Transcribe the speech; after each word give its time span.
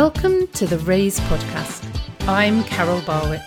Welcome 0.00 0.48
to 0.48 0.66
the 0.66 0.78
Raise 0.80 1.18
Podcast. 1.20 1.82
I'm 2.28 2.64
Carol 2.64 3.00
Barwick. 3.06 3.40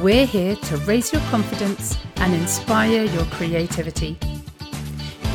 We're 0.00 0.26
here 0.26 0.54
to 0.54 0.76
raise 0.76 1.12
your 1.12 1.20
confidence 1.22 1.98
and 2.18 2.32
inspire 2.32 3.02
your 3.02 3.24
creativity. 3.24 4.16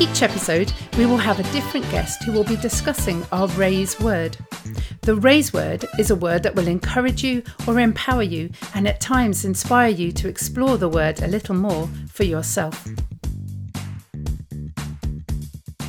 Each 0.00 0.22
episode, 0.22 0.72
we 0.96 1.04
will 1.04 1.18
have 1.18 1.38
a 1.38 1.52
different 1.52 1.84
guest 1.90 2.22
who 2.22 2.32
will 2.32 2.44
be 2.44 2.56
discussing 2.56 3.26
our 3.30 3.46
raise 3.48 4.00
word. 4.00 4.38
The 5.02 5.16
raise 5.16 5.52
word 5.52 5.84
is 5.98 6.10
a 6.10 6.16
word 6.16 6.44
that 6.44 6.54
will 6.54 6.68
encourage 6.68 7.22
you 7.22 7.42
or 7.66 7.78
empower 7.78 8.22
you 8.22 8.48
and 8.74 8.88
at 8.88 9.02
times 9.02 9.44
inspire 9.44 9.90
you 9.90 10.12
to 10.12 10.28
explore 10.28 10.78
the 10.78 10.88
word 10.88 11.20
a 11.20 11.28
little 11.28 11.56
more 11.56 11.90
for 12.10 12.24
yourself. 12.24 12.88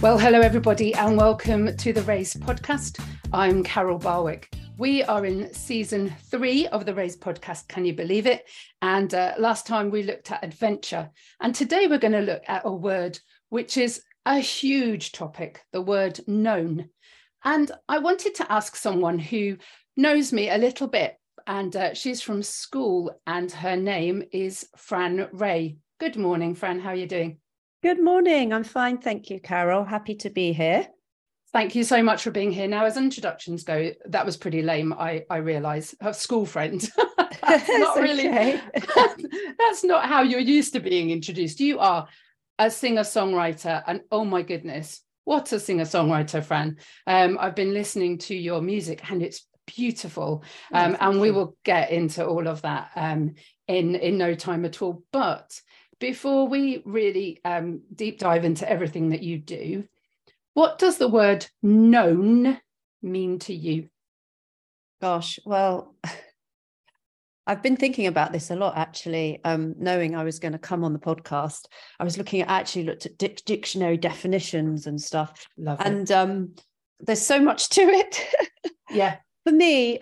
Well, 0.02 0.18
hello, 0.18 0.40
everybody, 0.40 0.94
and 0.94 1.18
welcome 1.18 1.76
to 1.76 1.92
the 1.92 2.04
Raise 2.04 2.34
podcast. 2.34 3.04
I'm 3.34 3.66
Carol 3.66 3.98
Barwick. 3.98 4.50
We 4.78 5.04
are 5.04 5.26
in 5.26 5.54
season 5.54 6.16
three 6.32 6.68
of 6.68 6.86
the 6.86 6.94
Raise 6.94 7.18
podcast. 7.18 7.68
Can 7.68 7.84
you 7.84 7.94
believe 7.94 8.26
it? 8.26 8.48
And 8.82 9.14
uh, 9.14 9.34
last 9.38 9.68
time 9.68 9.92
we 9.92 10.04
looked 10.04 10.32
at 10.32 10.42
adventure. 10.42 11.10
And 11.42 11.54
today 11.54 11.88
we're 11.88 11.98
going 11.98 12.14
to 12.14 12.22
look 12.22 12.44
at 12.48 12.62
a 12.64 12.72
word 12.72 13.20
which 13.50 13.76
is 13.76 14.02
a 14.26 14.40
huge 14.40 15.12
topic 15.12 15.66
the 15.74 15.82
word 15.82 16.22
known. 16.28 16.88
And 17.44 17.70
I 17.90 17.98
wanted 17.98 18.36
to 18.36 18.50
ask 18.50 18.78
someone 18.78 19.20
who 19.20 19.58
knows 19.98 20.32
me 20.32 20.50
a 20.50 20.58
little 20.58 20.88
bit. 20.88 21.18
And 21.46 21.76
uh, 21.76 21.94
she's 21.94 22.22
from 22.22 22.42
school, 22.42 23.20
and 23.28 23.52
her 23.52 23.76
name 23.76 24.24
is 24.32 24.66
Fran 24.78 25.28
Ray. 25.34 25.76
Good 26.00 26.16
morning, 26.16 26.56
Fran. 26.56 26.80
How 26.80 26.92
are 26.92 26.96
you 26.96 27.06
doing? 27.06 27.40
Good 27.82 28.04
morning. 28.04 28.52
I'm 28.52 28.66
fine. 28.66 28.98
Thank 28.98 29.30
you, 29.30 29.40
Carol. 29.40 29.86
Happy 29.86 30.16
to 30.16 30.30
be 30.30 30.52
here. 30.52 30.86
Thank 31.54 31.76
you 31.76 31.86
so 31.86 32.04
much 32.04 32.24
for 32.24 32.30
being 32.30 32.52
here. 32.52 32.68
Now, 32.68 32.84
as 32.84 32.98
introductions 32.98 33.64
go, 33.64 33.92
that 34.08 34.26
was 34.26 34.36
pretty 34.36 34.62
lame. 34.62 34.92
I 34.92 35.24
I 35.30 35.38
realise. 35.38 35.96
A 36.02 36.14
school 36.14 36.46
friend. 36.46 36.82
that's 37.42 37.70
not 37.70 37.96
really. 38.02 38.28
That's 39.58 39.84
not 39.86 40.06
how 40.06 40.24
you're 40.24 40.42
used 40.42 40.74
to 40.74 40.82
being 40.82 41.10
introduced. 41.10 41.62
You 41.62 41.80
are 41.80 42.08
a 42.58 42.70
singer 42.70 43.04
songwriter, 43.04 43.82
and 43.88 44.02
oh 44.12 44.26
my 44.26 44.42
goodness, 44.42 45.02
what 45.24 45.54
a 45.54 45.60
singer 45.60 45.86
songwriter, 45.86 46.44
Fran. 46.44 46.78
Um, 47.08 47.38
I've 47.40 47.56
been 47.56 47.74
listening 47.74 48.18
to 48.20 48.36
your 48.36 48.62
music, 48.62 49.10
and 49.10 49.24
it's 49.24 49.48
beautiful. 49.68 50.44
Um, 50.74 50.98
and 51.00 51.22
we 51.22 51.32
will 51.32 51.56
get 51.64 51.92
into 51.92 52.26
all 52.26 52.48
of 52.50 52.62
that 52.64 52.92
um, 52.98 53.36
in 53.70 53.96
in 53.96 54.18
no 54.18 54.36
time 54.36 54.66
at 54.66 54.82
all. 54.82 55.04
But 55.14 55.62
before 56.00 56.48
we 56.48 56.82
really 56.86 57.40
um, 57.46 57.82
deep 57.94 58.20
dive 58.20 58.46
into 58.46 58.70
everything 58.70 59.10
that 59.10 59.24
you 59.24 59.38
do, 59.38 59.84
what 60.54 60.80
does 60.80 60.98
the 60.98 61.08
word 61.08 61.46
known 61.62 62.60
mean 63.02 63.40
to 63.40 63.54
you? 63.54 63.90
Gosh, 65.02 65.40
well, 65.46 65.96
I've 67.48 67.64
been 67.64 67.78
thinking 67.78 68.06
about 68.06 68.32
this 68.32 68.52
a 68.52 68.56
lot 68.56 68.78
actually, 68.78 69.40
um, 69.44 69.74
knowing 69.80 70.16
I 70.16 70.24
was 70.24 70.38
going 70.38 70.52
to 70.52 70.60
come 70.60 70.84
on 70.84 70.94
the 70.94 71.00
podcast. 71.00 71.66
I 72.00 72.04
was 72.04 72.18
looking 72.18 72.42
at 72.42 72.50
actually 72.50 72.84
looked 72.84 73.08
at 73.08 73.18
dic- 73.18 73.44
dictionary 73.46 73.98
definitions 73.98 74.86
and 74.86 75.02
stuff. 75.02 75.48
Love 75.58 75.80
and 75.82 76.12
um, 76.12 76.56
there's 77.00 77.22
so 77.22 77.40
much 77.40 77.70
to 77.70 77.82
it. 77.82 78.24
yeah. 78.92 79.18
For 79.46 79.52
me, 79.52 80.02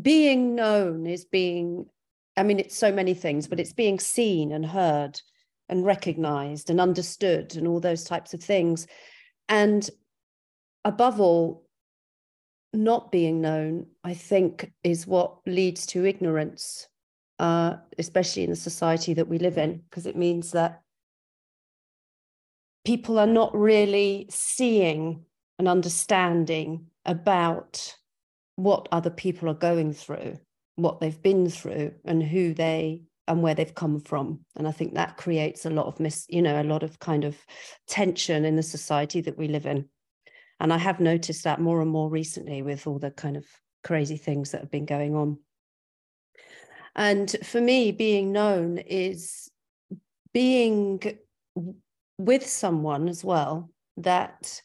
being 0.00 0.54
known 0.54 1.06
is 1.06 1.26
being 1.26 1.86
I 2.36 2.42
mean, 2.42 2.58
it's 2.58 2.76
so 2.76 2.92
many 2.92 3.14
things, 3.14 3.46
but 3.46 3.60
it's 3.60 3.72
being 3.72 3.98
seen 3.98 4.52
and 4.52 4.64
heard 4.64 5.20
and 5.68 5.84
recognized 5.84 6.70
and 6.70 6.80
understood 6.80 7.56
and 7.56 7.66
all 7.66 7.80
those 7.80 8.04
types 8.04 8.34
of 8.34 8.42
things. 8.42 8.86
And 9.48 9.88
above 10.84 11.20
all, 11.20 11.66
not 12.72 13.12
being 13.12 13.40
known, 13.40 13.86
I 14.02 14.14
think, 14.14 14.72
is 14.82 15.06
what 15.06 15.36
leads 15.46 15.84
to 15.86 16.06
ignorance, 16.06 16.88
uh, 17.38 17.76
especially 17.98 18.44
in 18.44 18.50
the 18.50 18.56
society 18.56 19.14
that 19.14 19.28
we 19.28 19.38
live 19.38 19.58
in, 19.58 19.82
because 19.90 20.06
it 20.06 20.16
means 20.16 20.52
that 20.52 20.80
people 22.84 23.18
are 23.18 23.26
not 23.26 23.54
really 23.54 24.26
seeing 24.30 25.24
and 25.58 25.68
understanding 25.68 26.86
about 27.04 27.96
what 28.56 28.88
other 28.90 29.10
people 29.10 29.50
are 29.50 29.54
going 29.54 29.92
through 29.92 30.38
what 30.76 31.00
they've 31.00 31.22
been 31.22 31.48
through 31.48 31.92
and 32.04 32.22
who 32.22 32.54
they 32.54 33.02
and 33.28 33.42
where 33.42 33.54
they've 33.54 33.74
come 33.74 34.00
from. 34.00 34.40
And 34.56 34.66
i 34.66 34.72
think 34.72 34.94
that 34.94 35.16
creates 35.16 35.64
a 35.64 35.70
lot 35.70 35.86
of 35.86 36.00
mis 36.00 36.26
you 36.28 36.42
know 36.42 36.60
a 36.60 36.64
lot 36.64 36.82
of 36.82 36.98
kind 36.98 37.24
of 37.24 37.36
tension 37.86 38.44
in 38.44 38.56
the 38.56 38.62
society 38.62 39.20
that 39.22 39.38
we 39.38 39.48
live 39.48 39.66
in. 39.66 39.88
And 40.60 40.72
i 40.72 40.78
have 40.78 41.00
noticed 41.00 41.44
that 41.44 41.60
more 41.60 41.80
and 41.80 41.90
more 41.90 42.10
recently 42.10 42.62
with 42.62 42.86
all 42.86 42.98
the 42.98 43.10
kind 43.10 43.36
of 43.36 43.46
crazy 43.84 44.16
things 44.16 44.50
that 44.50 44.60
have 44.60 44.70
been 44.70 44.86
going 44.86 45.14
on. 45.14 45.38
And 46.94 47.34
for 47.42 47.60
me 47.60 47.90
being 47.90 48.32
known 48.32 48.78
is 48.78 49.50
being 50.32 51.00
with 52.18 52.46
someone 52.46 53.08
as 53.08 53.24
well 53.24 53.70
that 53.96 54.62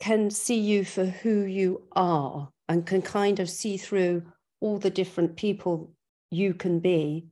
can 0.00 0.30
see 0.30 0.58
you 0.58 0.84
for 0.84 1.04
who 1.04 1.42
you 1.42 1.86
are 1.92 2.50
and 2.68 2.86
can 2.86 3.02
kind 3.02 3.40
of 3.40 3.48
see 3.48 3.76
through 3.76 4.22
all 4.66 4.78
the 4.78 4.90
different 4.90 5.36
people 5.36 5.92
you 6.30 6.52
can 6.52 6.80
be 6.80 7.28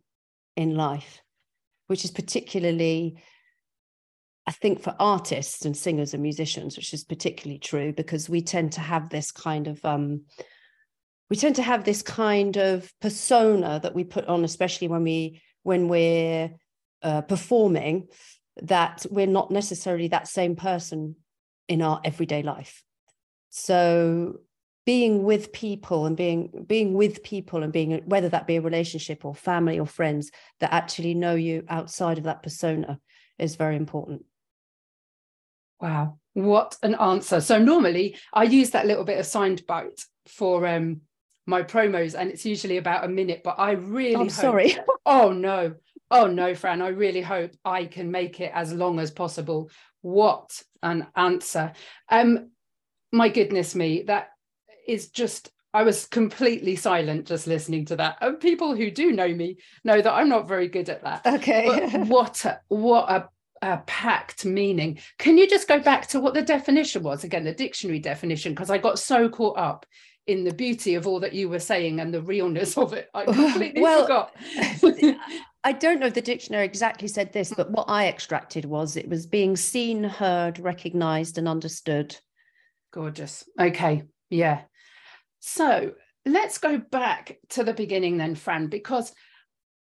in 0.57 0.77
life, 0.77 1.21
which 1.89 2.05
is 2.05 2.13
particularly, 2.13 3.17
I 4.47 4.53
think, 4.53 4.81
for 4.81 4.95
artists 5.01 5.65
and 5.65 5.77
singers 5.77 6.15
and 6.15 6.23
musicians, 6.23 6.77
which 6.77 6.95
is 6.95 7.03
particularly 7.03 7.59
true 7.59 7.93
because 7.93 8.29
we 8.29 8.41
tend 8.41 8.73
to 8.73 8.81
have 8.81 9.09
this 9.09 9.33
kind 9.33 9.67
of 9.67 9.85
um, 9.85 10.23
we 11.29 11.37
tend 11.37 11.57
to 11.57 11.63
have 11.63 11.85
this 11.85 12.03
kind 12.03 12.57
of 12.57 12.93
persona 13.01 13.81
that 13.83 13.95
we 13.95 14.05
put 14.05 14.27
on, 14.27 14.45
especially 14.45 14.89
when 14.89 15.03
we 15.03 15.43
when 15.65 15.89
we're 15.89 16.53
uh, 17.03 17.23
performing, 17.23 18.07
that 18.63 19.05
we're 19.11 19.27
not 19.27 19.51
necessarily 19.51 20.09
that 20.09 20.29
same 20.29 20.55
person 20.55 21.17
in 21.67 21.83
our 21.83 22.01
everyday 22.05 22.43
life. 22.43 22.83
So 23.51 24.41
being 24.87 25.23
with 25.23 25.53
people 25.53 26.05
and 26.07 26.17
being 26.17 26.65
being 26.67 26.95
with 26.95 27.23
people 27.23 27.63
and 27.63 27.73
being 27.73 28.03
whether 28.05 28.29
that 28.29 28.47
be 28.47 28.57
a 28.57 28.61
relationship 28.61 29.25
or 29.25 29.35
family 29.35 29.79
or 29.79 29.87
friends 29.87 30.31
that 30.61 30.73
actually 30.73 31.15
know 31.15 31.35
you 31.35 31.65
outside 31.69 32.19
of 32.19 32.25
that 32.25 32.43
persona 32.43 33.01
is 33.39 33.57
very 33.57 33.77
important. 33.77 34.25
Wow. 35.81 36.19
What 36.35 36.77
an 36.83 36.95
answer. 36.97 37.41
So 37.41 37.59
normally 37.59 38.17
i 38.33 38.45
use 38.45 38.71
that 38.71 38.87
little 38.87 39.05
bit 39.05 39.19
of 39.19 39.27
sound 39.27 39.67
bite 39.67 40.05
for 40.27 40.67
um 40.67 41.01
my 41.47 41.63
promos 41.63 42.15
and 42.19 42.31
it's 42.31 42.47
usually 42.47 42.79
about 42.79 43.05
a 43.05 43.09
minute 43.09 43.43
but 43.45 43.57
i 43.59 43.73
really 43.73 44.15
I'm 44.15 44.23
hope, 44.23 44.31
sorry. 44.31 44.77
Oh 45.07 45.33
no. 45.33 45.75
Oh 46.11 46.27
no 46.27 46.55
fran. 46.55 46.83
I 46.83 46.89
really 46.89 47.23
hope 47.23 47.53
i 47.65 47.87
can 47.87 48.11
make 48.11 48.41
it 48.41 48.53
as 48.55 48.73
long 48.73 48.99
as 49.01 49.11
possible. 49.11 49.71
What 50.03 50.63
an 50.83 51.07
answer. 51.17 51.73
Um 52.11 52.51
my 53.13 53.29
goodness 53.29 53.75
me 53.75 54.03
that 54.03 54.29
is 54.87 55.09
just 55.09 55.51
I 55.75 55.83
was 55.83 56.07
completely 56.07 56.77
silent 56.77 57.27
just 57.27 57.49
listening 57.49 57.85
to 57.87 57.97
that. 57.97 58.19
And 58.21 58.39
people 58.39 58.77
who 58.77 58.93
do 58.93 59.11
know 59.11 59.35
me 59.35 59.59
know 59.83 60.01
that 60.01 60.13
I'm 60.15 60.29
not 60.29 60.47
very 60.47 60.69
good 60.69 60.89
at 60.89 61.03
that. 61.03 61.27
Okay. 61.27 61.67
But 61.67 62.07
what 62.07 62.45
a, 62.45 62.61
what 62.69 63.11
a, 63.11 63.29
a 63.61 63.79
packed 63.79 64.45
meaning. 64.45 65.01
Can 65.19 65.37
you 65.37 65.49
just 65.49 65.67
go 65.67 65.81
back 65.81 66.07
to 66.09 66.21
what 66.21 66.33
the 66.33 66.43
definition 66.43 67.03
was 67.03 67.25
again, 67.25 67.43
the 67.43 67.53
dictionary 67.53 67.99
definition? 67.99 68.53
Because 68.53 68.71
I 68.71 68.79
got 68.79 69.01
so 69.01 69.29
caught 69.29 69.59
up 69.59 69.85
in 70.29 70.45
the 70.45 70.55
beauty 70.55 70.95
of 70.95 71.09
all 71.09 71.19
that 71.21 71.35
you 71.35 71.49
were 71.49 71.59
saying 71.59 71.99
and 71.99 72.15
the 72.15 72.23
realness 72.23 72.79
of 72.79 72.93
it. 72.93 73.09
I 73.13 73.25
completely 73.25 73.83
well, 73.83 74.03
forgot. 74.03 74.33
I 75.65 75.73
don't 75.73 75.99
know 75.99 76.07
if 76.07 76.15
the 76.15 76.23
dictionary 76.23 76.67
exactly 76.67 77.09
said 77.09 77.33
this, 77.33 77.53
but 77.55 77.73
what 77.73 77.87
I 77.89 78.07
extracted 78.07 78.65
was 78.65 78.97
it 78.97 79.09
was 79.09 79.27
being 79.27 79.57
seen, 79.57 80.05
heard, 80.05 80.61
recognized, 80.61 81.37
and 81.37 81.49
understood. 81.49 82.17
Gorgeous. 82.93 83.45
Okay. 83.59 84.05
Yeah. 84.31 84.63
So 85.47 85.93
let's 86.25 86.57
go 86.57 86.79
back 86.79 87.37
to 87.51 87.65
the 87.65 87.75
beginning 87.75 88.17
then, 88.17 88.35
Fran, 88.35 88.69
because 88.69 89.13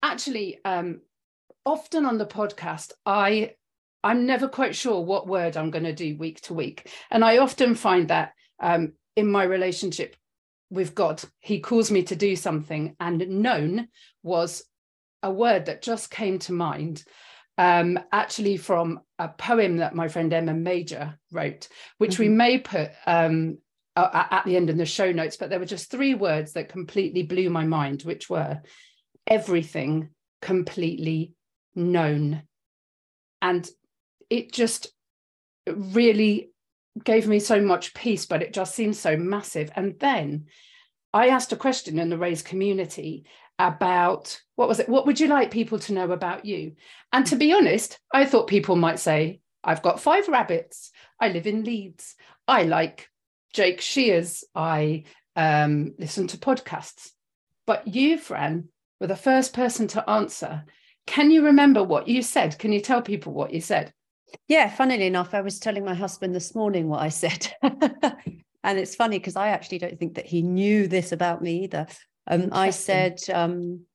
actually, 0.02 0.58
um, 0.66 1.02
often 1.64 2.04
on 2.04 2.18
the 2.18 2.26
podcast, 2.26 2.94
I 3.06 3.52
I'm 4.04 4.26
never 4.26 4.48
quite 4.48 4.76
sure 4.76 5.02
what 5.02 5.28
word 5.28 5.56
I'm 5.56 5.70
going 5.70 5.84
to 5.84 5.94
do 5.94 6.18
week 6.18 6.42
to 6.42 6.56
week, 6.56 6.90
and 7.12 7.24
I 7.24 7.38
often 7.38 7.76
find 7.76 8.08
that 8.08 8.34
um, 8.60 8.94
in 9.16 9.28
my 9.32 9.44
relationship 9.44 10.16
with 10.72 10.96
God, 10.96 11.22
He 11.42 11.60
calls 11.60 11.92
me 11.92 12.02
to 12.04 12.16
do 12.16 12.36
something, 12.36 12.96
and 13.00 13.20
known 13.30 13.90
was 14.24 14.64
a 15.22 15.32
word 15.32 15.68
that 15.68 15.84
just 15.84 16.10
came 16.10 16.40
to 16.40 16.54
mind. 16.54 17.04
Um, 17.60 18.00
actually, 18.12 18.58
from 18.58 19.00
a 19.20 19.30
poem 19.30 19.78
that 19.78 19.94
my 19.94 20.08
friend 20.08 20.34
Emma 20.34 20.56
Major 20.56 21.20
wrote, 21.32 21.68
which 22.00 22.14
mm-hmm. 22.14 22.24
we 22.24 22.30
may 22.30 22.58
put 22.58 22.90
um, 23.06 23.60
uh, 23.96 24.26
at 24.32 24.46
the 24.46 24.56
end 24.56 24.70
in 24.70 24.78
the 24.78 24.86
show 24.86 25.12
notes, 25.12 25.38
but 25.38 25.50
there 25.50 25.60
were 25.60 25.66
just 25.66 25.90
three 25.90 26.14
words 26.14 26.54
that 26.54 26.70
completely 26.70 27.24
blew 27.24 27.50
my 27.50 27.66
mind, 27.66 28.02
which 28.04 28.30
were 28.30 28.62
everything 29.28 30.10
completely 30.42 31.34
known. 31.76 32.44
And 33.42 33.70
it 34.30 34.52
just 34.52 34.88
really 35.68 36.52
gave 37.04 37.28
me 37.28 37.40
so 37.40 37.62
much 37.62 37.94
peace, 37.94 38.26
but 38.26 38.42
it 38.42 38.54
just 38.54 38.76
seems 38.76 39.00
so 39.00 39.18
massive. 39.18 39.72
And 39.76 40.00
then 40.00 40.46
I 41.14 41.30
asked 41.30 41.52
a 41.54 41.58
question 41.58 42.00
in 42.00 42.10
the 42.10 42.18
Raise 42.18 42.42
community 42.42 43.26
about 43.58 44.42
what 44.56 44.68
was 44.68 44.80
it? 44.80 44.90
What 44.90 45.06
would 45.06 45.20
you 45.20 45.28
like 45.28 45.52
people 45.52 45.80
to 45.80 45.94
know 45.94 46.12
about 46.12 46.46
you? 46.46 46.74
And 47.14 47.26
to 47.28 47.36
be 47.36 47.54
honest, 47.54 48.00
I 48.14 48.26
thought 48.26 48.48
people 48.48 48.76
might 48.76 49.00
say, 49.00 49.40
I've 49.64 49.82
got 49.82 50.02
five 50.02 50.28
rabbits. 50.28 50.92
I 51.20 51.30
live 51.30 51.48
in 51.48 51.64
Leeds. 51.64 52.16
I 52.48 52.64
like 52.64 53.10
Jake 53.56 53.80
Shears. 53.80 54.44
I 54.54 55.06
um, 55.36 55.94
listen 55.98 56.28
to 56.28 56.38
podcasts. 56.38 57.12
But 57.66 57.88
you, 57.88 58.18
Fran, 58.18 58.68
were 59.00 59.08
the 59.08 59.16
first 59.16 59.54
person 59.54 59.88
to 59.88 60.08
answer. 60.10 60.66
Can 61.08 61.32
you 61.32 61.46
remember 61.46 61.82
what 61.82 62.08
you 62.08 62.22
said? 62.22 62.60
Can 62.60 62.74
you 62.74 62.82
tell 62.82 63.02
people 63.02 63.34
what 63.34 63.54
you 63.54 63.62
said? 63.62 63.94
Yeah, 64.50 64.70
funnily 64.70 65.08
enough, 65.08 65.34
I 65.34 65.40
was 65.42 65.60
telling 65.60 65.86
my 65.86 65.94
husband 65.94 66.36
this 66.36 66.54
morning 66.54 66.90
what 66.90 67.02
I 67.02 67.10
said. 67.10 67.54
and 67.62 68.78
it's 68.78 68.96
funny 68.96 69.20
because 69.20 69.38
I 69.38 69.50
actually 69.50 69.78
don't 69.78 69.98
think 69.98 70.16
that 70.16 70.26
he 70.26 70.42
knew 70.42 70.88
this 70.88 71.14
about 71.14 71.42
me 71.42 71.64
either. 71.64 71.88
Um, 72.28 72.50
I 72.52 72.72
said, 72.72 73.22
um, 73.34 73.86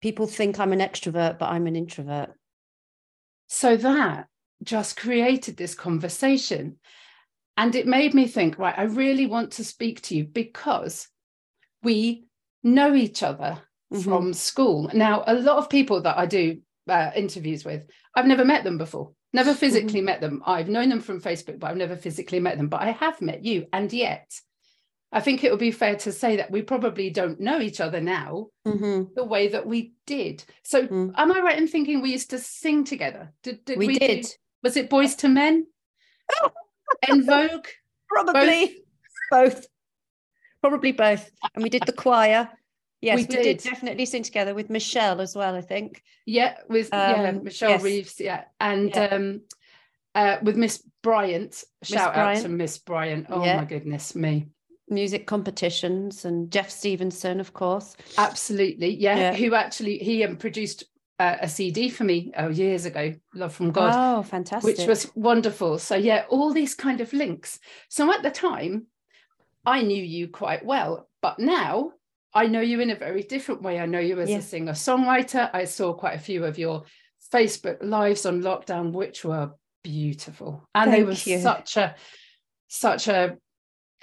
people 0.00 0.26
think 0.26 0.58
I'm 0.58 0.72
an 0.72 0.80
extrovert, 0.80 1.38
but 1.38 1.50
I'm 1.50 1.68
an 1.68 1.76
introvert. 1.76 2.30
So 3.46 3.76
that 3.76 4.26
just 4.64 4.96
created 4.96 5.56
this 5.56 5.74
conversation. 5.76 6.78
And 7.56 7.74
it 7.74 7.86
made 7.86 8.14
me 8.14 8.26
think, 8.26 8.58
right, 8.58 8.74
I 8.76 8.84
really 8.84 9.26
want 9.26 9.52
to 9.52 9.64
speak 9.64 10.00
to 10.02 10.16
you 10.16 10.24
because 10.24 11.08
we 11.82 12.24
know 12.62 12.94
each 12.94 13.22
other 13.22 13.58
mm-hmm. 13.92 14.00
from 14.00 14.32
school. 14.32 14.90
Now, 14.94 15.24
a 15.26 15.34
lot 15.34 15.58
of 15.58 15.68
people 15.68 16.02
that 16.02 16.18
I 16.18 16.26
do 16.26 16.60
uh, 16.88 17.10
interviews 17.14 17.64
with, 17.64 17.84
I've 18.16 18.26
never 18.26 18.44
met 18.44 18.64
them 18.64 18.78
before, 18.78 19.12
never 19.32 19.54
physically 19.54 20.00
mm-hmm. 20.00 20.06
met 20.06 20.20
them. 20.20 20.42
I've 20.46 20.68
known 20.68 20.88
them 20.88 21.00
from 21.00 21.20
Facebook, 21.20 21.58
but 21.58 21.70
I've 21.70 21.76
never 21.76 21.96
physically 21.96 22.40
met 22.40 22.56
them. 22.56 22.68
But 22.68 22.82
I 22.82 22.92
have 22.92 23.20
met 23.20 23.44
you. 23.44 23.66
And 23.72 23.92
yet, 23.92 24.32
I 25.12 25.20
think 25.20 25.44
it 25.44 25.50
would 25.50 25.60
be 25.60 25.72
fair 25.72 25.96
to 25.96 26.12
say 26.12 26.36
that 26.36 26.50
we 26.50 26.62
probably 26.62 27.10
don't 27.10 27.38
know 27.38 27.60
each 27.60 27.80
other 27.80 28.00
now 28.00 28.46
mm-hmm. 28.66 29.12
the 29.14 29.24
way 29.24 29.48
that 29.48 29.66
we 29.66 29.92
did. 30.06 30.42
So, 30.62 30.86
mm. 30.86 31.12
am 31.14 31.32
I 31.32 31.40
right 31.40 31.58
in 31.58 31.68
thinking 31.68 32.00
we 32.00 32.12
used 32.12 32.30
to 32.30 32.38
sing 32.38 32.84
together? 32.84 33.30
Did, 33.42 33.62
did 33.66 33.78
we, 33.78 33.88
we, 33.88 33.98
did? 33.98 34.22
Do, 34.22 34.28
was 34.62 34.76
it 34.78 34.88
Boyz 34.88 35.22
II 35.22 35.30
Men? 35.30 35.66
En 37.08 37.24
Vogue? 37.24 37.66
Probably 38.08 38.76
both. 39.30 39.54
both. 39.54 39.66
Probably 40.60 40.92
both. 40.92 41.30
And 41.54 41.62
we 41.62 41.70
did 41.70 41.84
the 41.86 41.92
choir. 41.92 42.48
Yes, 43.00 43.16
we, 43.16 43.22
we 43.22 43.26
did. 43.26 43.42
did. 43.42 43.70
definitely 43.70 44.06
sing 44.06 44.22
together 44.22 44.54
with 44.54 44.70
Michelle 44.70 45.20
as 45.20 45.34
well, 45.34 45.54
I 45.56 45.60
think. 45.60 46.02
Yeah, 46.24 46.54
with 46.68 46.92
um, 46.94 47.10
yeah, 47.10 47.30
Michelle 47.32 47.70
yes. 47.70 47.82
Reeves, 47.82 48.20
yeah. 48.20 48.44
And 48.60 48.90
yeah. 48.90 49.06
um 49.06 49.40
uh 50.14 50.36
with 50.42 50.56
Miss 50.56 50.82
Bryant. 51.02 51.64
Shout 51.82 52.14
Bryant. 52.14 52.38
out 52.38 52.42
to 52.42 52.48
Miss 52.48 52.78
Bryant. 52.78 53.26
Oh 53.28 53.44
yeah. 53.44 53.56
my 53.56 53.64
goodness 53.64 54.14
me 54.14 54.48
music 54.92 55.26
competitions 55.26 56.24
and 56.24 56.52
Jeff 56.52 56.70
Stevenson, 56.70 57.40
of 57.40 57.52
course. 57.52 57.96
Absolutely, 58.18 58.94
yeah. 58.94 59.16
yeah. 59.16 59.34
Who 59.34 59.54
actually 59.54 59.98
he 59.98 60.22
um, 60.22 60.36
produced 60.36 60.84
uh, 61.22 61.36
a 61.42 61.48
CD 61.48 61.88
for 61.88 62.02
me 62.02 62.32
oh, 62.36 62.48
years 62.48 62.84
ago, 62.84 63.14
Love 63.32 63.54
from 63.54 63.70
God. 63.70 63.94
Oh, 63.94 64.22
fantastic! 64.24 64.76
Which 64.76 64.88
was 64.88 65.10
wonderful. 65.14 65.78
So 65.78 65.94
yeah, 65.94 66.24
all 66.28 66.52
these 66.52 66.74
kind 66.74 67.00
of 67.00 67.12
links. 67.12 67.60
So 67.88 68.12
at 68.12 68.24
the 68.24 68.30
time, 68.30 68.86
I 69.64 69.82
knew 69.82 70.02
you 70.02 70.28
quite 70.28 70.64
well, 70.64 71.08
but 71.20 71.38
now 71.38 71.92
I 72.34 72.46
know 72.48 72.60
you 72.60 72.80
in 72.80 72.90
a 72.90 72.96
very 72.96 73.22
different 73.22 73.62
way. 73.62 73.78
I 73.78 73.86
know 73.86 74.00
you 74.00 74.18
as 74.20 74.30
a 74.30 74.42
singer 74.42 74.72
songwriter. 74.72 75.48
I 75.52 75.64
saw 75.64 75.94
quite 75.94 76.16
a 76.16 76.26
few 76.28 76.44
of 76.44 76.58
your 76.58 76.82
Facebook 77.32 77.78
lives 77.82 78.26
on 78.26 78.42
lockdown, 78.42 78.92
which 78.92 79.24
were 79.24 79.52
beautiful, 79.84 80.68
and 80.74 80.90
Thank 80.90 80.96
they 80.96 81.04
were 81.04 81.36
you. 81.36 81.40
such 81.40 81.76
a 81.76 81.94
such 82.66 83.06
a 83.06 83.36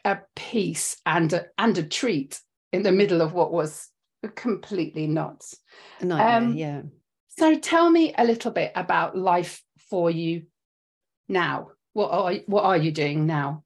a 0.06 0.20
peace 0.38 0.96
and 1.06 1.34
a, 1.34 1.48
and 1.58 1.78
a 1.78 1.84
treat 1.84 2.40
in 2.72 2.84
the 2.84 2.94
middle 2.94 3.22
of 3.22 3.34
what 3.34 3.52
was 3.52 3.90
completely 4.36 5.08
nuts. 5.08 5.58
um, 6.02 6.56
yeah. 6.56 6.84
So 7.40 7.58
tell 7.58 7.90
me 7.90 8.14
a 8.18 8.26
little 8.26 8.52
bit 8.52 8.74
about 8.76 9.18
life 9.18 9.64
for 9.90 10.12
you 10.12 10.44
now. 11.30 11.70
What 11.94 12.12
are 12.12 12.34
what 12.48 12.66
are 12.66 12.76
you 12.76 12.92
doing 12.92 13.26
now? 13.26 13.64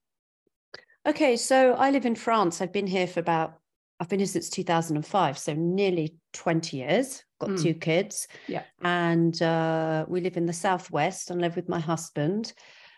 Okay, 1.08 1.36
so 1.38 1.74
I 1.74 1.90
live 1.90 2.06
in 2.06 2.14
France. 2.14 2.62
I've 2.62 2.72
been 2.72 2.86
here 2.86 3.08
for 3.08 3.20
about 3.20 3.56
I've 4.00 4.10
been 4.10 4.20
here 4.20 4.28
since 4.28 4.52
2005, 4.52 5.40
so 5.40 5.56
nearly 5.56 6.16
20 6.34 6.78
years. 6.78 7.24
Got 7.42 7.50
mm. 7.50 7.64
two 7.64 7.74
kids. 7.74 8.28
Yeah. 8.48 8.62
And 8.84 9.42
uh, 9.42 10.06
we 10.08 10.22
live 10.22 10.38
in 10.38 10.46
the 10.46 10.54
southwest 10.54 11.32
and 11.32 11.42
live 11.42 11.56
with 11.56 11.68
my 11.68 11.80
husband 11.80 12.54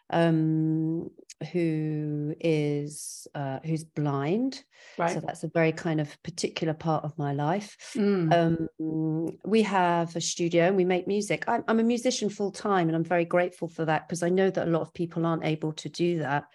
um, 0.10 1.10
who 1.52 2.34
is 2.40 3.28
uh, 3.36 3.60
who's 3.64 3.84
blind. 3.84 4.64
Right. 4.98 5.14
So 5.14 5.20
that's 5.20 5.44
a 5.44 5.50
very 5.50 5.72
kind 5.72 6.00
of 6.00 6.22
particular 6.24 6.74
part 6.74 7.04
of 7.04 7.18
my 7.18 7.34
life. 7.34 7.78
Mm. 7.96 8.70
Um, 8.80 9.38
we 9.44 9.62
have 9.64 10.16
a 10.16 10.22
studio 10.22 10.66
and 10.66 10.76
we 10.76 10.86
make 10.86 11.08
music. 11.08 11.46
I'm, 11.48 11.64
I'm 11.68 11.80
a 11.80 11.84
musician 11.84 12.30
full 12.30 12.52
time, 12.52 12.88
and 12.88 12.96
I'm 12.96 13.04
very 13.04 13.26
grateful 13.26 13.68
for 13.68 13.86
that 13.86 14.08
because 14.08 14.24
I 14.24 14.30
know 14.30 14.50
that 14.50 14.68
a 14.68 14.72
lot 14.72 14.82
of 14.82 14.94
people 14.94 15.26
aren't 15.26 15.46
able 15.46 15.74
to 15.74 15.90
do 15.90 16.20
that. 16.20 16.46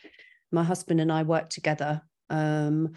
My 0.51 0.65
husband 0.65 1.01
and 1.01 1.13
I 1.13 1.23
work 1.23 1.51
together. 1.51 2.03
Um, 2.31 2.95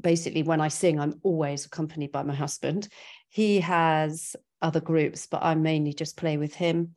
basically, 0.00 0.42
when 0.42 0.60
I 0.60 0.68
sing, 0.68 0.98
I'm 0.98 1.20
always 1.22 1.66
accompanied 1.66 2.12
by 2.12 2.22
my 2.22 2.34
husband. 2.34 2.88
He 3.28 3.60
has 3.60 4.34
other 4.60 4.80
groups, 4.80 5.26
but 5.26 5.42
I 5.42 5.54
mainly 5.54 5.92
just 5.92 6.16
play 6.16 6.36
with 6.36 6.54
him. 6.54 6.94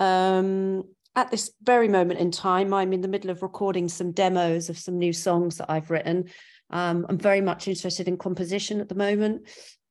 Um, 0.00 0.84
at 1.16 1.30
this 1.30 1.50
very 1.62 1.88
moment 1.88 2.20
in 2.20 2.30
time, 2.30 2.74
I'm 2.74 2.92
in 2.92 3.00
the 3.00 3.08
middle 3.08 3.30
of 3.30 3.42
recording 3.42 3.88
some 3.88 4.12
demos 4.12 4.68
of 4.68 4.78
some 4.78 4.98
new 4.98 5.14
songs 5.14 5.56
that 5.56 5.70
I've 5.70 5.90
written. 5.90 6.28
Um, 6.68 7.06
I'm 7.08 7.18
very 7.18 7.40
much 7.40 7.66
interested 7.66 8.06
in 8.06 8.18
composition 8.18 8.80
at 8.80 8.88
the 8.90 8.94
moment. 8.94 9.48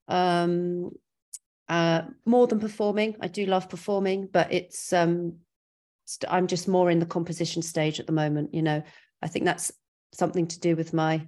Um, 0.07 0.91
uh, 1.67 2.03
more 2.27 2.45
than 2.45 2.59
performing, 2.59 3.15
I 3.21 3.27
do 3.27 3.47
love 3.47 3.69
performing, 3.69 4.29
but 4.31 4.53
it's 4.53 4.93
um, 4.93 5.37
st- 6.05 6.31
I'm 6.31 6.45
just 6.45 6.67
more 6.67 6.91
in 6.91 6.99
the 6.99 7.07
composition 7.07 7.63
stage 7.63 7.99
at 7.99 8.05
the 8.05 8.13
moment. 8.13 8.53
You 8.53 8.61
know, 8.61 8.83
I 9.23 9.27
think 9.27 9.45
that's 9.45 9.71
something 10.13 10.45
to 10.47 10.59
do 10.59 10.75
with 10.75 10.93
my 10.93 11.27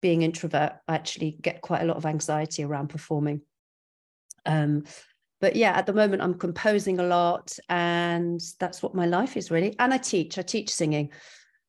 being 0.00 0.22
introvert. 0.22 0.72
I 0.88 0.96
actually 0.96 1.38
get 1.40 1.60
quite 1.60 1.82
a 1.82 1.86
lot 1.86 1.96
of 1.96 2.06
anxiety 2.06 2.64
around 2.64 2.88
performing. 2.88 3.42
But 5.42 5.56
yeah 5.56 5.72
at 5.72 5.84
the 5.86 5.92
moment 5.92 6.22
i'm 6.22 6.38
composing 6.38 7.00
a 7.00 7.02
lot 7.02 7.58
and 7.68 8.40
that's 8.60 8.82
what 8.82 8.94
my 8.94 9.04
life 9.04 9.36
is 9.36 9.50
really. 9.50 9.76
And 9.78 9.92
i 9.92 9.98
teach 9.98 10.38
i 10.38 10.42
teach 10.42 10.70
singing. 10.70 11.10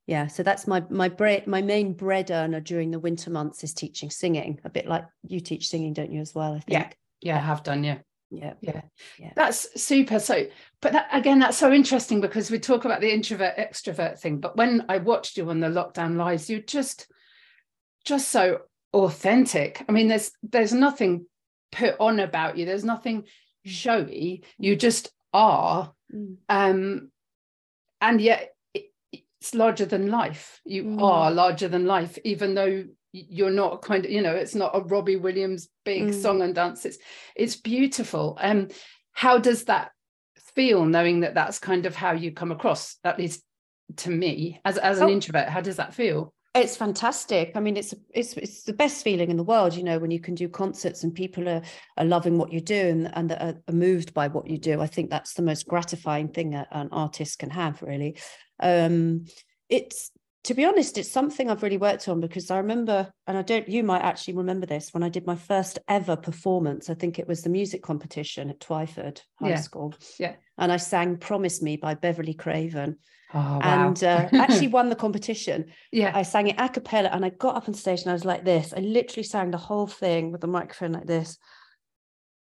Yeah 0.07 0.27
so 0.27 0.43
that's 0.43 0.67
my 0.67 0.83
my 0.89 1.09
bread 1.09 1.47
my 1.47 1.61
main 1.61 1.93
bread 1.93 2.29
earner 2.31 2.61
during 2.61 2.92
the 2.92 2.99
winter 2.99 3.31
months 3.31 3.63
is 3.63 3.73
teaching 3.73 4.09
singing 4.09 4.59
a 4.63 4.69
bit 4.69 4.85
like 4.87 5.06
you 5.27 5.39
teach 5.42 5.68
singing 5.68 5.94
don't 5.94 6.11
you 6.11 6.21
as 6.21 6.33
well 6.35 6.53
i 6.53 6.59
think? 6.59 6.69
Yeah 6.69 6.89
yeah 7.21 7.37
i 7.37 7.42
have 7.42 7.63
done 7.63 7.83
yeah. 7.83 7.97
Yeah. 8.30 8.53
Yeah. 8.61 8.81
Yeah. 9.19 9.31
That's 9.35 9.80
super. 9.80 10.19
So 10.19 10.47
but 10.81 10.94
that, 10.94 11.07
again 11.11 11.39
that's 11.39 11.57
so 11.57 11.71
interesting 11.71 12.21
because 12.21 12.49
we 12.49 12.59
talk 12.59 12.85
about 12.85 13.01
the 13.01 13.13
introvert 13.13 13.57
extrovert 13.57 14.19
thing 14.19 14.39
but 14.39 14.57
when 14.57 14.85
i 14.89 14.97
watched 14.97 15.37
you 15.37 15.49
on 15.49 15.59
the 15.59 15.68
lockdown 15.68 16.15
lives 16.18 16.49
you 16.49 16.61
just 16.61 17.07
just 18.06 18.30
so 18.30 18.59
authentic. 18.94 19.83
I 19.87 19.92
mean 19.92 20.07
there's 20.07 20.31
there's 20.44 20.73
nothing 20.73 21.25
put 21.71 21.95
on 21.99 22.19
about 22.19 22.57
you. 22.57 22.65
There's 22.65 22.83
nothing 22.83 23.25
showy 23.65 24.43
you 24.57 24.75
just 24.75 25.11
are 25.33 25.93
mm. 26.13 26.35
um 26.49 27.09
and 28.01 28.21
yet 28.21 28.53
it's 28.73 29.55
larger 29.55 29.85
than 29.85 30.09
life 30.09 30.61
you 30.65 30.83
mm. 30.83 31.01
are 31.01 31.31
larger 31.31 31.67
than 31.67 31.85
life 31.85 32.17
even 32.23 32.55
though 32.55 32.83
you're 33.11 33.51
not 33.51 33.81
kind 33.81 34.05
of 34.05 34.11
you 34.11 34.21
know 34.21 34.33
it's 34.33 34.55
not 34.55 34.75
a 34.75 34.81
robbie 34.81 35.15
williams 35.15 35.69
big 35.85 36.03
mm. 36.03 36.21
song 36.21 36.41
and 36.41 36.55
dance 36.55 36.85
it's 36.85 36.97
it's 37.35 37.55
beautiful 37.55 38.37
um 38.41 38.67
how 39.11 39.37
does 39.37 39.65
that 39.65 39.91
feel 40.55 40.85
knowing 40.85 41.21
that 41.21 41.33
that's 41.33 41.59
kind 41.59 41.85
of 41.85 41.95
how 41.95 42.11
you 42.11 42.31
come 42.31 42.51
across 42.51 42.97
at 43.03 43.17
least 43.17 43.43
to 43.97 44.09
me 44.09 44.59
as 44.65 44.77
as 44.77 44.99
an 44.99 45.05
oh. 45.05 45.11
introvert 45.11 45.47
how 45.47 45.61
does 45.61 45.77
that 45.77 45.93
feel 45.93 46.33
it's 46.56 46.78
fantastic. 46.78 47.52
I 47.56 47.60
mean, 47.60 47.78
it's 47.78 47.94
it's 48.14 48.33
it's 48.33 48.64
the 48.64 48.74
best 48.74 49.04
feeling 49.04 49.31
in 49.31 49.38
the 49.38 49.44
world, 49.44 49.76
you 49.76 49.83
know, 49.83 49.98
when 49.98 50.12
you 50.12 50.19
can 50.19 50.36
do 50.36 50.48
concerts 50.48 51.04
and 51.04 51.14
people 51.14 51.50
are 51.50 51.62
are 51.98 52.06
loving 52.06 52.38
what 52.38 52.54
you 52.54 52.62
do 52.62 52.90
and 52.90 53.16
and 53.16 53.31
are, 53.31 53.56
are 53.68 53.74
moved 53.74 54.14
by 54.14 54.28
what 54.28 54.48
you 54.48 54.57
do. 54.57 54.81
I 54.81 54.88
think 54.88 55.10
that's 55.10 55.33
the 55.33 55.42
most 55.42 55.68
gratifying 55.68 56.28
thing 56.28 56.54
an 56.54 56.90
artist 56.92 57.40
can 57.40 57.50
have, 57.50 57.81
really. 57.81 58.18
Um, 58.60 59.26
it's 59.69 60.12
to 60.44 60.54
be 60.54 60.66
honest, 60.66 60.98
it's 60.98 61.10
something 61.10 61.50
I've 61.50 61.64
really 61.64 61.78
worked 61.78 62.10
on 62.10 62.19
because 62.19 62.52
I 62.52 62.57
remember, 62.57 63.12
and 63.28 63.38
I 63.38 63.44
don't, 63.44 63.68
you 63.69 63.81
might 63.81 64.02
actually 64.02 64.36
remember 64.36 64.66
this 64.66 64.94
when 64.94 65.02
I 65.02 65.07
did 65.07 65.26
my 65.26 65.38
first 65.38 65.80
ever 65.88 66.18
performance. 66.18 66.90
I 66.90 66.95
think 66.95 67.18
it 67.18 67.28
was 67.28 67.44
the 67.44 67.50
music 67.50 67.81
competition 67.81 68.50
at 68.50 68.60
Twyford 68.60 69.22
High 69.40 69.52
yeah. 69.52 69.62
School. 69.62 69.95
Yeah. 70.19 70.36
And 70.57 70.69
I 70.72 70.78
sang 70.78 71.16
Promise 71.16 71.62
Me 71.62 71.78
by 71.78 71.94
Beverly 71.94 72.33
Craven. 72.33 72.98
Oh, 73.33 73.40
wow. 73.40 73.59
And 73.87 74.04
uh, 74.04 74.30
actually 74.33 74.68
won 74.68 74.90
the 74.90 74.95
competition. 74.95 75.66
Yeah. 75.92 76.11
I 76.16 76.23
sang 76.23 76.47
it 76.47 76.56
a 76.59 76.69
cappella 76.69 77.09
and 77.11 77.25
I 77.25 77.30
got 77.30 77.56
up 77.56 77.68
on 77.68 77.73
stage 77.73 78.02
and 78.02 78.09
I 78.09 78.13
was 78.13 78.25
like 78.25 78.45
this. 78.45 78.73
I 78.75 78.80
literally 78.80 79.23
sang 79.23 79.52
the 79.52 79.57
whole 79.57 79.87
thing 79.87 80.31
with 80.31 80.42
the 80.42 80.47
microphone 80.47 80.92
like 80.92 81.07
this, 81.07 81.37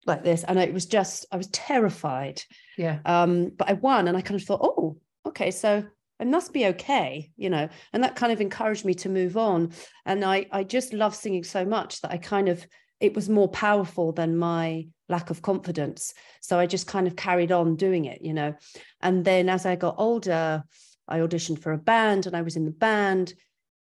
like 0.05 0.23
this. 0.23 0.45
And 0.45 0.59
it 0.59 0.73
was 0.73 0.87
just, 0.87 1.27
I 1.33 1.37
was 1.37 1.49
terrified. 1.49 2.43
Yeah. 2.77 2.99
Um, 3.05 3.53
but 3.57 3.71
I 3.71 3.75
won 3.75 4.09
and 4.09 4.17
I 4.17 4.21
kind 4.21 4.41
of 4.41 4.47
thought, 4.47 4.61
oh, 4.63 4.99
okay, 5.27 5.51
so 5.51 5.85
I 6.19 6.25
must 6.25 6.53
be 6.53 6.67
okay, 6.67 7.31
you 7.37 7.51
know. 7.51 7.69
And 7.93 8.03
that 8.03 8.17
kind 8.17 8.33
of 8.33 8.41
encouraged 8.41 8.85
me 8.85 8.95
to 8.95 9.09
move 9.09 9.37
on. 9.37 9.73
And 10.05 10.25
I 10.25 10.47
I 10.51 10.65
just 10.65 10.93
love 10.93 11.15
singing 11.15 11.45
so 11.45 11.65
much 11.65 12.01
that 12.01 12.11
I 12.11 12.17
kind 12.17 12.49
of 12.49 12.67
it 13.01 13.15
was 13.15 13.29
more 13.29 13.49
powerful 13.49 14.13
than 14.13 14.37
my 14.37 14.87
lack 15.09 15.31
of 15.31 15.43
confidence. 15.43 16.15
So 16.41 16.59
I 16.59 16.67
just 16.67 16.87
kind 16.87 17.07
of 17.07 17.17
carried 17.17 17.53
on 17.53 17.77
doing 17.77 18.07
it, 18.07 18.23
you 18.23 18.33
know. 18.33 18.55
And 19.01 19.25
then 19.25 19.49
as 19.49 19.67
I 19.67 19.77
got 19.77 19.97
older, 19.99 20.65
I 21.09 21.19
auditioned 21.19 21.61
for 21.61 21.73
a 21.73 21.79
band 21.79 22.27
and 22.27 22.37
I 22.37 22.43
was 22.43 22.57
in 22.57 22.65
the 22.65 22.71
band. 22.71 23.35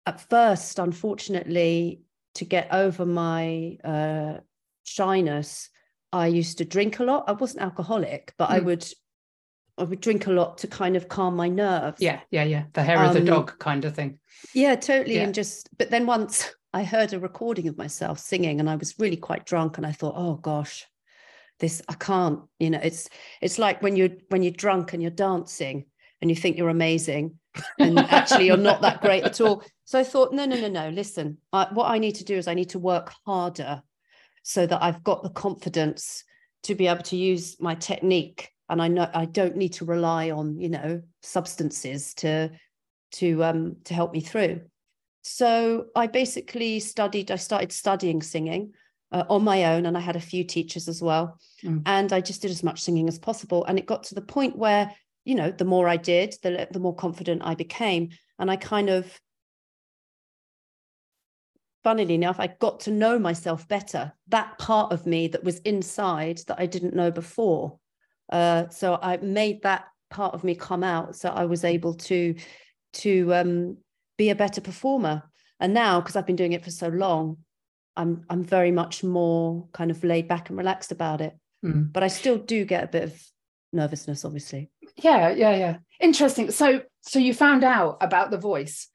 At 0.06 0.22
first, 0.30 0.80
unfortunately, 0.80 2.02
to 2.36 2.46
get 2.46 2.70
over 2.72 3.06
my 3.06 3.78
uh, 3.84 4.38
shyness, 4.84 5.70
I 6.12 6.28
used 6.28 6.58
to 6.60 6.66
drink 6.66 7.00
a 7.00 7.04
lot. 7.04 7.26
I 7.28 7.34
wasn't 7.34 7.64
alcoholic, 7.64 8.34
but 8.38 8.50
mm. 8.50 8.54
I 8.54 8.60
hmm. 8.60 8.66
would 8.66 8.88
I 9.78 9.84
would 9.84 10.02
drink 10.02 10.26
a 10.26 10.32
lot 10.32 10.58
to 10.60 10.68
kind 10.68 10.96
of 10.96 11.08
calm 11.08 11.36
my 11.36 11.50
nerves. 11.50 12.02
Yeah, 12.02 12.22
yeah, 12.32 12.44
yeah. 12.44 12.64
The 12.74 12.84
hair 12.84 12.98
um, 12.98 13.10
of 13.10 13.14
the 13.14 13.20
um, 13.20 13.26
dog 13.26 13.60
kind 13.60 13.86
of 13.86 13.94
thing. 13.94 14.18
Yeah, 14.56 14.76
totally. 14.76 15.16
Yeah. 15.16 15.24
And 15.24 15.36
just, 15.36 15.70
but 15.78 15.92
then 15.92 16.08
once 16.08 16.52
I 16.78 16.84
heard 16.84 17.12
a 17.12 17.20
recording 17.20 17.68
of 17.68 17.76
myself 17.76 18.20
singing 18.20 18.60
and 18.60 18.70
I 18.70 18.76
was 18.76 19.00
really 19.00 19.18
quite 19.18 19.48
drunk 19.48 19.78
and 19.78 19.88
I 19.88 19.92
thought, 19.92 20.14
oh 20.16 20.36
gosh, 20.36 20.86
this 21.58 21.82
I 21.90 21.96
can't, 21.96 22.42
you 22.60 22.70
know, 22.70 22.80
it's 22.84 23.10
it's 23.42 23.58
like 23.58 23.82
when 23.82 23.96
you're 23.96 24.12
when 24.30 24.44
you're 24.44 24.52
drunk 24.52 24.94
and 24.94 25.02
you're 25.02 25.10
dancing 25.10 25.86
and 26.22 26.30
you 26.30 26.36
think 26.36 26.56
you're 26.56 26.70
amazing 26.70 27.40
and 27.80 27.98
actually 28.20 28.46
you're 28.46 28.58
not 28.58 28.82
that 28.82 29.02
great 29.02 29.24
at 29.24 29.42
all. 29.42 29.64
So 29.86 29.98
I 29.98 30.04
thought, 30.04 30.34
no, 30.34 30.46
no, 30.46 30.56
no, 30.56 30.68
no, 30.68 30.90
listen, 30.90 31.40
I, 31.52 31.66
what 31.74 31.90
I 31.90 31.98
need 31.98 32.14
to 32.18 32.24
do 32.24 32.36
is 32.36 32.48
I 32.48 32.54
need 32.54 32.70
to 32.70 32.80
work 32.80 33.12
harder 33.26 33.82
so 34.44 34.68
that 34.68 34.84
I've 34.84 35.04
got 35.04 35.24
the 35.24 35.32
confidence 35.32 36.24
to 36.64 36.76
be 36.76 36.86
able 36.86 37.04
to 37.06 37.18
use 37.18 37.60
my 37.60 37.74
technique 37.74 38.52
and 38.70 38.80
I 38.80 38.88
know 38.88 39.10
I 39.12 39.26
don't 39.26 39.56
need 39.56 39.74
to 39.74 39.86
rely 39.86 40.30
on 40.30 40.60
you 40.60 40.70
know 40.70 41.02
substances 41.24 42.14
to 42.16 42.52
to 43.14 43.44
um 43.44 43.78
to 43.86 43.96
help 43.96 44.14
me 44.14 44.22
through. 44.22 44.62
So 45.28 45.88
I 45.96 46.08
basically 46.08 46.80
studied. 46.80 47.32
I 47.32 47.36
started 47.36 47.72
studying 47.72 48.22
singing 48.22 48.74
uh, 49.12 49.26
on 49.30 49.44
my 49.44 49.66
own, 49.76 49.86
and 49.86 49.98
I 49.98 50.00
had 50.00 50.16
a 50.16 50.22
few 50.22 50.44
teachers 50.44 50.88
as 50.88 51.02
well. 51.02 51.38
Mm. 51.64 51.84
And 51.86 52.14
I 52.14 52.22
just 52.22 52.42
did 52.42 52.52
as 52.52 52.64
much 52.64 52.82
singing 52.82 53.08
as 53.08 53.20
possible. 53.20 53.66
And 53.66 53.78
it 53.78 53.86
got 53.86 54.04
to 54.04 54.16
the 54.16 54.22
point 54.22 54.58
where 54.58 54.92
you 55.26 55.36
know 55.36 55.52
the 55.52 55.66
more 55.66 55.90
I 55.90 55.98
did, 55.98 56.36
the 56.44 56.68
the 56.72 56.80
more 56.80 56.96
confident 56.96 57.42
I 57.44 57.56
became, 57.56 58.10
and 58.40 58.50
I 58.50 58.56
kind 58.56 58.90
of 58.90 59.20
funnily 61.84 62.16
enough, 62.16 62.40
I 62.40 62.48
got 62.48 62.82
to 62.82 62.92
know 62.92 63.20
myself 63.20 63.68
better. 63.68 64.14
That 64.30 64.58
part 64.58 64.92
of 64.92 65.06
me 65.06 65.28
that 65.30 65.44
was 65.44 65.60
inside 65.60 66.42
that 66.48 66.60
I 66.60 66.66
didn't 66.66 66.96
know 66.96 67.12
before. 67.12 67.80
Uh, 68.30 68.68
so 68.70 69.00
I 69.02 69.18
made 69.18 69.62
that 69.64 69.86
part 70.10 70.34
of 70.34 70.44
me 70.44 70.56
come 70.56 70.84
out, 70.84 71.16
so 71.16 71.30
I 71.30 71.46
was 71.46 71.64
able 71.66 71.96
to 71.96 72.36
to 72.94 73.34
um, 73.34 73.78
be 74.18 74.30
a 74.30 74.36
better 74.36 74.62
performer. 74.62 75.24
And 75.60 75.74
now, 75.74 76.00
because 76.00 76.16
I've 76.16 76.26
been 76.26 76.36
doing 76.36 76.54
it 76.54 76.64
for 76.64 76.72
so 76.72 76.88
long, 76.88 77.38
I'm 77.96 78.24
I'm 78.30 78.44
very 78.44 78.72
much 78.72 79.04
more 79.04 79.68
kind 79.74 79.92
of 79.92 80.04
laid 80.04 80.28
back 80.28 80.50
and 80.50 80.58
relaxed 80.58 80.92
about 80.92 81.22
it. 81.22 81.36
Mm. 81.66 81.92
But 81.92 82.04
I 82.04 82.08
still 82.08 82.38
do 82.38 82.66
get 82.66 82.84
a 82.84 82.88
bit 82.88 83.04
of 83.04 83.24
nervousness, 83.74 84.24
obviously. 84.24 84.70
Yeah, 84.98 85.30
yeah, 85.30 85.56
yeah. 85.56 85.78
Interesting. 86.00 86.52
So 86.52 86.84
so 87.02 87.20
you 87.20 87.34
found 87.34 87.64
out 87.64 87.98
about 88.02 88.32
the 88.32 88.38
voice. 88.38 88.88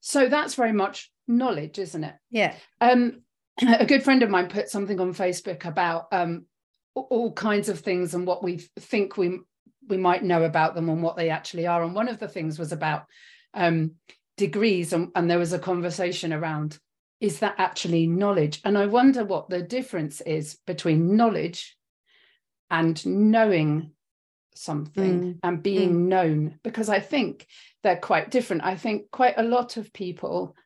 So 0.00 0.28
that's 0.28 0.54
very 0.54 0.72
much 0.72 1.10
knowledge, 1.28 1.78
isn't 1.78 2.04
it? 2.04 2.14
Yeah. 2.30 2.54
Um, 2.80 3.22
a 3.62 3.86
good 3.86 4.02
friend 4.02 4.22
of 4.22 4.30
mine 4.30 4.48
put 4.48 4.68
something 4.68 5.00
on 5.00 5.14
Facebook 5.14 5.64
about 5.64 6.08
um, 6.12 6.46
all 6.94 7.32
kinds 7.32 7.68
of 7.68 7.80
things 7.80 8.14
and 8.14 8.26
what 8.26 8.42
we 8.42 8.58
think 8.78 9.16
we 9.16 9.40
we 9.88 9.96
might 9.96 10.22
know 10.22 10.44
about 10.44 10.74
them 10.74 10.88
and 10.88 11.02
what 11.02 11.16
they 11.16 11.30
actually 11.30 11.66
are. 11.66 11.82
And 11.82 11.94
one 11.94 12.08
of 12.08 12.18
the 12.18 12.28
things 12.28 12.58
was 12.58 12.70
about 12.72 13.06
um, 13.54 13.92
degrees, 14.36 14.92
and, 14.92 15.10
and 15.14 15.30
there 15.30 15.38
was 15.38 15.52
a 15.52 15.58
conversation 15.58 16.32
around 16.32 16.78
is 17.22 17.38
that 17.38 17.54
actually 17.56 18.08
knowledge? 18.08 18.60
And 18.64 18.76
I 18.76 18.86
wonder 18.86 19.24
what 19.24 19.48
the 19.48 19.62
difference 19.62 20.20
is 20.22 20.58
between 20.66 21.16
knowledge 21.16 21.76
and 22.68 23.04
knowing 23.06 23.92
something 24.56 25.20
mm. 25.20 25.38
and 25.44 25.62
being 25.62 25.92
mm. 25.92 26.08
known, 26.08 26.58
because 26.64 26.88
I 26.88 26.98
think 26.98 27.46
they're 27.84 27.96
quite 27.96 28.32
different. 28.32 28.64
I 28.64 28.74
think 28.74 29.10
quite 29.12 29.34
a 29.36 29.44
lot 29.44 29.76
of 29.76 29.92
people 29.92 30.56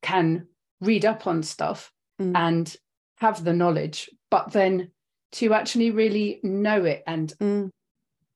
can 0.00 0.46
read 0.80 1.04
up 1.04 1.26
on 1.26 1.42
stuff 1.42 1.92
mm. 2.18 2.32
and 2.34 2.74
have 3.18 3.44
the 3.44 3.52
knowledge, 3.52 4.08
but 4.30 4.52
then 4.52 4.90
to 5.32 5.52
actually 5.52 5.90
really 5.90 6.40
know 6.42 6.86
it 6.86 7.02
and 7.06 7.34
mm. 7.38 7.70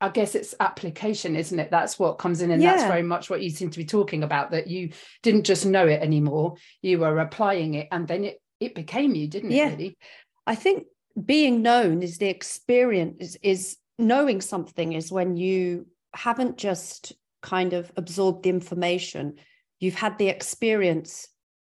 I 0.05 0.11
guess 0.11 0.35
it's 0.35 0.55
application, 0.61 1.35
isn't 1.35 1.59
it? 1.59 1.71
That's 1.71 1.99
what 1.99 2.19
comes 2.19 2.43
in. 2.43 2.51
And 2.51 2.63
yeah. 2.63 2.73
that's 2.73 2.89
very 2.89 3.03
much 3.03 3.31
what 3.31 3.41
you 3.41 3.49
seem 3.49 3.71
to 3.71 3.79
be 3.79 3.87
talking 3.87 4.23
about, 4.23 4.51
that 4.51 4.67
you 4.67 4.91
didn't 5.23 5.45
just 5.45 5.65
know 5.65 5.87
it 5.87 6.03
anymore, 6.03 6.57
you 6.83 6.99
were 6.99 7.19
applying 7.19 7.73
it 7.73 7.89
and 7.91 8.07
then 8.07 8.25
it, 8.25 8.37
it 8.61 8.75
became 8.75 9.15
you, 9.15 9.27
didn't 9.29 9.53
yeah. 9.53 9.69
it 9.69 9.79
really? 9.79 9.99
I 10.47 10.57
think 10.57 10.85
being 11.25 11.63
known 11.63 12.03
is 12.03 12.19
the 12.19 12.29
experience 12.29 13.17
is, 13.19 13.39
is 13.43 13.77
knowing 13.99 14.43
something 14.43 14.93
is 14.93 15.11
when 15.11 15.39
you 15.39 15.87
haven't 16.15 16.59
just 16.59 17.15
kind 17.41 17.73
of 17.73 17.91
absorbed 17.97 18.43
the 18.43 18.51
information, 18.51 19.37
you've 19.81 19.95
had 19.95 20.19
the 20.19 20.29
experience 20.29 21.29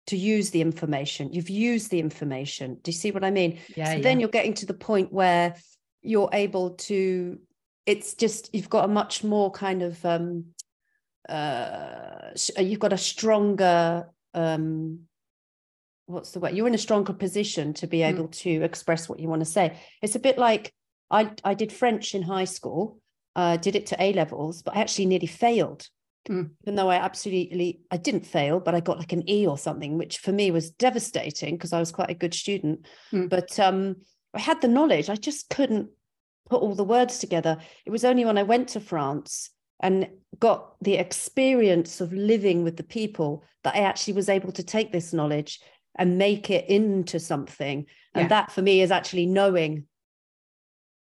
to 0.07 0.17
use 0.17 0.49
the 0.49 0.61
information. 0.61 1.31
You've 1.31 1.51
used 1.51 1.91
the 1.91 1.99
information. 1.99 2.79
Do 2.81 2.89
you 2.89 2.97
see 2.97 3.11
what 3.11 3.23
I 3.23 3.29
mean? 3.29 3.59
Yeah. 3.75 3.85
So 3.85 3.97
yeah. 3.97 4.01
then 4.01 4.19
you're 4.19 4.29
getting 4.29 4.55
to 4.55 4.65
the 4.65 4.73
point 4.73 5.13
where 5.13 5.55
you're 6.01 6.29
able 6.33 6.71
to, 6.71 7.39
it's 7.85 8.13
just, 8.13 8.49
you've 8.53 8.69
got 8.69 8.85
a 8.85 8.87
much 8.87 9.23
more 9.23 9.51
kind 9.51 9.81
of, 9.81 10.03
um, 10.05 10.45
uh, 11.27 12.31
you've 12.57 12.79
got 12.79 12.93
a 12.93 12.97
stronger, 12.97 14.09
um, 14.33 15.01
what's 16.05 16.31
the 16.31 16.39
word? 16.39 16.55
You're 16.55 16.67
in 16.67 16.75
a 16.75 16.79
stronger 16.79 17.13
position 17.13 17.73
to 17.75 17.87
be 17.87 17.99
hmm. 17.99 18.09
able 18.09 18.27
mm. 18.27 18.37
to 18.39 18.63
express 18.63 19.09
what 19.09 19.19
you 19.19 19.27
want 19.27 19.41
to 19.41 19.45
say. 19.45 19.79
It's 20.01 20.15
a 20.15 20.19
bit 20.19 20.37
like 20.37 20.73
I, 21.09 21.31
I 21.43 21.53
did 21.53 21.71
French 21.71 22.15
in 22.15 22.21
high 22.21 22.45
school, 22.45 22.99
uh, 23.35 23.57
did 23.57 23.75
it 23.75 23.87
to 23.87 24.01
A 24.01 24.13
levels, 24.13 24.61
but 24.61 24.75
I 24.75 24.81
actually 24.81 25.07
nearly 25.07 25.27
failed 25.27 25.87
Mm. 26.29 26.51
Even 26.63 26.75
though 26.75 26.89
I 26.89 26.95
absolutely 26.95 27.81
I 27.91 27.97
didn't 27.97 28.25
fail, 28.25 28.59
but 28.59 28.73
I 28.73 28.79
got 28.79 28.97
like 28.97 29.13
an 29.13 29.29
E 29.29 29.45
or 29.45 29.57
something, 29.57 29.97
which 29.97 30.17
for 30.17 30.31
me 30.31 30.51
was 30.51 30.71
devastating 30.71 31.55
because 31.55 31.73
I 31.73 31.79
was 31.79 31.91
quite 31.91 32.09
a 32.09 32.15
good 32.15 32.33
student. 32.33 32.85
Mm. 33.13 33.29
But 33.29 33.59
um, 33.59 33.97
I 34.33 34.39
had 34.39 34.61
the 34.61 34.67
knowledge, 34.67 35.09
I 35.09 35.15
just 35.15 35.49
couldn't 35.49 35.89
put 36.49 36.61
all 36.61 36.75
the 36.75 36.83
words 36.83 37.19
together. 37.19 37.57
It 37.85 37.91
was 37.91 38.05
only 38.05 38.25
when 38.25 38.37
I 38.37 38.43
went 38.43 38.69
to 38.69 38.79
France 38.79 39.49
and 39.81 40.07
got 40.39 40.75
the 40.81 40.95
experience 40.95 42.01
of 42.01 42.13
living 42.13 42.63
with 42.63 42.77
the 42.77 42.83
people 42.83 43.43
that 43.63 43.75
I 43.75 43.79
actually 43.79 44.13
was 44.13 44.29
able 44.29 44.51
to 44.53 44.63
take 44.63 44.91
this 44.91 45.13
knowledge 45.13 45.59
and 45.97 46.17
make 46.17 46.49
it 46.49 46.69
into 46.69 47.19
something. 47.19 47.85
And 48.13 48.23
yeah. 48.23 48.27
that 48.27 48.51
for 48.51 48.61
me 48.61 48.81
is 48.81 48.91
actually 48.91 49.25
knowing 49.25 49.85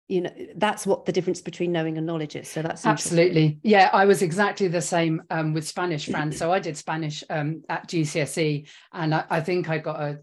you 0.08 0.22
know 0.22 0.30
that's 0.56 0.86
what 0.86 1.04
the 1.04 1.12
difference 1.12 1.42
between 1.42 1.70
knowing 1.70 1.98
and 1.98 2.06
knowledge 2.06 2.34
is 2.34 2.48
so 2.48 2.62
that's 2.62 2.86
absolutely 2.86 3.58
yeah 3.62 3.90
i 3.92 4.06
was 4.06 4.22
exactly 4.22 4.66
the 4.66 4.80
same 4.80 5.22
um, 5.28 5.52
with 5.52 5.68
spanish 5.68 6.06
fran 6.06 6.32
so 6.32 6.50
i 6.50 6.58
did 6.58 6.76
spanish 6.76 7.22
um, 7.28 7.62
at 7.68 7.86
gcse 7.86 8.66
and 8.94 9.14
I, 9.14 9.24
I, 9.28 9.40
think 9.42 9.68
i 9.68 9.76
got 9.76 10.00
a 10.00 10.18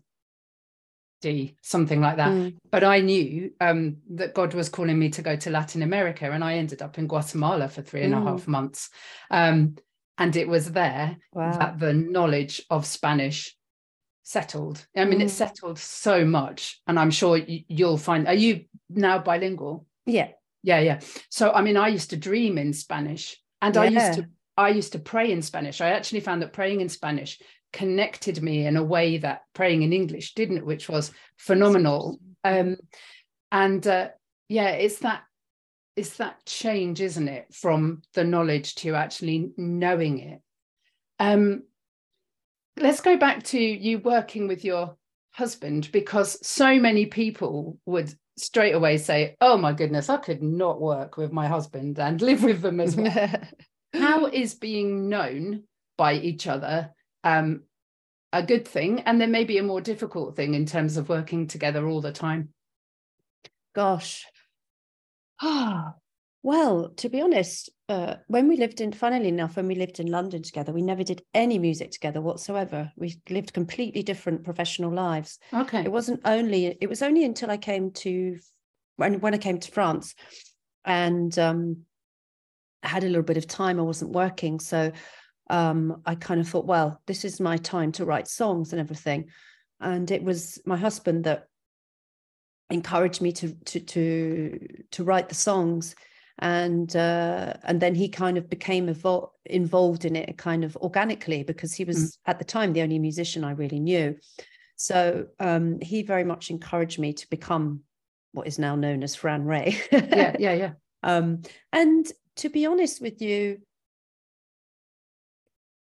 something 1.62 2.02
like 2.02 2.18
that 2.18 2.32
mm. 2.32 2.56
but 2.72 2.84
i 2.84 3.00
knew 3.00 3.52
um, 3.60 3.98
that 4.12 4.36
god 4.36 4.54
was 4.54 4.70
calling 4.70 5.00
me 5.00 5.10
to 5.10 5.24
go 5.24 5.36
to 5.36 5.50
latin 5.50 5.82
america 5.82 6.30
and 6.30 6.44
i 6.44 6.56
ended 6.56 6.84
up 6.84 7.00
in 7.00 7.08
guatemala 7.08 7.68
for 7.68 7.82
three 7.82 8.04
and 8.04 8.14
mm. 8.14 8.22
a 8.22 8.30
half 8.30 8.48
months 8.48 8.92
um, 9.32 9.76
and 10.20 10.36
it 10.36 10.48
was 10.48 10.72
there 10.72 11.18
wow. 11.34 11.58
that 11.58 11.80
the 11.80 11.94
knowledge 11.94 12.62
of 12.70 12.86
spanish 12.86 13.56
settled. 14.26 14.86
I 14.98 15.06
mean, 15.06 15.20
mm. 15.20 15.24
it's 15.24 15.34
settled 15.34 15.78
so 15.78 16.26
much, 16.26 16.82
and 16.88 17.00
I'm 17.00 17.12
sure 17.12 17.38
you'll 17.38 17.98
find. 17.98 18.28
Are 18.28 18.34
you 18.34 18.66
now 18.90 19.20
bilingual? 19.20 19.86
Yeah, 20.06 20.30
yeah, 20.64 20.80
yeah. 20.80 21.00
So, 21.30 21.52
I 21.52 21.62
mean, 21.62 21.78
I 21.78 21.90
used 21.90 22.10
to 22.10 22.18
dream 22.18 22.58
in 22.58 22.74
Spanish, 22.74 23.38
and 23.62 23.76
yeah. 23.76 23.82
I 23.82 23.86
used 23.86 24.14
to 24.14 24.28
I 24.58 24.70
used 24.70 24.94
to 24.94 25.00
pray 25.00 25.32
in 25.32 25.42
Spanish. 25.42 25.82
I 25.82 25.90
actually 25.90 26.22
found 26.22 26.42
that 26.42 26.54
praying 26.54 26.82
in 26.82 26.90
Spanish 26.90 27.40
connected 27.76 28.42
me 28.42 28.66
in 28.66 28.78
a 28.78 28.84
way 28.84 29.18
that 29.18 29.42
praying 29.54 29.84
in 29.84 29.92
English 29.92 30.34
didn't, 30.34 30.66
which 30.66 30.88
was 30.88 31.12
phenomenal. 31.38 32.18
Um, 32.46 32.78
and 33.52 33.86
uh, 33.86 34.10
yeah, 34.48 34.70
it's 34.70 35.00
that 35.00 35.24
it's 35.98 36.18
that 36.18 36.46
change, 36.46 37.02
isn't 37.02 37.28
it, 37.28 37.54
from 37.54 38.02
the 38.14 38.24
knowledge 38.24 38.76
to 38.76 38.96
actually 38.96 39.52
knowing 39.58 40.20
it. 40.20 40.42
Um, 41.20 41.64
let's 42.78 43.02
go 43.02 43.18
back 43.18 43.44
to 43.44 43.60
you 43.60 44.00
working 44.00 44.48
with 44.48 44.64
your 44.64 44.96
husband 45.32 45.90
because 45.92 46.38
so 46.48 46.80
many 46.80 47.06
people 47.08 47.78
would 47.86 48.14
straight 48.38 48.74
away 48.74 48.98
say, 48.98 49.36
Oh 49.42 49.58
my 49.58 49.74
goodness, 49.74 50.10
I 50.10 50.18
could 50.18 50.42
not 50.42 50.80
work 50.80 51.18
with 51.18 51.34
my 51.34 51.48
husband 51.48 52.00
and 52.00 52.22
live 52.30 52.42
with 52.42 52.62
them 52.62 52.80
as 52.80 52.96
well. 52.96 53.30
How 53.94 54.28
is 54.28 54.56
being 54.56 55.10
known 55.10 55.64
by 55.98 56.14
each 56.14 56.48
other 56.48 56.94
um, 57.26 57.64
a 58.32 58.44
good 58.44 58.68
thing? 58.68 59.02
And 59.02 59.20
then 59.20 59.32
maybe 59.32 59.58
a 59.58 59.64
more 59.64 59.82
difficult 59.82 60.36
thing 60.36 60.54
in 60.54 60.66
terms 60.66 60.96
of 60.96 61.10
working 61.10 61.48
together 61.48 61.86
all 61.86 62.00
the 62.00 62.14
time? 62.14 62.50
Gosh. 63.74 64.26
Ah, 65.42 65.96
well, 66.44 66.90
to 66.98 67.10
be 67.10 67.22
honest, 67.22 67.70
uh, 67.90 68.16
when 68.28 68.48
we 68.48 68.56
lived 68.56 68.80
in, 68.80 68.94
funnily 68.94 69.28
enough, 69.28 69.58
when 69.58 69.68
we 69.68 69.76
lived 69.76 70.00
in 70.00 70.08
London 70.08 70.44
together, 70.44 70.72
we 70.72 70.82
never 70.82 71.04
did 71.04 71.24
any 71.34 71.60
music 71.60 71.92
together 71.92 72.22
whatsoever. 72.22 72.92
We 72.96 73.20
lived 73.30 73.54
completely 73.54 74.04
different 74.04 74.44
professional 74.44 74.92
lives. 74.92 75.40
Okay. 75.54 75.82
It 75.82 75.92
wasn't 75.92 76.22
only, 76.24 76.78
it 76.80 76.88
was 76.88 77.02
only 77.02 77.26
until 77.26 77.52
I 77.52 77.58
came 77.58 77.92
to, 77.92 78.38
when, 78.98 79.20
when 79.20 79.34
I 79.34 79.40
came 79.40 79.60
to 79.60 79.72
France 79.72 80.16
and 80.86 81.38
um, 81.38 81.86
I 82.84 82.88
had 82.88 83.04
a 83.04 83.08
little 83.08 83.24
bit 83.24 83.38
of 83.38 83.48
time, 83.48 83.80
I 83.80 83.84
wasn't 83.84 84.12
working. 84.12 84.60
So 84.60 84.92
um, 85.50 86.02
I 86.06 86.16
kind 86.16 86.42
of 86.42 86.48
thought, 86.48 86.66
well, 86.66 87.02
this 87.06 87.26
is 87.26 87.40
my 87.40 87.58
time 87.58 87.92
to 87.94 88.06
write 88.06 88.28
songs 88.28 88.74
and 88.74 88.80
everything. 88.80 89.30
And 89.80 90.10
it 90.10 90.24
was 90.24 90.60
my 90.66 90.78
husband 90.78 91.26
that 91.26 91.48
encouraged 92.70 93.22
me 93.22 93.32
to 93.32 93.54
to 93.54 93.80
to 93.80 94.60
to 94.92 95.04
write 95.04 95.30
the 95.30 95.36
songs 95.36 95.96
and 96.40 96.96
uh, 96.96 97.54
and 97.64 97.80
then 97.80 97.96
he 97.96 98.10
kind 98.10 98.38
of 98.38 98.50
became 98.50 98.88
evol- 98.88 99.30
involved 99.46 100.04
in 100.04 100.16
it 100.16 100.38
kind 100.38 100.64
of 100.64 100.76
organically 100.78 101.44
because 101.44 101.74
he 101.74 101.86
was 101.86 101.98
mm. 101.98 102.18
at 102.26 102.40
the 102.40 102.46
time 102.46 102.74
the 102.74 102.82
only 102.82 103.00
musician 103.00 103.44
I 103.44 103.52
really 103.52 103.80
knew. 103.80 104.18
So 104.76 105.28
um, 105.40 105.80
he 105.82 106.02
very 106.02 106.26
much 106.26 106.50
encouraged 106.50 107.00
me 107.00 107.14
to 107.14 107.30
become 107.30 107.82
what 108.34 108.48
is 108.48 108.60
now 108.60 108.76
known 108.76 109.04
as 109.04 109.16
Fran 109.16 109.46
Ray. 109.46 109.80
yeah, 109.92 110.36
yeah, 110.40 110.54
yeah. 110.54 110.72
Um, 111.04 111.44
and 111.72 112.06
to 112.38 112.50
be 112.50 112.66
honest 112.66 113.02
with 113.02 113.22
you, 113.22 113.60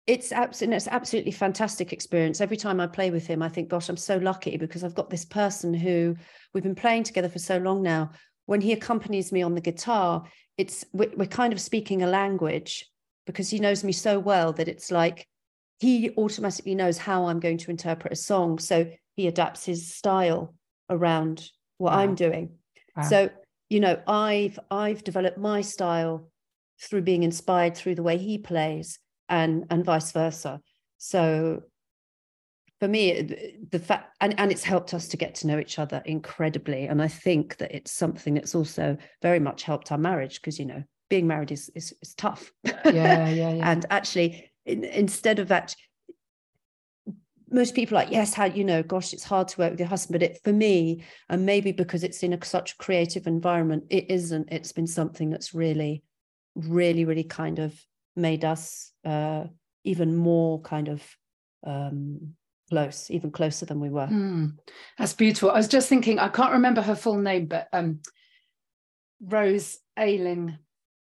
it's 0.07 0.33
absolutely 0.33 0.77
it's 0.77 0.89
absolutely 0.89 1.33
fantastic 1.33 1.93
experience. 1.93 2.41
Every 2.41 2.57
time 2.57 2.81
I 2.81 2.87
play 2.87 3.11
with 3.11 3.27
him, 3.27 3.43
I 3.43 3.49
think, 3.49 3.69
gosh, 3.69 3.89
I'm 3.89 3.97
so 3.97 4.19
lucky 4.19 4.57
because 4.57 4.85
I've 4.85 4.95
got 4.95 5.09
this 5.09 5.25
person 5.25 5.73
who 5.73 6.17
we've 6.53 6.65
been 6.65 6.75
playing 6.75 7.05
together 7.05 7.29
for 7.29 7.39
so 7.39 7.59
long 7.59 7.83
now. 7.83 8.11
When 8.47 8.61
he 8.61 8.73
accompanies 8.73 9.33
me 9.33 9.43
on 9.43 9.55
the 9.55 9.63
guitar, 9.63 10.25
it's 10.59 10.85
we're, 10.93 11.11
we're 11.17 11.27
kind 11.27 11.53
of 11.55 11.61
speaking 11.61 12.03
a 12.03 12.07
language 12.07 12.87
because 13.27 13.49
he 13.49 13.59
knows 13.59 13.83
me 13.83 13.93
so 13.93 14.19
well 14.19 14.53
that 14.53 14.69
it's 14.69 14.91
like 14.91 15.27
he 15.81 16.11
automatically 16.19 16.75
knows 16.75 16.99
how 16.99 17.27
I'm 17.27 17.41
going 17.41 17.59
to 17.59 17.71
interpret 17.71 18.13
a 18.13 18.17
song. 18.17 18.59
So 18.59 18.91
he 19.17 19.27
adapts 19.27 19.65
his 19.65 19.95
style 19.95 20.55
around 20.91 21.49
what 21.79 21.95
wow. 21.95 22.01
I'm 22.01 22.15
doing. 22.15 22.51
Wow. 22.95 23.03
So, 23.05 23.31
you 23.71 23.81
know, 23.81 23.99
I've 24.07 24.59
I've 24.71 25.03
developed 25.03 25.39
my 25.39 25.63
style 25.63 26.29
through 26.79 27.03
being 27.03 27.23
inspired 27.23 27.75
through 27.75 27.95
the 27.95 28.03
way 28.03 28.19
he 28.19 28.37
plays 28.37 28.99
and 29.29 29.65
and 29.71 29.85
vice 29.85 30.13
versa. 30.13 30.61
So 30.99 31.63
for 32.81 32.89
me 32.89 33.57
the 33.71 33.79
fact 33.79 34.15
and, 34.21 34.39
and 34.39 34.51
it's 34.51 34.65
helped 34.65 34.95
us 34.95 35.09
to 35.09 35.17
get 35.17 35.35
to 35.35 35.47
know 35.47 35.59
each 35.59 35.79
other 35.79 36.03
incredibly 36.05 36.87
and 36.87 37.01
i 37.01 37.09
think 37.09 37.57
that 37.57 37.73
it's 37.75 37.93
something 37.93 38.35
that's 38.35 38.55
also 38.55 38.97
very 39.23 39.39
much 39.39 39.63
helped 39.63 39.93
our 39.93 39.99
marriage 39.99 40.41
because 40.41 40.59
you 40.59 40.67
know 40.67 40.83
being 41.09 41.27
married 41.27 41.53
is 41.53 41.71
is, 41.75 41.95
is 42.03 42.15
tough 42.15 42.53
yeah, 42.65 43.29
yeah, 43.29 43.29
yeah. 43.29 43.61
and 43.71 43.87
actually 43.91 44.51
in, 44.67 44.85
instead 44.85 45.39
of 45.39 45.49
that 45.49 45.75
most 47.51 47.75
people 47.75 47.95
like 47.95 48.11
yes 48.11 48.35
how 48.35 48.45
you 48.45 48.65
know 48.65 48.83
gosh 48.83 49.13
it's 49.13 49.25
hard 49.25 49.47
to 49.47 49.61
work 49.61 49.71
with 49.71 49.81
your 49.81 49.89
husband 49.89 50.21
but 50.21 50.31
it 50.31 50.39
for 50.43 50.53
me 50.53 51.05
and 51.29 51.47
maybe 51.47 51.73
because 51.73 52.03
it's 52.03 52.23
in 52.23 52.33
a, 52.33 52.45
such 52.45 52.73
a 52.73 52.77
creative 52.77 53.27
environment 53.27 53.85
it 53.91 54.11
isn't 54.11 54.49
it's 54.51 54.73
been 54.73 54.87
something 54.87 55.31
that's 55.31 55.55
really 55.55 56.03
really 56.57 57.05
really 57.05 57.25
kind 57.25 57.59
of 57.59 57.79
made 58.17 58.45
us 58.45 58.93
uh, 59.05 59.45
even 59.85 60.17
more 60.17 60.61
kind 60.61 60.89
of 60.89 61.03
um, 61.67 62.35
close, 62.69 63.11
even 63.11 63.31
closer 63.31 63.67
than 63.67 63.81
we 63.81 63.91
were. 63.91 64.07
Mm, 64.07 64.55
that's 64.99 65.13
beautiful. 65.13 65.51
I 65.51 65.57
was 65.57 65.69
just 65.69 65.89
thinking, 65.89 66.19
I 66.19 66.29
can't 66.29 66.53
remember 66.53 66.83
her 66.83 66.95
full 66.95 67.19
name, 67.19 67.47
but 67.47 67.69
um, 67.73 68.01
Rose 69.21 69.79
Ayling, 69.99 70.59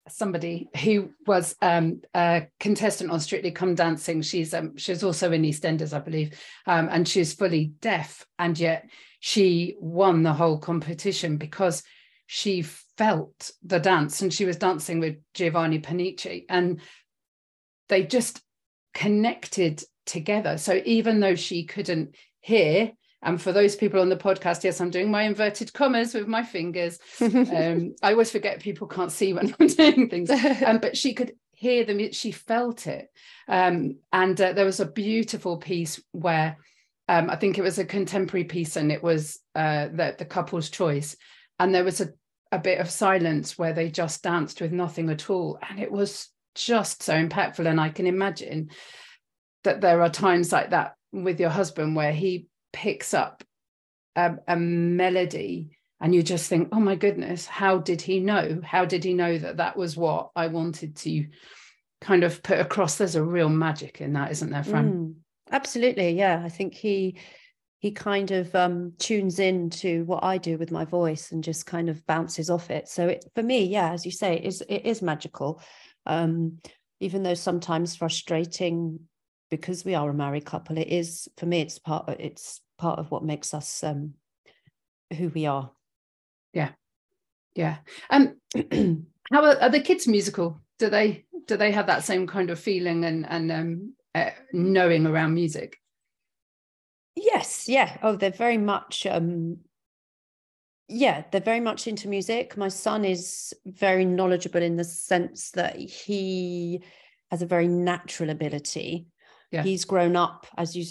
somebody 0.07 0.69
who 0.83 1.11
was 1.27 1.55
um, 1.61 2.01
a 2.15 2.47
contestant 2.59 3.11
on 3.11 3.19
Strictly 3.19 3.51
Come 3.51 3.75
Dancing. 3.75 4.21
She's 4.21 4.53
um, 4.53 4.77
she's 4.77 5.03
also 5.03 5.31
in 5.31 5.43
EastEnders, 5.43 5.93
I 5.93 5.99
believe, 5.99 6.39
um, 6.65 6.89
and 6.91 7.07
she's 7.07 7.33
fully 7.33 7.73
deaf, 7.81 8.25
and 8.37 8.57
yet 8.57 8.89
she 9.19 9.75
won 9.79 10.23
the 10.23 10.33
whole 10.33 10.57
competition 10.57 11.37
because 11.37 11.83
she 12.25 12.61
felt 12.99 13.51
the 13.63 13.79
dance, 13.79 14.21
and 14.21 14.33
she 14.33 14.43
was 14.43 14.57
dancing 14.57 14.99
with 14.99 15.15
Giovanni 15.33 15.79
Pernice, 15.79 16.43
and 16.49 16.81
they 17.87 18.03
just 18.03 18.41
connected 18.93 19.81
together. 20.05 20.57
So 20.57 20.81
even 20.83 21.21
though 21.21 21.35
she 21.35 21.63
couldn't 21.63 22.15
hear, 22.41 22.91
and 23.21 23.41
for 23.41 23.53
those 23.53 23.77
people 23.77 24.01
on 24.01 24.09
the 24.09 24.17
podcast, 24.17 24.65
yes, 24.65 24.81
I'm 24.81 24.89
doing 24.89 25.09
my 25.09 25.23
inverted 25.23 25.71
commas 25.71 26.13
with 26.13 26.27
my 26.27 26.43
fingers. 26.43 26.99
um, 27.21 27.95
I 28.03 28.11
always 28.11 28.31
forget 28.31 28.59
people 28.59 28.85
can't 28.85 29.13
see 29.13 29.31
when 29.31 29.55
I'm 29.57 29.67
doing 29.81 30.09
things, 30.09 30.29
um, 30.29 30.79
but 30.81 30.97
she 30.97 31.13
could 31.13 31.31
hear 31.53 31.85
them. 31.85 32.11
She 32.11 32.33
felt 32.33 32.85
it, 32.85 33.07
um, 33.47 33.95
and 34.11 34.39
uh, 34.41 34.51
there 34.51 34.65
was 34.65 34.81
a 34.81 34.91
beautiful 34.91 35.55
piece 35.55 36.01
where 36.11 36.57
um, 37.07 37.29
I 37.29 37.37
think 37.37 37.57
it 37.57 37.63
was 37.63 37.79
a 37.79 37.85
contemporary 37.85 38.43
piece, 38.43 38.75
and 38.75 38.91
it 38.91 39.01
was 39.01 39.39
uh, 39.55 39.87
the, 39.87 40.15
the 40.17 40.25
couple's 40.25 40.69
choice, 40.69 41.15
and 41.59 41.73
there 41.73 41.85
was 41.85 42.01
a 42.01 42.09
a 42.51 42.59
bit 42.59 42.79
of 42.79 42.89
silence 42.89 43.57
where 43.57 43.73
they 43.73 43.89
just 43.89 44.23
danced 44.23 44.61
with 44.61 44.71
nothing 44.71 45.09
at 45.09 45.29
all, 45.29 45.59
and 45.67 45.79
it 45.79 45.91
was 45.91 46.29
just 46.55 47.03
so 47.03 47.13
impactful. 47.13 47.67
And 47.67 47.79
I 47.79 47.89
can 47.89 48.07
imagine 48.07 48.69
that 49.63 49.81
there 49.81 50.01
are 50.01 50.09
times 50.09 50.51
like 50.51 50.71
that 50.71 50.95
with 51.11 51.39
your 51.39 51.49
husband 51.49 51.95
where 51.95 52.11
he 52.11 52.47
picks 52.71 53.13
up 53.13 53.43
a, 54.15 54.35
a, 54.47 54.55
melody 54.55 55.71
and 56.01 56.13
you 56.13 56.23
just 56.23 56.47
think 56.47 56.69
oh 56.71 56.79
my 56.79 56.95
goodness 56.95 57.45
how 57.45 57.77
did 57.77 58.01
he 58.01 58.19
know? 58.19 58.61
How 58.63 58.85
did 58.85 59.03
he 59.03 59.13
know 59.13 59.37
that 59.37 59.57
that 59.57 59.75
was 59.75 59.97
what 59.97 60.29
i 60.35 60.47
wanted 60.47 60.95
to 60.97 61.27
kind 62.01 62.23
of 62.23 62.43
put 62.43 62.59
across? 62.59 62.97
There's 62.97 63.15
a 63.15 63.23
real 63.23 63.49
magic 63.49 64.01
in 64.01 64.13
that 64.13 64.31
isn't 64.31 64.49
there 64.49 64.63
fran? 64.63 64.91
Mm, 64.91 65.15
absolutely. 65.51 66.11
Yeah 66.11 66.41
i 66.43 66.49
think 66.49 66.73
he 66.73 67.17
he 67.79 67.91
kind 67.91 68.31
of 68.31 68.53
um, 68.55 68.93
tunes 68.99 69.39
in 69.39 69.69
to 69.69 70.03
what 70.03 70.23
I 70.23 70.37
do 70.37 70.57
with 70.57 70.69
my 70.69 70.83
voice 70.83 71.31
and 71.31 71.41
just 71.41 71.65
kind 71.65 71.89
of 71.89 72.05
bounces 72.05 72.49
off 72.49 72.69
it. 72.69 72.89
So 72.89 73.07
it, 73.07 73.25
for 73.35 73.41
me, 73.41 73.63
yeah, 73.63 73.93
as 73.93 74.05
you 74.05 74.11
say, 74.11 74.35
it 74.35 74.43
is, 74.43 74.61
it 74.67 74.85
is 74.85 75.01
magical. 75.01 75.61
Um, 76.05 76.57
even 76.99 77.23
though 77.23 77.35
sometimes 77.35 77.95
frustrating 77.95 78.99
because 79.49 79.85
we 79.85 79.95
are 79.95 80.09
a 80.09 80.13
married 80.13 80.45
couple, 80.45 80.77
it 80.77 80.89
is 80.89 81.29
for 81.37 81.45
me. 81.45 81.61
It's 81.61 81.79
part. 81.79 82.09
Of, 82.09 82.19
it's 82.19 82.61
part 82.77 82.99
of 82.99 83.09
what 83.11 83.23
makes 83.23 83.53
us 83.53 83.83
um, 83.83 84.15
who 85.17 85.29
we 85.29 85.45
are. 85.45 85.71
Yeah, 86.53 86.71
yeah. 87.55 87.77
Um, 88.09 88.35
how 89.31 89.45
are, 89.45 89.57
are 89.61 89.69
the 89.69 89.79
kids 89.79 90.07
musical? 90.07 90.61
Do 90.77 90.89
they 90.89 91.25
do 91.47 91.57
they 91.57 91.71
have 91.71 91.87
that 91.87 92.03
same 92.03 92.27
kind 92.27 92.49
of 92.49 92.59
feeling 92.59 93.05
and 93.05 93.25
and 93.27 93.51
um, 93.51 93.93
uh, 94.13 94.31
knowing 94.51 95.07
around 95.07 95.33
music? 95.33 95.78
Yes, 97.21 97.67
yeah. 97.67 97.97
Oh, 98.01 98.15
they're 98.15 98.31
very 98.31 98.57
much. 98.57 99.05
Um, 99.05 99.57
yeah, 100.87 101.23
they're 101.31 101.41
very 101.41 101.59
much 101.59 101.87
into 101.87 102.07
music. 102.07 102.57
My 102.57 102.69
son 102.69 103.05
is 103.05 103.53
very 103.65 104.05
knowledgeable 104.05 104.61
in 104.61 104.75
the 104.75 104.83
sense 104.83 105.51
that 105.51 105.77
he 105.77 106.81
has 107.29 107.41
a 107.41 107.45
very 107.45 107.67
natural 107.67 108.29
ability 108.29 109.07
yeah. 109.51 109.63
he's 109.63 109.85
grown 109.85 110.15
up 110.15 110.47
as 110.57 110.75
you 110.75 110.85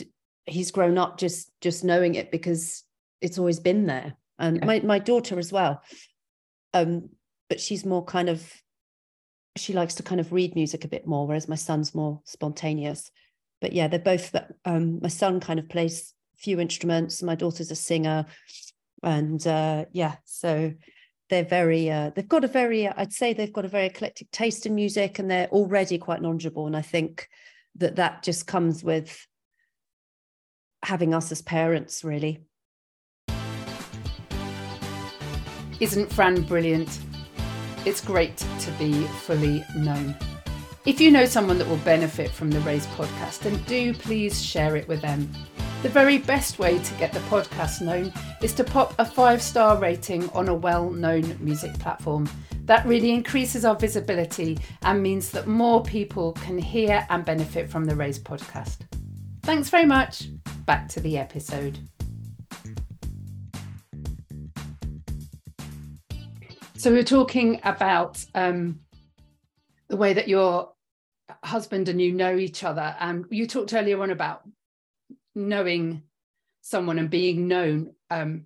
he's 0.47 0.71
grown 0.71 0.99
up 0.99 1.19
just 1.19 1.51
just 1.61 1.85
knowing 1.85 2.15
it 2.15 2.31
because 2.31 2.85
it's 3.21 3.39
always 3.39 3.61
been 3.61 3.87
there 3.87 4.15
and 4.39 4.59
yeah. 4.59 4.65
my, 4.65 4.81
my 4.81 4.99
daughter 4.99 5.39
as 5.39 5.53
well 5.53 5.83
um 6.75 7.09
but 7.49 7.61
she's 7.61 7.85
more 7.85 8.05
kind 8.05 8.29
of 8.29 8.53
she 9.57 9.73
likes 9.73 9.95
to 9.97 10.03
kind 10.03 10.21
of 10.21 10.33
read 10.33 10.55
music 10.55 10.85
a 10.85 10.89
bit 10.89 11.07
more 11.07 11.27
whereas 11.27 11.49
my 11.49 11.57
son's 11.57 11.95
more 11.95 12.21
spontaneous 12.25 13.11
but 13.61 13.73
yeah 13.73 13.89
they're 13.89 13.99
both 13.99 14.35
um 14.65 15.01
my 15.03 15.09
son 15.09 15.41
kind 15.41 15.59
of 15.59 15.69
plays 15.69 16.15
few 16.39 16.61
instruments. 16.61 17.23
My 17.23 17.35
daughter's 17.35 17.71
a 17.71 17.77
singer. 17.77 18.27
And 19.03 19.47
uh 19.47 19.85
yeah 19.93 20.17
so 20.25 20.73
they're 21.29 21.45
very 21.45 21.91
uh, 21.91 22.11
they've 22.15 22.29
got 22.29 22.45
a 22.45 22.49
very 22.49 22.89
i'd 22.89 23.13
say 23.13 23.33
they've 23.33 23.53
got 23.53 23.65
a 23.65 23.69
very 23.69 23.87
eclectic 23.87 24.31
taste 24.31 24.67
in 24.67 24.75
music 24.75 25.19
and 25.19 25.31
they're 25.31 25.49
already 25.49 25.99
quite 25.99 26.23
knowledgeable. 26.23 26.67
And 26.67 26.77
i 26.77 26.83
think 26.83 27.29
that 27.77 27.97
that 27.97 28.23
just 28.23 28.47
comes 28.47 28.83
with 28.83 29.27
having 30.85 31.15
us 31.15 31.31
as 31.33 31.43
parents 31.43 32.05
really. 32.05 32.45
Isn't 35.81 36.13
fran 36.13 36.43
brilliant? 36.43 36.99
It's 37.85 38.01
great 38.01 38.37
to 38.37 38.71
be 38.73 39.05
fully 39.05 39.65
known. 39.77 40.17
If 40.85 41.01
you 41.01 41.11
know 41.11 41.25
someone 41.25 41.59
that 41.59 41.69
will 41.69 41.77
benefit 41.79 42.31
from 42.31 42.51
the 42.51 42.61
raise 42.61 42.87
podcast 42.89 43.41
then 43.41 43.63
do 43.65 43.95
please 43.95 44.43
share 44.43 44.75
it 44.77 44.89
with 44.89 45.03
them 45.03 45.31
the 45.83 45.89
very 45.89 46.19
best 46.19 46.59
way 46.59 46.77
to 46.77 46.95
get 46.95 47.13
the 47.13 47.21
podcast 47.21 47.81
known 47.81 48.13
is 48.43 48.53
to 48.53 48.65
pop 48.65 48.95
a 48.99 49.05
five 49.05 49.41
star 49.41 49.79
rating 49.79 50.29
on 50.31 50.49
a 50.49 50.55
well 50.55 50.91
known 50.91 51.37
music 51.41 51.73
platform. 51.79 52.29
That 52.65 52.85
really 52.85 53.13
increases 53.13 53.65
our 53.65 53.77
visibility 53.77 54.59
and 54.83 55.01
means 55.01 55.31
that 55.31 55.47
more 55.47 55.83
people 55.85 56.33
can 56.33 56.59
hear 56.59 57.07
and 57.11 57.25
benefit 57.25 57.71
from 57.71 57.85
the 57.85 57.95
Raise 57.95 58.19
podcast. 58.19 58.79
Thanks 59.43 59.71
very 59.71 59.87
much. 59.87 60.29
Back 60.67 60.89
to 60.89 61.01
the 61.01 61.17
episode. 61.17 61.79
So, 66.77 66.91
we're 66.91 67.05
talking 67.05 67.61
about 67.63 68.25
um, 68.35 68.81
the 69.89 69.97
way 69.97 70.13
that 70.13 70.29
your 70.29 70.73
husband 71.45 71.89
and 71.89 72.03
you 72.03 72.13
know 72.13 72.37
each 72.37 72.65
other 72.65 72.97
and 72.99 73.25
you 73.31 73.47
talked 73.47 73.73
earlier 73.73 74.03
on 74.03 74.11
about 74.11 74.43
knowing 75.39 76.03
someone 76.61 76.99
and 76.99 77.09
being 77.09 77.49
known 77.49 77.95
um, 78.11 78.45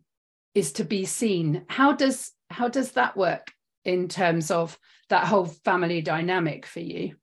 is 0.55 0.72
to 0.74 0.85
be 0.85 1.05
seen. 1.05 1.64
How 1.68 1.92
does 1.92 2.33
how 2.50 2.68
does 2.68 2.92
that 2.92 3.16
work 3.16 3.50
in 3.85 4.09
terms 4.09 4.50
of 4.50 4.78
that 5.09 5.26
whole 5.26 5.46
family 5.46 6.02
dynamic 6.02 6.66
for 6.66 6.81
you? 6.81 7.16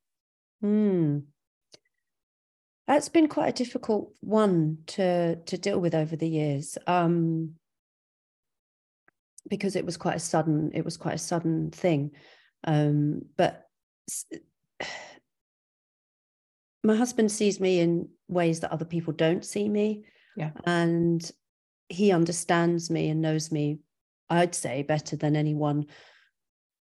Mm. 0.61 1.23
that's 2.85 3.07
been 3.07 3.29
quite 3.29 3.47
a 3.47 3.63
difficult 3.63 4.11
one 4.19 4.79
to 4.87 5.37
to 5.37 5.57
deal 5.57 5.79
with 5.79 5.95
over 5.95 6.17
the 6.17 6.27
years 6.27 6.77
um, 6.85 7.51
because 9.49 9.77
it 9.77 9.85
was 9.85 9.95
quite 9.95 10.17
a 10.17 10.19
sudden 10.19 10.71
it 10.73 10.83
was 10.83 10.97
quite 10.97 11.15
a 11.15 11.19
sudden 11.19 11.71
thing. 11.71 12.11
Um, 12.65 13.21
but 13.37 13.69
my 16.83 16.95
husband 16.95 17.31
sees 17.31 17.59
me 17.59 17.79
in 17.79 18.09
ways 18.29 18.61
that 18.61 18.71
other 18.71 18.85
people 18.85 19.13
don't 19.13 19.43
see 19.43 19.67
me. 19.67 20.05
Yeah. 20.37 20.51
And 20.65 21.29
he 21.89 22.11
understands 22.11 22.89
me 22.89 23.09
and 23.09 23.19
knows 23.19 23.51
me 23.51 23.79
i'd 24.29 24.53
say 24.55 24.83
better 24.83 25.15
than 25.15 25.35
anyone 25.35 25.85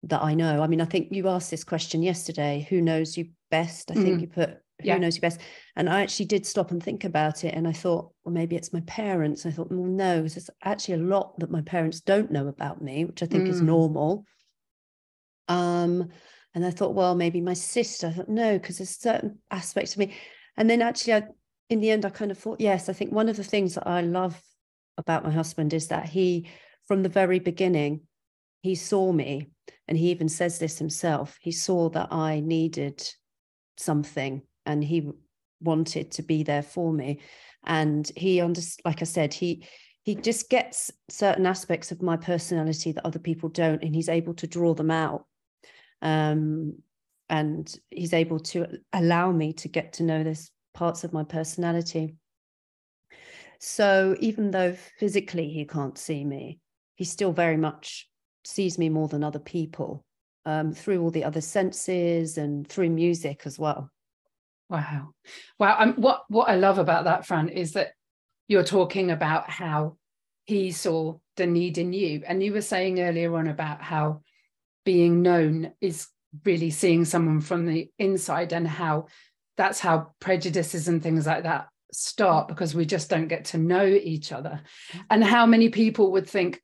that 0.03 0.23
i 0.23 0.33
know. 0.33 0.63
I 0.63 0.67
mean 0.67 0.81
i 0.81 0.85
think 0.85 1.09
you 1.11 1.27
asked 1.29 1.51
this 1.51 1.63
question 1.63 2.01
yesterday 2.01 2.65
who 2.69 2.81
knows 2.81 3.15
you 3.17 3.29
best? 3.51 3.91
I 3.91 3.95
think 3.95 4.17
mm. 4.17 4.21
you 4.21 4.27
put 4.27 4.49
who 4.49 4.87
yeah. 4.87 4.97
knows 4.97 5.15
you 5.15 5.21
best? 5.21 5.41
And 5.75 5.89
i 5.89 6.01
actually 6.01 6.25
did 6.25 6.45
stop 6.45 6.71
and 6.71 6.81
think 6.81 7.03
about 7.03 7.43
it 7.43 7.53
and 7.53 7.67
i 7.67 7.71
thought 7.71 8.11
well 8.23 8.33
maybe 8.33 8.55
it's 8.55 8.73
my 8.73 8.81
parents. 8.81 9.45
I 9.45 9.51
thought 9.51 9.71
well 9.71 9.83
no 9.83 10.21
there's 10.21 10.49
actually 10.63 10.95
a 10.95 11.05
lot 11.05 11.37
that 11.39 11.51
my 11.51 11.61
parents 11.61 12.01
don't 12.01 12.31
know 12.31 12.47
about 12.47 12.81
me 12.81 13.05
which 13.05 13.21
i 13.21 13.25
think 13.25 13.45
mm. 13.45 13.49
is 13.49 13.61
normal. 13.61 14.25
Um 15.47 16.09
and 16.55 16.65
i 16.65 16.71
thought 16.71 16.95
well 16.95 17.13
maybe 17.13 17.41
my 17.41 17.53
sister 17.53 18.07
i 18.07 18.11
thought 18.11 18.29
no 18.29 18.57
because 18.57 18.79
there's 18.79 18.97
certain 18.97 19.37
aspects 19.51 19.93
of 19.93 19.99
me 19.99 20.13
and 20.60 20.69
then 20.69 20.84
actually 20.84 21.13
I, 21.13 21.24
in 21.72 21.80
the 21.80 21.89
end 21.89 22.06
i 22.06 22.10
kind 22.10 22.30
of 22.30 22.38
thought 22.38 22.62
yes 22.62 22.88
i 22.89 22.93
think 22.93 23.12
one 23.12 23.30
of 23.30 23.38
the 23.38 23.43
things 23.43 23.74
that 23.74 23.88
i 23.88 24.02
love 24.02 24.39
about 25.00 25.24
my 25.24 25.32
husband 25.32 25.74
is 25.74 25.88
that 25.88 26.08
he, 26.08 26.48
from 26.88 27.02
the 27.02 27.10
very 27.10 27.39
beginning, 27.39 28.02
he 28.62 28.76
saw 28.76 29.12
me, 29.12 29.48
and 29.88 29.98
he 29.98 30.12
even 30.12 30.30
says 30.30 30.60
this 30.60 30.78
himself. 30.78 31.38
He 31.41 31.52
saw 31.52 31.89
that 31.89 32.12
I 32.12 32.41
needed 32.41 33.02
something, 33.78 34.43
and 34.65 34.84
he 34.84 35.10
wanted 35.62 36.12
to 36.12 36.22
be 36.22 36.43
there 36.43 36.62
for 36.62 36.93
me. 36.93 37.22
And 37.65 38.10
he 38.15 38.41
under, 38.41 38.62
like 38.86 39.02
I 39.02 39.06
said, 39.06 39.34
he 39.34 39.65
he 40.04 40.15
just 40.15 40.50
gets 40.50 40.91
certain 41.10 41.45
aspects 41.45 41.91
of 41.91 42.02
my 42.02 42.17
personality 42.17 42.91
that 42.91 43.06
other 43.06 43.19
people 43.19 43.50
don't, 43.50 43.84
and 43.84 43.95
he's 43.95 44.10
able 44.10 44.34
to 44.36 44.48
draw 44.48 44.74
them 44.74 44.91
out. 44.91 45.26
Um, 46.02 46.76
and 47.29 47.73
he's 47.89 48.13
able 48.13 48.39
to 48.39 48.65
allow 48.93 49.31
me 49.31 49.53
to 49.53 49.67
get 49.67 49.93
to 49.93 50.03
know 50.03 50.23
this 50.23 50.51
parts 50.73 51.03
of 51.03 51.13
my 51.13 51.23
personality. 51.23 52.15
So 53.59 54.15
even 54.19 54.51
though 54.51 54.75
physically 54.97 55.49
he 55.49 55.65
can't 55.65 55.97
see 55.97 56.23
me, 56.23 56.59
he 56.95 57.03
still 57.03 57.33
very 57.33 57.57
much 57.57 58.07
sees 58.45 58.77
me 58.77 58.89
more 58.89 59.07
than 59.07 59.23
other 59.23 59.39
people 59.39 60.05
um, 60.45 60.73
through 60.73 61.01
all 61.01 61.11
the 61.11 61.25
other 61.25 61.41
senses 61.41 62.37
and 62.37 62.67
through 62.67 62.89
music 62.89 63.41
as 63.45 63.59
well. 63.59 63.91
Wow, 64.69 65.09
wow! 65.57 65.77
Um, 65.79 65.93
what 65.95 66.23
what 66.29 66.47
I 66.47 66.55
love 66.55 66.77
about 66.77 67.05
that, 67.05 67.25
Fran, 67.25 67.49
is 67.49 67.73
that 67.73 67.89
you're 68.47 68.63
talking 68.63 69.09
about 69.09 69.49
how 69.49 69.97
he 70.45 70.71
saw 70.71 71.17
the 71.37 71.47
need 71.47 71.77
in 71.79 71.91
you, 71.91 72.21
and 72.27 72.41
you 72.41 72.53
were 72.53 72.61
saying 72.61 72.99
earlier 72.99 73.35
on 73.35 73.47
about 73.47 73.81
how 73.81 74.21
being 74.85 75.21
known 75.21 75.71
is 75.81 76.07
really 76.45 76.69
seeing 76.69 77.05
someone 77.05 77.41
from 77.41 77.65
the 77.65 77.89
inside, 77.97 78.53
and 78.53 78.67
how 78.67 79.07
that's 79.57 79.79
how 79.79 80.11
prejudices 80.19 80.87
and 80.87 81.03
things 81.03 81.27
like 81.27 81.43
that 81.43 81.67
start 81.91 82.47
because 82.47 82.75
we 82.75 82.85
just 82.85 83.09
don't 83.09 83.27
get 83.27 83.45
to 83.45 83.57
know 83.57 83.85
each 83.85 84.31
other. 84.31 84.61
Mm-hmm. 84.91 84.99
And 85.09 85.23
how 85.23 85.45
many 85.45 85.69
people 85.69 86.11
would 86.13 86.29
think, 86.29 86.61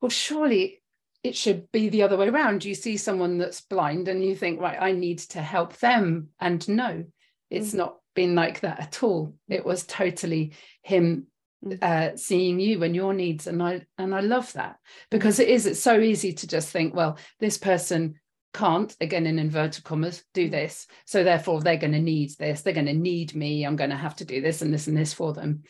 well, 0.00 0.10
surely 0.10 0.82
it 1.24 1.36
should 1.36 1.70
be 1.72 1.88
the 1.88 2.02
other 2.02 2.16
way 2.16 2.28
around. 2.28 2.64
You 2.64 2.74
see 2.74 2.96
someone 2.96 3.38
that's 3.38 3.60
blind 3.62 4.08
and 4.08 4.24
you 4.24 4.36
think, 4.36 4.60
right, 4.60 4.78
I 4.80 4.92
need 4.92 5.18
to 5.30 5.42
help 5.42 5.76
them. 5.78 6.28
And 6.38 6.66
no, 6.68 7.04
it's 7.50 7.68
mm-hmm. 7.68 7.78
not 7.78 7.96
been 8.14 8.34
like 8.34 8.60
that 8.60 8.80
at 8.80 9.02
all. 9.02 9.34
It 9.48 9.64
was 9.64 9.84
totally 9.84 10.52
him 10.82 11.26
mm. 11.64 11.82
uh, 11.82 12.16
seeing 12.16 12.60
you 12.60 12.82
and 12.82 12.94
your 12.94 13.14
needs 13.14 13.46
and 13.46 13.62
i 13.62 13.84
and 13.98 14.14
i 14.14 14.20
love 14.20 14.52
that 14.54 14.76
because 15.10 15.38
it 15.38 15.48
is 15.48 15.66
it's 15.66 15.80
so 15.80 16.00
easy 16.00 16.32
to 16.32 16.46
just 16.46 16.70
think 16.70 16.94
well 16.94 17.18
this 17.40 17.58
person 17.58 18.14
can't 18.54 18.94
again 19.00 19.26
in 19.26 19.38
inverted 19.38 19.84
commas 19.84 20.24
do 20.34 20.48
mm. 20.48 20.50
this. 20.50 20.86
So 21.04 21.24
therefore 21.24 21.60
they're 21.60 21.76
going 21.76 21.92
to 21.92 22.00
need 22.00 22.30
this. 22.38 22.62
They're 22.62 22.72
going 22.72 22.86
to 22.86 22.94
need 22.94 23.34
me. 23.34 23.64
I'm 23.64 23.76
going 23.76 23.90
to 23.90 23.96
have 23.96 24.16
to 24.16 24.24
do 24.24 24.40
this 24.40 24.62
and 24.62 24.72
this 24.72 24.86
and 24.86 24.96
this 24.96 25.12
for 25.12 25.32
them. 25.32 25.64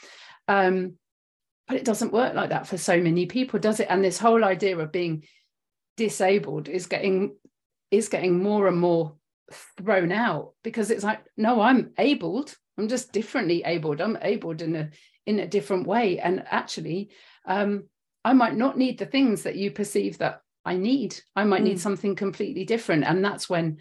Um, 0.46 0.94
but 1.66 1.76
it 1.76 1.84
doesn't 1.84 2.12
work 2.12 2.34
like 2.34 2.50
that 2.50 2.66
for 2.66 2.78
so 2.78 2.98
many 2.98 3.26
people 3.26 3.58
does 3.58 3.78
it? 3.78 3.88
And 3.90 4.02
this 4.02 4.18
whole 4.18 4.42
idea 4.42 4.78
of 4.78 4.90
being 4.90 5.24
disabled 5.96 6.68
is 6.68 6.86
getting 6.86 7.36
is 7.90 8.08
getting 8.08 8.42
more 8.42 8.68
and 8.68 8.78
more 8.78 9.16
thrown 9.78 10.12
out 10.12 10.52
because 10.62 10.90
it's 10.90 11.04
like 11.04 11.20
no 11.36 11.60
i'm 11.60 11.92
abled. 11.98 12.54
I'm 12.78 12.88
just 12.88 13.12
differently 13.12 13.64
abled. 13.64 14.00
I'm 14.00 14.16
abled 14.22 14.62
in 14.62 14.76
a 14.76 14.90
in 15.26 15.40
a 15.40 15.48
different 15.48 15.86
way. 15.86 16.18
And 16.20 16.44
actually 16.46 17.10
um, 17.44 17.84
i 18.24 18.32
might 18.32 18.56
not 18.56 18.78
need 18.78 18.98
the 18.98 19.06
things 19.06 19.42
that 19.42 19.56
you 19.56 19.70
perceive 19.70 20.18
that 20.18 20.40
I 20.68 20.76
need. 20.76 21.18
I 21.34 21.44
might 21.44 21.62
mm. 21.62 21.68
need 21.68 21.80
something 21.80 22.14
completely 22.14 22.64
different. 22.64 23.04
And 23.04 23.24
that's 23.24 23.48
when 23.48 23.78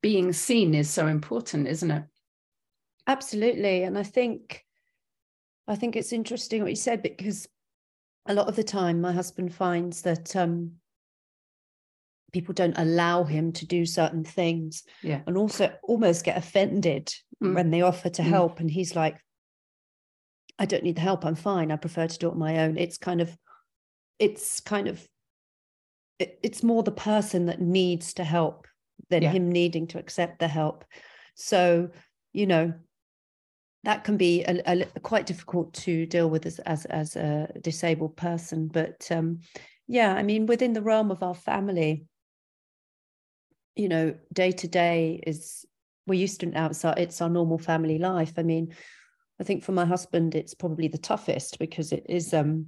being 0.00 0.32
seen 0.32 0.74
is 0.74 0.88
so 0.88 1.08
important, 1.08 1.66
isn't 1.66 1.90
it? 1.90 2.04
Absolutely. 3.08 3.82
And 3.82 3.98
I 3.98 4.04
think 4.04 4.64
I 5.66 5.74
think 5.74 5.96
it's 5.96 6.12
interesting 6.12 6.62
what 6.62 6.70
you 6.70 6.76
said 6.76 7.02
because 7.02 7.48
a 8.26 8.34
lot 8.34 8.46
of 8.46 8.54
the 8.54 8.62
time 8.62 9.00
my 9.00 9.12
husband 9.12 9.52
finds 9.52 10.02
that 10.02 10.36
um, 10.36 10.72
people 12.32 12.54
don't 12.54 12.78
allow 12.78 13.24
him 13.24 13.50
to 13.52 13.66
do 13.66 13.84
certain 13.84 14.22
things 14.22 14.84
yeah. 15.02 15.20
and 15.26 15.36
also 15.36 15.72
almost 15.82 16.24
get 16.24 16.38
offended 16.38 17.12
mm. 17.42 17.54
when 17.54 17.70
they 17.70 17.82
offer 17.82 18.08
to 18.08 18.22
mm. 18.22 18.26
help 18.26 18.60
and 18.60 18.70
he's 18.70 18.94
like 18.94 19.18
i 20.58 20.66
don't 20.66 20.84
need 20.84 20.96
the 20.96 21.00
help 21.00 21.24
i'm 21.24 21.34
fine 21.34 21.72
i 21.72 21.76
prefer 21.76 22.06
to 22.06 22.18
do 22.18 22.28
it 22.28 22.32
on 22.32 22.38
my 22.38 22.58
own 22.58 22.76
it's 22.76 22.98
kind 22.98 23.22
of 23.22 23.34
it's 24.18 24.60
kind 24.60 24.88
of 24.88 25.06
it, 26.18 26.38
it's 26.42 26.62
more 26.62 26.82
the 26.82 26.90
person 26.90 27.46
that 27.46 27.60
needs 27.60 28.14
to 28.14 28.24
help 28.24 28.66
than 29.10 29.22
yeah. 29.22 29.30
him 29.30 29.50
needing 29.50 29.86
to 29.88 29.98
accept 29.98 30.38
the 30.38 30.48
help. 30.48 30.84
So 31.34 31.90
you 32.32 32.46
know 32.46 32.74
that 33.84 34.04
can 34.04 34.16
be 34.16 34.42
a, 34.42 34.60
a, 34.66 35.00
quite 35.00 35.24
difficult 35.24 35.72
to 35.72 36.04
deal 36.06 36.28
with 36.28 36.44
as, 36.46 36.58
as 36.60 36.84
as 36.86 37.16
a 37.16 37.48
disabled 37.62 38.16
person. 38.16 38.68
But 38.68 39.08
um 39.10 39.40
yeah 39.88 40.14
i 40.14 40.22
mean 40.22 40.46
within 40.46 40.74
the 40.74 40.82
realm 40.82 41.10
of 41.10 41.22
our 41.22 41.34
family 41.34 42.04
you 43.74 43.88
know 43.88 44.14
day 44.32 44.52
to 44.52 44.68
day 44.68 45.20
is 45.26 45.64
we're 46.06 46.14
used 46.20 46.40
to 46.40 46.46
it 46.46 46.54
outside 46.54 46.98
it's 46.98 47.20
our 47.20 47.28
normal 47.28 47.58
family 47.58 47.98
life. 47.98 48.34
I 48.36 48.42
mean 48.42 48.74
i 49.40 49.44
think 49.44 49.64
for 49.64 49.72
my 49.72 49.86
husband 49.86 50.34
it's 50.34 50.54
probably 50.54 50.88
the 50.88 50.98
toughest 50.98 51.58
because 51.58 51.92
it 51.92 52.04
is 52.08 52.32
um 52.34 52.66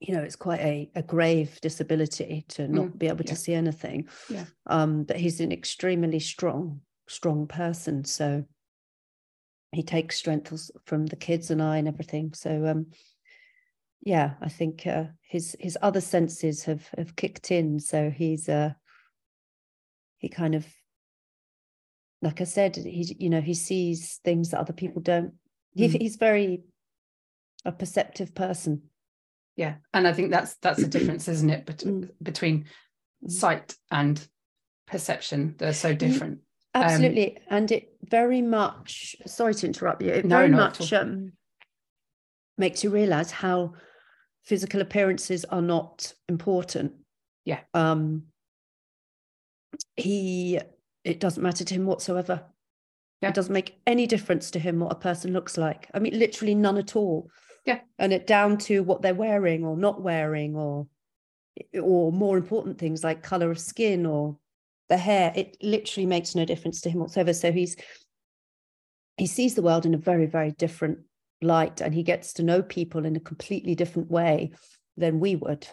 you 0.00 0.14
know 0.14 0.22
it's 0.22 0.36
quite 0.36 0.60
a, 0.60 0.90
a 0.94 1.02
grave 1.02 1.58
disability 1.60 2.44
to 2.48 2.68
not 2.68 2.86
mm, 2.86 2.98
be 2.98 3.08
able 3.08 3.24
yeah. 3.24 3.30
to 3.30 3.36
see 3.36 3.54
anything. 3.54 4.08
Yeah. 4.28 4.44
Um 4.66 5.04
but 5.04 5.16
he's 5.16 5.40
an 5.40 5.52
extremely 5.52 6.20
strong 6.20 6.80
strong 7.08 7.46
person 7.46 8.04
so 8.04 8.44
he 9.72 9.82
takes 9.82 10.16
strength 10.16 10.70
from 10.86 11.06
the 11.06 11.16
kids 11.16 11.50
and 11.50 11.62
i 11.62 11.78
and 11.78 11.88
everything. 11.88 12.32
So 12.34 12.66
um 12.66 12.86
yeah 14.06 14.34
i 14.42 14.48
think 14.48 14.86
uh, 14.86 15.04
his 15.22 15.56
his 15.58 15.78
other 15.80 16.00
senses 16.00 16.64
have 16.64 16.86
have 16.96 17.16
kicked 17.16 17.50
in 17.50 17.80
so 17.80 18.10
he's 18.10 18.48
uh 18.50 18.70
he 20.18 20.28
kind 20.28 20.54
of 20.54 20.66
like 22.20 22.40
i 22.40 22.44
said 22.44 22.76
he 22.76 23.16
you 23.18 23.30
know 23.30 23.40
he 23.40 23.54
sees 23.54 24.20
things 24.22 24.50
that 24.50 24.60
other 24.60 24.72
people 24.72 25.00
don't. 25.02 25.32
He, 25.74 25.88
mm. 25.88 26.00
he's 26.00 26.16
very 26.16 26.62
a 27.64 27.72
perceptive 27.72 28.34
person 28.34 28.82
yeah. 29.56 29.76
And 29.92 30.06
i 30.06 30.12
think 30.12 30.30
that's 30.30 30.54
that's 30.56 30.80
a 30.80 30.88
difference 30.88 31.28
isn't 31.28 31.50
it 31.50 31.66
Bet- 31.66 31.78
mm. 31.78 32.10
between 32.22 32.64
mm. 33.24 33.30
sight 33.30 33.76
and 33.90 34.26
perception? 34.86 35.54
They're 35.58 35.72
so 35.72 35.94
different. 35.94 36.40
absolutely. 36.74 37.36
Um, 37.36 37.42
and 37.50 37.72
it 37.72 37.92
very 38.02 38.42
much 38.42 39.16
sorry 39.26 39.54
to 39.54 39.66
interrupt 39.66 40.02
you 40.02 40.10
it 40.10 40.24
no, 40.24 40.38
very 40.38 40.50
much 40.50 40.92
um, 40.92 41.32
makes 42.58 42.84
you 42.84 42.90
realize 42.90 43.30
how 43.30 43.74
physical 44.44 44.80
appearances 44.80 45.44
are 45.46 45.62
not 45.62 46.12
important. 46.28 46.92
Yeah. 47.44 47.60
Um 47.72 48.24
he 49.96 50.60
it 51.04 51.20
doesn't 51.20 51.42
matter 51.42 51.64
to 51.64 51.74
him 51.74 51.86
whatsoever. 51.86 52.44
Yeah. 53.20 53.30
it 53.30 53.34
doesn't 53.34 53.54
make 53.54 53.78
any 53.86 54.06
difference 54.06 54.50
to 54.50 54.58
him 54.58 54.80
what 54.80 54.92
a 54.92 54.96
person 54.96 55.32
looks 55.32 55.56
like. 55.56 55.88
I 55.94 55.98
mean 55.98 56.18
literally 56.18 56.54
none 56.54 56.76
at 56.76 56.96
all 56.96 57.30
yeah 57.64 57.80
and 57.98 58.12
it 58.12 58.26
down 58.26 58.58
to 58.58 58.82
what 58.82 59.02
they're 59.02 59.14
wearing 59.14 59.64
or 59.64 59.76
not 59.76 60.02
wearing 60.02 60.54
or 60.56 60.86
or 61.80 62.12
more 62.12 62.36
important 62.36 62.78
things 62.78 63.04
like 63.04 63.22
color 63.22 63.50
of 63.50 63.60
skin 63.60 64.06
or 64.06 64.36
the 64.88 64.96
hair, 64.96 65.32
it 65.34 65.56
literally 65.62 66.06
makes 66.06 66.34
no 66.34 66.44
difference 66.44 66.80
to 66.82 66.90
him 66.90 67.00
whatsoever. 67.00 67.32
So 67.32 67.52
he's 67.52 67.76
he 69.16 69.26
sees 69.26 69.54
the 69.54 69.62
world 69.62 69.86
in 69.86 69.94
a 69.94 69.98
very, 69.98 70.26
very 70.26 70.50
different 70.52 70.98
light 71.40 71.80
and 71.80 71.94
he 71.94 72.02
gets 72.02 72.32
to 72.34 72.42
know 72.42 72.62
people 72.62 73.06
in 73.06 73.14
a 73.14 73.20
completely 73.20 73.74
different 73.74 74.10
way 74.10 74.50
than 74.96 75.20
we 75.20 75.36
would. 75.36 75.66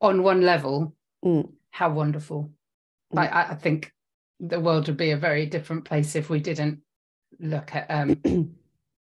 On 0.00 0.22
one 0.22 0.42
level, 0.42 0.94
Mm. 1.24 1.52
how 1.70 1.88
wonderful. 1.92 2.50
Mm. 3.14 3.18
I, 3.18 3.50
I 3.50 3.54
think 3.54 3.92
the 4.40 4.58
world 4.58 4.88
would 4.88 4.96
be 4.96 5.12
a 5.12 5.16
very 5.16 5.46
different 5.46 5.84
place 5.84 6.16
if 6.16 6.28
we 6.28 6.40
didn't 6.40 6.80
look 7.38 7.76
at 7.76 7.88
um, 7.88 8.20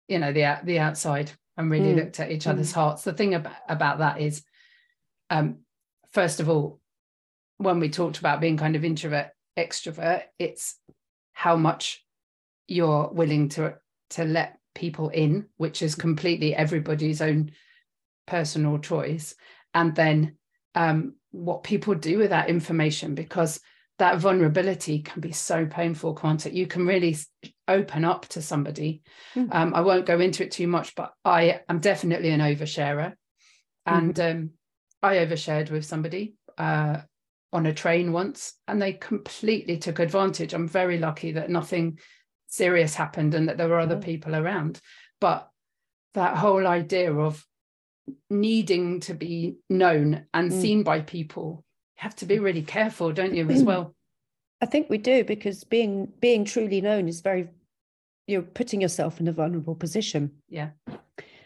you 0.08 0.18
know, 0.18 0.34
the 0.34 0.60
the 0.64 0.80
outside 0.80 1.32
and 1.58 1.72
really 1.72 1.94
Mm. 1.94 1.98
looked 1.98 2.20
at 2.20 2.32
each 2.32 2.48
other's 2.48 2.72
hearts. 2.72 3.04
The 3.04 3.14
thing 3.14 3.34
about, 3.34 3.56
about 3.68 4.00
that 4.00 4.22
is 4.22 4.44
um, 5.30 5.60
first 6.12 6.40
of 6.40 6.50
all, 6.50 6.80
when 7.58 7.80
we 7.80 7.90
talked 7.90 8.20
about 8.20 8.40
being 8.40 8.58
kind 8.58 8.76
of 8.76 8.86
introvert, 8.86 9.30
extrovert, 9.58 10.24
it's 10.38 10.76
how 11.34 11.56
much 11.56 12.06
you're 12.68 13.10
willing 13.12 13.50
to 13.50 13.76
to 14.12 14.24
let 14.24 14.58
people 14.76 15.10
in, 15.10 15.48
which 15.58 15.82
is 15.82 15.96
completely 15.96 16.56
everybody's 16.56 17.22
own 17.22 17.52
personal 18.26 18.78
choice, 18.78 19.36
and 19.74 19.96
then 19.96 20.38
um, 20.76 21.16
what 21.32 21.64
people 21.64 21.96
do 21.96 22.20
with 22.20 22.30
that 22.30 22.50
information, 22.50 23.16
because 23.16 23.60
that 24.00 24.20
vulnerability 24.20 25.00
can 25.00 25.22
be 25.22 25.32
so 25.32 25.66
painful, 25.66 26.14
can't 26.14 26.46
it? 26.46 26.54
You 26.54 26.68
can 26.68 26.86
really 26.86 27.18
open 27.68 28.06
up 28.06 28.28
to 28.30 28.42
somebody. 28.42 29.02
Mm. 29.36 29.48
Um, 29.52 29.74
I 29.74 29.82
won't 29.82 30.06
go 30.06 30.20
into 30.20 30.44
it 30.44 30.52
too 30.52 30.68
much, 30.68 30.94
but 30.96 31.14
I 31.26 31.62
am 31.68 31.80
definitely 31.80 32.30
an 32.30 32.40
oversharer, 32.42 33.14
and 33.86 34.20
um, 34.20 34.50
I 35.02 35.16
overshared 35.16 35.72
with 35.72 35.86
somebody 35.86 36.36
uh, 36.58 37.02
on 37.52 37.66
a 37.66 37.74
train 37.74 38.12
once, 38.12 38.54
and 38.68 38.82
they 38.82 38.94
completely 38.94 39.78
took 39.78 40.00
advantage. 40.00 40.54
I'm 40.54 40.68
very 40.68 41.00
lucky 41.00 41.32
that 41.34 41.50
nothing 41.50 42.00
serious 42.48 42.94
happened 42.96 43.34
and 43.34 43.50
that 43.50 43.58
there 43.58 43.68
were 43.68 43.80
other 43.80 43.98
Oh. 43.98 44.00
people 44.02 44.36
around. 44.36 44.80
But 45.20 45.50
that 46.14 46.38
whole 46.38 46.66
idea 46.68 47.14
of 47.14 47.46
needing 48.30 49.02
to 49.02 49.14
be 49.14 49.58
known 49.70 50.26
and 50.34 50.52
Mm. 50.52 50.62
seen 50.62 50.84
by 50.84 51.02
people, 51.02 51.66
have 51.98 52.16
to 52.16 52.26
be 52.26 52.40
really 52.40 52.62
careful, 52.62 53.12
don't 53.12 53.36
you, 53.36 53.50
as 53.50 53.64
well? 53.64 53.94
I 54.62 54.66
think 54.66 54.90
we 54.90 54.98
do 54.98 55.24
because 55.24 55.64
being 55.64 56.12
being 56.20 56.46
truly 56.46 56.82
known 56.82 57.08
is 57.08 57.22
very 57.22 57.50
you're 58.28 58.42
putting 58.42 58.82
yourself 58.82 59.20
in 59.20 59.28
a 59.28 59.32
vulnerable 59.32 59.76
position. 59.76 60.32
Yeah. 60.50 60.72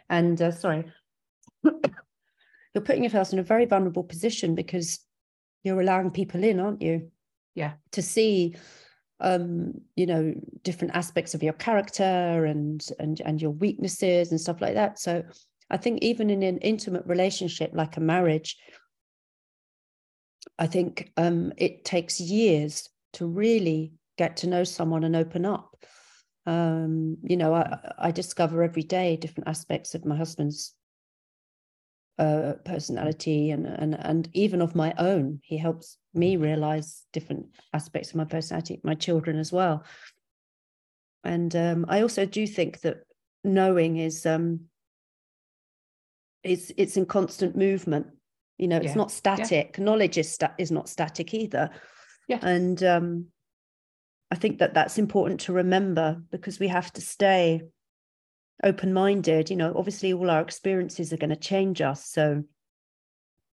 And 0.10 0.42
uh, 0.42 0.52
sorry, 0.52 0.86
you're 1.64 2.84
putting 2.84 3.04
yourself 3.04 3.34
in 3.34 3.40
a 3.40 3.44
very 3.44 3.66
vulnerable 3.66 4.04
position 4.04 4.56
because 4.56 5.00
you're 5.64 5.82
allowing 5.82 6.12
people 6.12 6.44
in, 6.44 6.60
aren't 6.60 6.82
you? 6.82 7.12
Yeah. 7.54 7.74
To 7.92 8.02
see, 8.02 8.56
um, 9.20 9.74
you 9.96 10.06
know, 10.06 10.34
different 10.64 10.96
aspects 10.96 11.34
of 11.34 11.44
your 11.44 11.54
character 11.54 12.46
and 12.46 12.86
and 13.00 13.22
and 13.24 13.42
your 13.42 13.52
weaknesses 13.52 14.32
and 14.32 14.42
stuff 14.42 14.62
like 14.62 14.74
that. 14.74 15.00
So 15.00 15.24
I 15.70 15.78
think 15.78 16.02
even 16.02 16.30
in 16.30 16.44
an 16.44 16.58
intimate 16.58 17.06
relationship 17.06 17.72
like 17.74 17.96
a 17.96 18.02
marriage, 18.02 18.58
I 20.60 20.68
think 20.68 21.12
um, 21.18 21.54
it 21.58 21.86
takes 21.86 22.20
years 22.20 22.90
to 23.14 23.26
really 23.26 23.94
get 24.18 24.38
to 24.38 24.48
know 24.48 24.64
someone 24.64 25.04
and 25.04 25.16
open 25.16 25.46
up. 25.46 25.76
Um, 26.46 27.18
you 27.24 27.38
know, 27.38 27.54
I, 27.54 27.78
I 27.98 28.12
discover 28.12 28.64
every 28.64 28.84
day 28.84 29.18
different 29.18 29.48
aspects 29.48 29.96
of 29.96 30.06
my 30.06 30.16
husband's 30.16 30.74
uh, 32.20 32.54
personality 32.66 33.50
and, 33.50 33.66
and 33.66 33.96
and 33.96 34.30
even 34.34 34.62
of 34.62 34.76
my 34.76 34.94
own. 34.98 35.40
He 35.44 35.58
helps 35.58 35.98
me 36.14 36.38
realize 36.38 37.06
different 37.14 37.48
aspects 37.74 38.10
of 38.10 38.16
my 38.16 38.26
personality, 38.26 38.80
my 38.84 38.96
children 38.96 39.38
as 39.38 39.52
well. 39.52 39.84
And 41.24 41.56
um, 41.56 41.86
I 41.88 42.02
also 42.02 42.26
do 42.26 42.46
think 42.46 42.82
that 42.82 42.98
knowing 43.44 43.98
is 43.98 44.26
um, 44.26 44.62
it's 46.44 46.72
it's 46.78 46.98
in 46.98 47.06
constant 47.06 47.56
movement. 47.56 48.08
You 48.58 48.68
know, 48.68 48.78
it's 48.78 48.88
Yeah. 48.88 48.96
not 48.96 49.12
static. 49.12 49.80
Knowledge 49.80 50.18
is 50.18 50.32
sta- 50.32 50.54
is 50.58 50.72
not 50.72 50.90
static 50.90 51.34
either. 51.34 51.70
Yeah. 52.28 52.40
And 52.42 52.82
um, 52.84 53.26
I 54.30 54.36
think 54.36 54.60
that 54.60 54.74
that's 54.74 54.98
important 54.98 55.42
to 55.42 55.54
remember 55.54 56.22
because 56.32 56.60
we 56.60 56.68
have 56.68 56.92
to 56.94 57.02
stay 57.02 57.62
open 58.64 58.94
minded. 58.94 59.50
You 59.50 59.58
know, 59.58 59.74
obviously, 59.76 60.14
all 60.14 60.30
our 60.30 60.42
experiences 60.42 61.12
are 61.12 61.18
going 61.18 61.32
to 61.32 61.36
change 61.36 61.82
us. 61.82 62.06
So, 62.06 62.44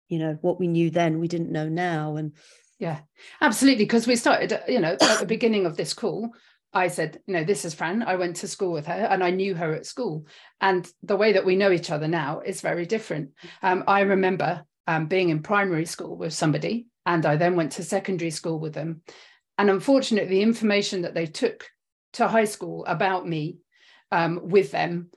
you 0.09 0.19
know, 0.19 0.39
what 0.41 0.59
we 0.59 0.67
knew 0.69 0.91
then, 0.91 1.21
we 1.21 1.29
didn't 1.29 1.53
know 1.53 1.69
now. 1.69 2.17
And 2.17 2.33
Yeah, 2.79 3.01
absolutely. 3.41 3.85
Because 3.85 4.07
we 4.07 4.17
started, 4.17 4.61
you 4.69 4.81
know, 4.81 4.97
at 5.01 5.21
the 5.21 5.27
beginning 5.27 5.67
of 5.67 5.77
this 5.77 5.95
call, 5.95 6.31
I 6.73 6.89
said, 6.89 7.21
you 7.27 7.33
know, 7.35 7.45
this 7.45 7.65
is 7.65 7.73
Fran. 7.73 8.03
I 8.03 8.17
went 8.17 8.37
to 8.37 8.49
school 8.49 8.73
with 8.73 8.87
her 8.87 8.93
and 8.93 9.25
I 9.25 9.31
knew 9.31 9.55
her 9.55 9.73
at 9.73 9.87
school. 9.87 10.27
And 10.61 10.87
the 11.03 11.17
way 11.17 11.33
that 11.33 11.47
we 11.47 11.57
know 11.57 11.71
each 11.71 11.91
other 11.91 12.09
now 12.09 12.41
is 12.41 12.61
very 12.61 12.85
different. 12.85 13.31
Um, 13.63 13.85
I 13.87 14.01
remember 14.01 14.65
um, 14.87 15.07
being 15.07 15.29
in 15.31 15.43
primary 15.43 15.87
school 15.87 16.17
with 16.17 16.33
somebody, 16.33 16.87
and 17.05 17.25
I 17.27 17.37
then 17.37 17.57
went 17.57 17.73
to 17.73 17.83
secondary 17.83 18.31
school 18.31 18.59
with 18.59 18.75
them. 18.75 19.03
And 19.59 19.71
unfortunately, 19.71 20.29
the 20.29 20.43
information 20.43 21.03
that 21.03 21.15
they 21.15 21.27
took 21.27 21.69
to 22.15 22.29
high 22.29 22.45
school 22.45 22.85
about 22.87 23.27
me 23.27 23.59
um, 24.13 24.41
with 24.43 24.71
them 24.71 25.11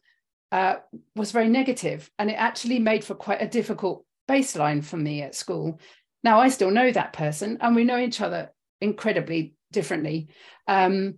uh, 0.52 0.76
was 1.16 1.32
very 1.32 1.50
negative, 1.50 2.10
and 2.18 2.30
it 2.30 2.36
actually 2.36 2.80
made 2.80 3.04
for 3.04 3.16
quite 3.16 3.42
a 3.42 3.48
difficult 3.48 4.06
baseline 4.28 4.84
for 4.84 4.98
me 4.98 5.22
at 5.22 5.36
school. 5.36 5.80
Now 6.24 6.40
I 6.40 6.50
still 6.50 6.72
know 6.72 6.92
that 6.92 7.14
person, 7.14 7.58
and 7.62 7.76
we 7.76 7.84
know 7.84 8.00
each 8.00 8.22
other 8.22 8.52
incredibly 8.82 9.56
differently. 9.72 10.30
Um, 10.68 11.16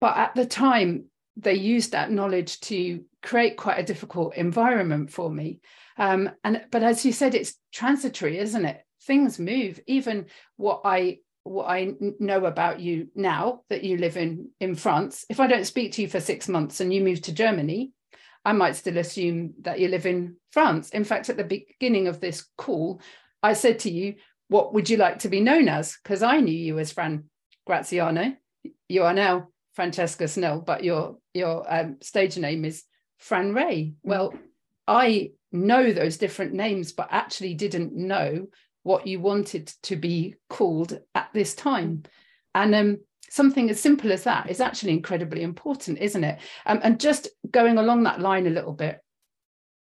but 0.00 0.16
at 0.16 0.34
the 0.34 0.46
time, 0.46 1.09
they 1.42 1.54
used 1.54 1.92
that 1.92 2.10
knowledge 2.10 2.60
to 2.60 3.04
create 3.22 3.56
quite 3.56 3.78
a 3.78 3.84
difficult 3.84 4.34
environment 4.34 5.10
for 5.10 5.30
me. 5.30 5.60
Um, 5.96 6.30
and 6.44 6.64
but 6.70 6.82
as 6.82 7.04
you 7.04 7.12
said, 7.12 7.34
it's 7.34 7.56
transitory, 7.72 8.38
isn't 8.38 8.64
it? 8.64 8.84
Things 9.02 9.38
move. 9.38 9.80
Even 9.86 10.26
what 10.56 10.82
I 10.84 11.18
what 11.44 11.66
I 11.66 11.94
know 12.18 12.44
about 12.44 12.80
you 12.80 13.08
now 13.14 13.62
that 13.70 13.84
you 13.84 13.96
live 13.96 14.16
in 14.16 14.50
in 14.60 14.74
France, 14.74 15.24
if 15.28 15.40
I 15.40 15.46
don't 15.46 15.66
speak 15.66 15.92
to 15.92 16.02
you 16.02 16.08
for 16.08 16.20
six 16.20 16.48
months 16.48 16.80
and 16.80 16.92
you 16.92 17.02
move 17.02 17.22
to 17.22 17.34
Germany, 17.34 17.92
I 18.44 18.52
might 18.52 18.76
still 18.76 18.98
assume 18.98 19.54
that 19.62 19.80
you 19.80 19.88
live 19.88 20.06
in 20.06 20.36
France. 20.50 20.90
In 20.90 21.04
fact, 21.04 21.30
at 21.30 21.36
the 21.36 21.44
beginning 21.44 22.08
of 22.08 22.20
this 22.20 22.46
call, 22.56 23.00
I 23.42 23.54
said 23.54 23.80
to 23.80 23.90
you, 23.90 24.16
"What 24.48 24.74
would 24.74 24.90
you 24.90 24.96
like 24.96 25.20
to 25.20 25.28
be 25.28 25.40
known 25.40 25.68
as?" 25.68 25.96
Because 26.02 26.22
I 26.22 26.40
knew 26.40 26.56
you 26.56 26.78
as 26.78 26.92
Fran 26.92 27.24
Graziano. 27.66 28.36
You 28.88 29.04
are 29.04 29.14
now 29.14 29.48
Francesca 29.74 30.28
Snell, 30.28 30.60
but 30.60 30.84
your 30.84 31.19
your 31.34 31.64
um, 31.72 31.96
stage 32.00 32.36
name 32.36 32.64
is 32.64 32.84
Fran 33.18 33.54
Ray. 33.54 33.94
Well, 34.02 34.34
I 34.86 35.30
know 35.52 35.92
those 35.92 36.16
different 36.16 36.52
names, 36.52 36.92
but 36.92 37.08
actually 37.10 37.54
didn't 37.54 37.94
know 37.94 38.48
what 38.82 39.06
you 39.06 39.20
wanted 39.20 39.72
to 39.82 39.96
be 39.96 40.36
called 40.48 40.98
at 41.14 41.28
this 41.32 41.54
time. 41.54 42.04
And 42.54 42.74
um, 42.74 42.98
something 43.28 43.70
as 43.70 43.80
simple 43.80 44.12
as 44.12 44.24
that 44.24 44.50
is 44.50 44.60
actually 44.60 44.92
incredibly 44.92 45.42
important, 45.42 45.98
isn't 45.98 46.24
it? 46.24 46.40
Um, 46.66 46.80
and 46.82 47.00
just 47.00 47.28
going 47.50 47.78
along 47.78 48.04
that 48.04 48.20
line 48.20 48.46
a 48.46 48.50
little 48.50 48.72
bit, 48.72 48.98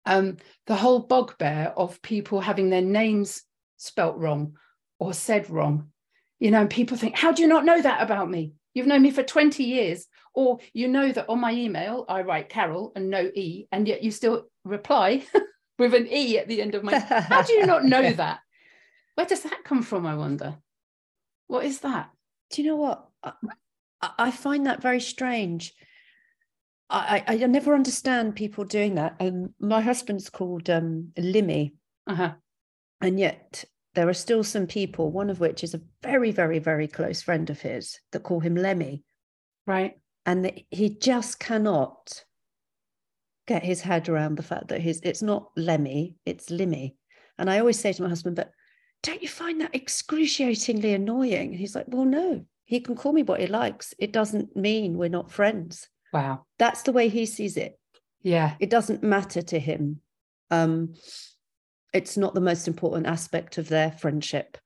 um, 0.05 0.37
the 0.65 0.75
whole 0.75 0.99
bugbear 0.99 1.73
of 1.77 2.01
people 2.01 2.41
having 2.41 2.69
their 2.69 2.81
names 2.81 3.43
spelt 3.77 4.17
wrong 4.17 4.53
or 4.99 5.13
said 5.13 5.49
wrong. 5.49 5.91
You 6.39 6.51
know, 6.51 6.61
and 6.61 6.69
people 6.69 6.97
think, 6.97 7.15
how 7.15 7.31
do 7.31 7.41
you 7.41 7.47
not 7.47 7.65
know 7.65 7.81
that 7.81 8.01
about 8.01 8.29
me? 8.29 8.53
You've 8.73 8.87
known 8.87 9.01
me 9.01 9.11
for 9.11 9.23
20 9.23 9.63
years, 9.63 10.07
or 10.33 10.59
you 10.73 10.87
know 10.87 11.11
that 11.11 11.29
on 11.29 11.39
my 11.39 11.51
email 11.51 12.05
I 12.07 12.21
write 12.21 12.49
Carol 12.49 12.91
and 12.95 13.09
no 13.09 13.29
E, 13.33 13.67
and 13.71 13.87
yet 13.87 14.03
you 14.03 14.11
still 14.11 14.45
reply 14.63 15.23
with 15.79 15.93
an 15.93 16.07
E 16.11 16.37
at 16.37 16.47
the 16.47 16.61
end 16.61 16.75
of 16.75 16.83
my. 16.83 16.97
How 16.99 17.41
do 17.41 17.53
you 17.53 17.65
not 17.65 17.85
know 17.85 18.11
that? 18.13 18.39
Where 19.15 19.25
does 19.27 19.41
that 19.43 19.63
come 19.63 19.81
from? 19.83 20.05
I 20.05 20.15
wonder. 20.15 20.57
What 21.47 21.65
is 21.65 21.79
that? 21.81 22.09
Do 22.51 22.61
you 22.61 22.67
know 22.69 22.75
what? 22.77 23.05
I, 23.23 23.31
I 24.17 24.31
find 24.31 24.65
that 24.65 24.81
very 24.81 25.01
strange. 25.01 25.73
I, 26.89 27.23
I, 27.27 27.33
I 27.43 27.47
never 27.47 27.75
understand 27.75 28.35
people 28.35 28.63
doing 28.63 28.95
that. 28.95 29.15
Um, 29.19 29.53
my 29.59 29.81
husband's 29.81 30.29
called 30.29 30.69
um, 30.69 31.11
Limmy, 31.17 31.73
Uh-huh. 32.07 32.33
and 33.01 33.19
yet 33.19 33.65
there 33.95 34.07
are 34.07 34.13
still 34.13 34.43
some 34.43 34.67
people, 34.67 35.11
one 35.11 35.29
of 35.29 35.39
which 35.39 35.63
is 35.63 35.73
a 35.73 35.81
very, 36.01 36.31
very, 36.31 36.59
very 36.59 36.87
close 36.87 37.21
friend 37.21 37.49
of 37.49 37.59
his, 37.61 37.99
that 38.11 38.23
call 38.23 38.39
him 38.39 38.55
Lemmy. 38.55 39.03
Right. 39.67 39.99
And 40.29 40.45
that 40.45 40.59
he 40.69 40.89
just 40.89 41.39
cannot 41.39 42.23
get 43.47 43.63
his 43.63 43.81
head 43.81 44.07
around 44.07 44.35
the 44.35 44.43
fact 44.43 44.67
that 44.67 44.79
his 44.79 45.01
it's 45.03 45.23
not 45.23 45.49
Lemmy, 45.57 46.17
it's 46.23 46.51
Limmy. 46.51 46.93
And 47.39 47.49
I 47.49 47.57
always 47.57 47.79
say 47.79 47.93
to 47.93 48.03
my 48.03 48.09
husband, 48.09 48.35
but 48.35 48.51
don't 49.01 49.23
you 49.23 49.27
find 49.27 49.59
that 49.59 49.73
excruciatingly 49.73 50.93
annoying? 50.93 51.49
And 51.49 51.59
he's 51.59 51.73
like, 51.73 51.85
well, 51.87 52.05
no, 52.05 52.45
he 52.65 52.79
can 52.79 52.95
call 52.95 53.11
me 53.11 53.23
what 53.23 53.39
he 53.39 53.47
likes. 53.47 53.95
It 53.97 54.13
doesn't 54.13 54.55
mean 54.55 54.99
we're 54.99 55.09
not 55.09 55.31
friends. 55.31 55.89
Wow. 56.13 56.45
That's 56.59 56.83
the 56.83 56.91
way 56.91 57.09
he 57.09 57.25
sees 57.25 57.57
it. 57.57 57.79
Yeah. 58.21 58.53
It 58.59 58.69
doesn't 58.69 59.01
matter 59.01 59.41
to 59.41 59.59
him. 59.59 60.01
Um, 60.51 60.93
it's 61.91 62.17
not 62.17 62.35
the 62.35 62.39
most 62.39 62.67
important 62.67 63.07
aspect 63.07 63.57
of 63.57 63.67
their 63.67 63.91
friendship. 63.93 64.59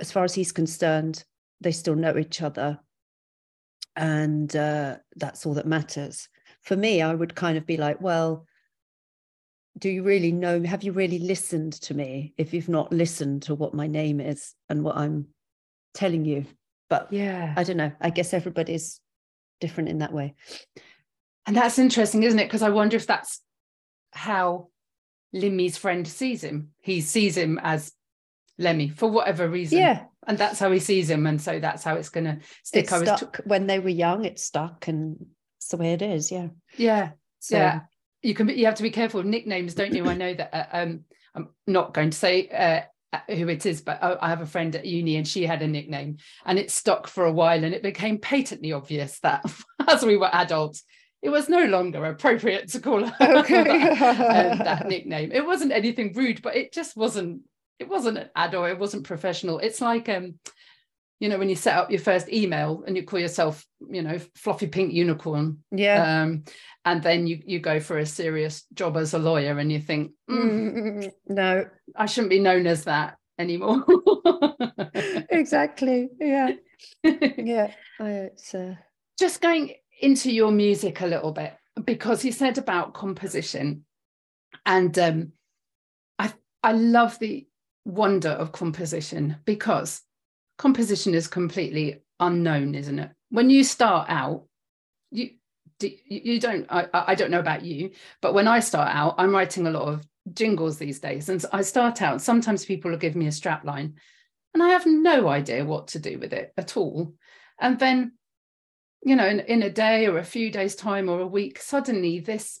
As 0.00 0.10
far 0.10 0.24
as 0.24 0.34
he's 0.34 0.50
concerned, 0.50 1.22
they 1.60 1.70
still 1.70 1.94
know 1.94 2.18
each 2.18 2.42
other 2.42 2.80
and 3.96 4.54
uh, 4.56 4.96
that's 5.16 5.46
all 5.46 5.54
that 5.54 5.66
matters. 5.66 6.28
For 6.62 6.76
me 6.76 7.02
i 7.02 7.12
would 7.14 7.34
kind 7.34 7.58
of 7.58 7.66
be 7.66 7.76
like 7.76 8.00
well 8.00 8.46
do 9.76 9.90
you 9.90 10.02
really 10.02 10.32
know 10.32 10.62
have 10.62 10.82
you 10.82 10.92
really 10.92 11.18
listened 11.18 11.74
to 11.74 11.94
me 11.94 12.32
if 12.38 12.54
you've 12.54 12.70
not 12.70 12.90
listened 12.92 13.42
to 13.42 13.54
what 13.54 13.74
my 13.74 13.86
name 13.86 14.18
is 14.20 14.54
and 14.70 14.82
what 14.82 14.96
i'm 14.96 15.26
telling 15.94 16.24
you? 16.24 16.44
But 16.90 17.08
yeah. 17.10 17.54
I 17.56 17.64
don't 17.64 17.78
know. 17.78 17.92
I 18.00 18.10
guess 18.10 18.34
everybody's 18.34 19.00
different 19.60 19.88
in 19.88 19.98
that 19.98 20.12
way. 20.12 20.34
And 21.46 21.56
that's 21.56 21.78
interesting 21.78 22.22
isn't 22.22 22.38
it? 22.38 22.44
Because 22.44 22.62
i 22.62 22.68
wonder 22.68 22.96
if 22.96 23.06
that's 23.06 23.40
how 24.12 24.68
Limmy's 25.32 25.76
friend 25.76 26.06
sees 26.06 26.44
him. 26.44 26.70
He 26.80 27.00
sees 27.00 27.36
him 27.36 27.58
as 27.62 27.92
lemmy 28.58 28.88
for 28.88 29.10
whatever 29.10 29.48
reason. 29.48 29.78
Yeah 29.78 30.04
and 30.26 30.38
that's 30.38 30.58
how 30.58 30.70
he 30.70 30.78
sees 30.78 31.08
him 31.10 31.26
and 31.26 31.40
so 31.40 31.58
that's 31.60 31.82
how 31.84 31.94
it's 31.94 32.08
going 32.08 32.24
to 32.24 32.38
stick 32.62 32.84
it's 32.84 32.92
I 32.92 32.98
was 32.98 33.08
stuck. 33.08 33.40
when 33.44 33.66
they 33.66 33.78
were 33.78 33.88
young 33.88 34.24
it's 34.24 34.42
stuck 34.44 34.88
and 34.88 35.16
it's 35.58 35.68
the 35.68 35.76
way 35.76 35.92
it 35.92 36.02
is 36.02 36.30
yeah. 36.32 36.48
Yeah 36.76 37.10
so 37.40 37.56
yeah. 37.56 37.80
You 38.22 38.32
can 38.34 38.46
be, 38.46 38.54
you 38.54 38.64
have 38.64 38.76
to 38.76 38.82
be 38.82 38.90
careful 38.90 39.20
of 39.20 39.26
nicknames 39.26 39.74
don't 39.74 39.94
you? 39.94 40.06
I 40.06 40.14
know 40.14 40.32
that 40.34 40.54
uh, 40.54 40.66
um 40.76 41.00
i'm 41.34 41.48
not 41.66 41.92
going 41.94 42.10
to 42.10 42.16
say 42.16 42.48
uh, 42.48 42.80
who 43.34 43.48
it 43.48 43.66
is 43.66 43.80
but 43.80 44.02
I, 44.02 44.16
I 44.22 44.28
have 44.28 44.40
a 44.40 44.46
friend 44.46 44.74
at 44.74 44.86
uni 44.86 45.16
and 45.16 45.26
she 45.28 45.44
had 45.46 45.62
a 45.62 45.66
nickname 45.68 46.16
and 46.46 46.58
it 46.58 46.70
stuck 46.70 47.06
for 47.06 47.26
a 47.26 47.32
while 47.32 47.62
and 47.64 47.74
it 47.74 47.82
became 47.82 48.18
patently 48.18 48.72
obvious 48.72 49.20
that 49.20 49.44
as 49.88 50.04
we 50.04 50.16
were 50.16 50.30
adults 50.32 50.84
it 51.22 51.30
was 51.30 51.48
no 51.48 51.64
longer 51.64 52.04
appropriate 52.04 52.68
to 52.68 52.80
call 52.80 53.02
her 53.06 53.38
Okay. 53.38 53.64
that, 53.64 54.52
um, 54.52 54.58
that 54.58 54.88
nickname. 54.94 55.32
It 55.32 55.46
wasn't 55.46 55.72
anything 55.72 56.12
rude 56.12 56.42
but 56.42 56.54
it 56.54 56.70
just 56.72 56.96
wasn't 56.96 57.40
it 57.78 57.88
wasn't 57.88 58.18
an 58.18 58.30
adult 58.36 58.70
it 58.70 58.78
wasn't 58.78 59.04
professional. 59.04 59.58
It's 59.58 59.80
like 59.80 60.08
um 60.08 60.38
you 61.20 61.28
know 61.28 61.38
when 61.38 61.48
you 61.48 61.56
set 61.56 61.76
up 61.76 61.90
your 61.90 62.00
first 62.00 62.28
email 62.28 62.82
and 62.86 62.96
you 62.96 63.04
call 63.04 63.18
yourself 63.20 63.64
you 63.88 64.02
know 64.02 64.18
fluffy 64.36 64.66
pink 64.66 64.92
unicorn. 64.92 65.58
Yeah. 65.70 66.22
Um 66.22 66.44
and 66.84 67.02
then 67.02 67.26
you 67.26 67.42
you 67.46 67.60
go 67.60 67.80
for 67.80 67.98
a 67.98 68.06
serious 68.06 68.64
job 68.74 68.96
as 68.96 69.14
a 69.14 69.18
lawyer 69.18 69.58
and 69.58 69.70
you 69.72 69.80
think 69.80 70.12
"Mm, 70.30 70.74
Mm, 70.74 71.12
no. 71.28 71.66
I 71.96 72.06
shouldn't 72.06 72.30
be 72.30 72.40
known 72.40 72.66
as 72.66 72.84
that 72.84 73.16
anymore. 73.38 73.84
Exactly. 75.30 76.08
Yeah. 76.20 76.52
Yeah. 77.04 77.72
I, 78.00 78.08
it's 78.10 78.54
uh, 78.54 78.74
just 79.18 79.40
going 79.40 79.74
into 80.00 80.30
your 80.30 80.50
music 80.50 81.00
a 81.00 81.06
little 81.06 81.32
bit 81.32 81.54
because 81.84 82.24
you 82.24 82.32
said 82.32 82.58
about 82.58 82.94
composition. 82.94 83.84
And 84.66 84.96
um 84.98 85.32
i 86.18 86.32
i 86.62 86.72
love 86.72 87.18
the 87.18 87.46
wonder 87.84 88.30
of 88.30 88.52
composition 88.52 89.36
because 89.44 90.02
composition 90.58 91.14
is 91.14 91.26
completely 91.26 92.02
unknown 92.20 92.74
isn't 92.74 92.98
it? 92.98 93.10
When 93.30 93.50
you 93.50 93.64
start 93.64 94.08
out 94.08 94.44
you 95.10 95.30
you 95.80 96.40
don't 96.40 96.66
I, 96.70 96.86
I 96.92 97.14
don't 97.14 97.30
know 97.30 97.40
about 97.40 97.64
you 97.64 97.90
but 98.22 98.32
when 98.32 98.46
i 98.46 98.60
start 98.60 98.94
out 98.94 99.16
i'm 99.18 99.32
writing 99.32 99.66
a 99.66 99.70
lot 99.70 99.88
of 99.88 100.06
jingles 100.32 100.78
these 100.78 101.00
days. 101.00 101.28
And 101.28 101.44
i 101.52 101.62
start 101.62 102.00
out 102.00 102.22
sometimes 102.22 102.64
people 102.64 102.90
will 102.90 102.98
give 102.98 103.16
me 103.16 103.26
a 103.26 103.32
strap 103.32 103.64
line 103.64 103.94
and 104.54 104.62
i 104.62 104.68
have 104.68 104.86
no 104.86 105.28
idea 105.28 105.64
what 105.64 105.88
to 105.88 105.98
do 105.98 106.18
with 106.18 106.32
it 106.32 106.52
at 106.56 106.76
all. 106.76 107.14
And 107.60 107.78
then 107.78 108.12
you 109.04 109.16
know 109.16 109.26
in, 109.26 109.40
in 109.40 109.62
a 109.62 109.70
day 109.70 110.06
or 110.06 110.18
a 110.18 110.24
few 110.24 110.50
days 110.50 110.74
time 110.74 111.08
or 111.08 111.20
a 111.20 111.26
week 111.26 111.58
suddenly 111.60 112.20
this 112.20 112.60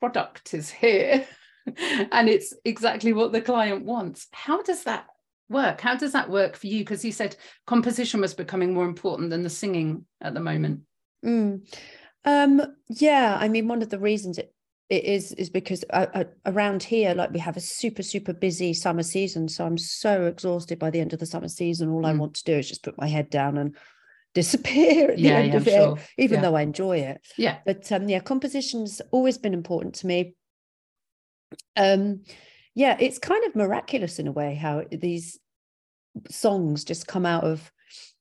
product 0.00 0.54
is 0.54 0.70
here 0.70 1.26
and 2.12 2.28
it's 2.28 2.54
exactly 2.64 3.12
what 3.12 3.32
the 3.32 3.40
client 3.40 3.84
wants. 3.84 4.26
How 4.32 4.62
does 4.62 4.84
that 4.84 5.06
work? 5.48 5.80
How 5.80 5.96
does 5.96 6.12
that 6.12 6.30
work 6.30 6.56
for 6.56 6.66
you? 6.66 6.80
Because 6.80 7.04
you 7.04 7.12
said 7.12 7.36
composition 7.66 8.20
was 8.20 8.34
becoming 8.34 8.74
more 8.74 8.84
important 8.86 9.30
than 9.30 9.42
the 9.42 9.50
singing 9.50 10.04
at 10.20 10.34
the 10.34 10.40
moment. 10.40 10.80
Mm. 11.24 11.62
um 12.24 12.62
yeah 12.88 13.36
i 13.40 13.48
mean 13.48 13.66
one 13.66 13.82
of 13.82 13.88
the 13.90 13.98
reasons 13.98 14.38
it 14.38 14.54
it 14.88 15.02
is 15.04 15.32
is 15.32 15.50
because 15.50 15.84
uh, 15.90 16.06
uh, 16.14 16.24
around 16.46 16.82
here 16.84 17.12
like 17.12 17.32
we 17.32 17.40
have 17.40 17.56
a 17.56 17.60
super 17.60 18.04
super 18.04 18.32
busy 18.32 18.72
summer 18.72 19.02
season. 19.02 19.48
So 19.48 19.66
i'm 19.66 19.76
so 19.78 20.26
exhausted 20.26 20.78
by 20.78 20.90
the 20.90 21.00
end 21.00 21.12
of 21.12 21.18
the 21.18 21.26
summer 21.26 21.48
season. 21.48 21.90
All 21.90 22.06
i 22.06 22.12
Mm. 22.12 22.18
want 22.18 22.34
to 22.34 22.44
do 22.44 22.54
is 22.54 22.68
just 22.68 22.84
put 22.84 22.96
my 22.96 23.08
head 23.08 23.30
down 23.30 23.58
and 23.58 23.76
disappear 24.34 25.10
at 25.10 25.16
the 25.16 25.22
Yeah, 25.24 25.38
end 25.38 25.48
yeah, 25.48 25.56
of 25.56 25.66
I'm 25.68 25.74
it 25.74 25.76
sure. 25.86 25.98
even 26.18 26.36
Yeah. 26.36 26.42
though 26.42 26.54
i 26.56 26.62
enjoy 26.62 26.98
it. 26.98 27.20
Yeah. 27.36 27.58
But 27.66 27.90
um 27.90 28.08
yeah 28.08 28.20
composition's 28.20 29.00
always 29.10 29.38
been 29.38 29.54
important 29.54 29.94
to 29.96 30.06
me 30.06 30.34
um 31.76 32.22
yeah 32.74 32.96
it's 33.00 33.18
kind 33.18 33.44
of 33.44 33.54
miraculous 33.56 34.18
in 34.18 34.26
a 34.28 34.32
way 34.32 34.54
how 34.54 34.84
these 34.90 35.38
songs 36.30 36.84
just 36.84 37.06
come 37.06 37.26
out 37.26 37.44
of 37.44 37.70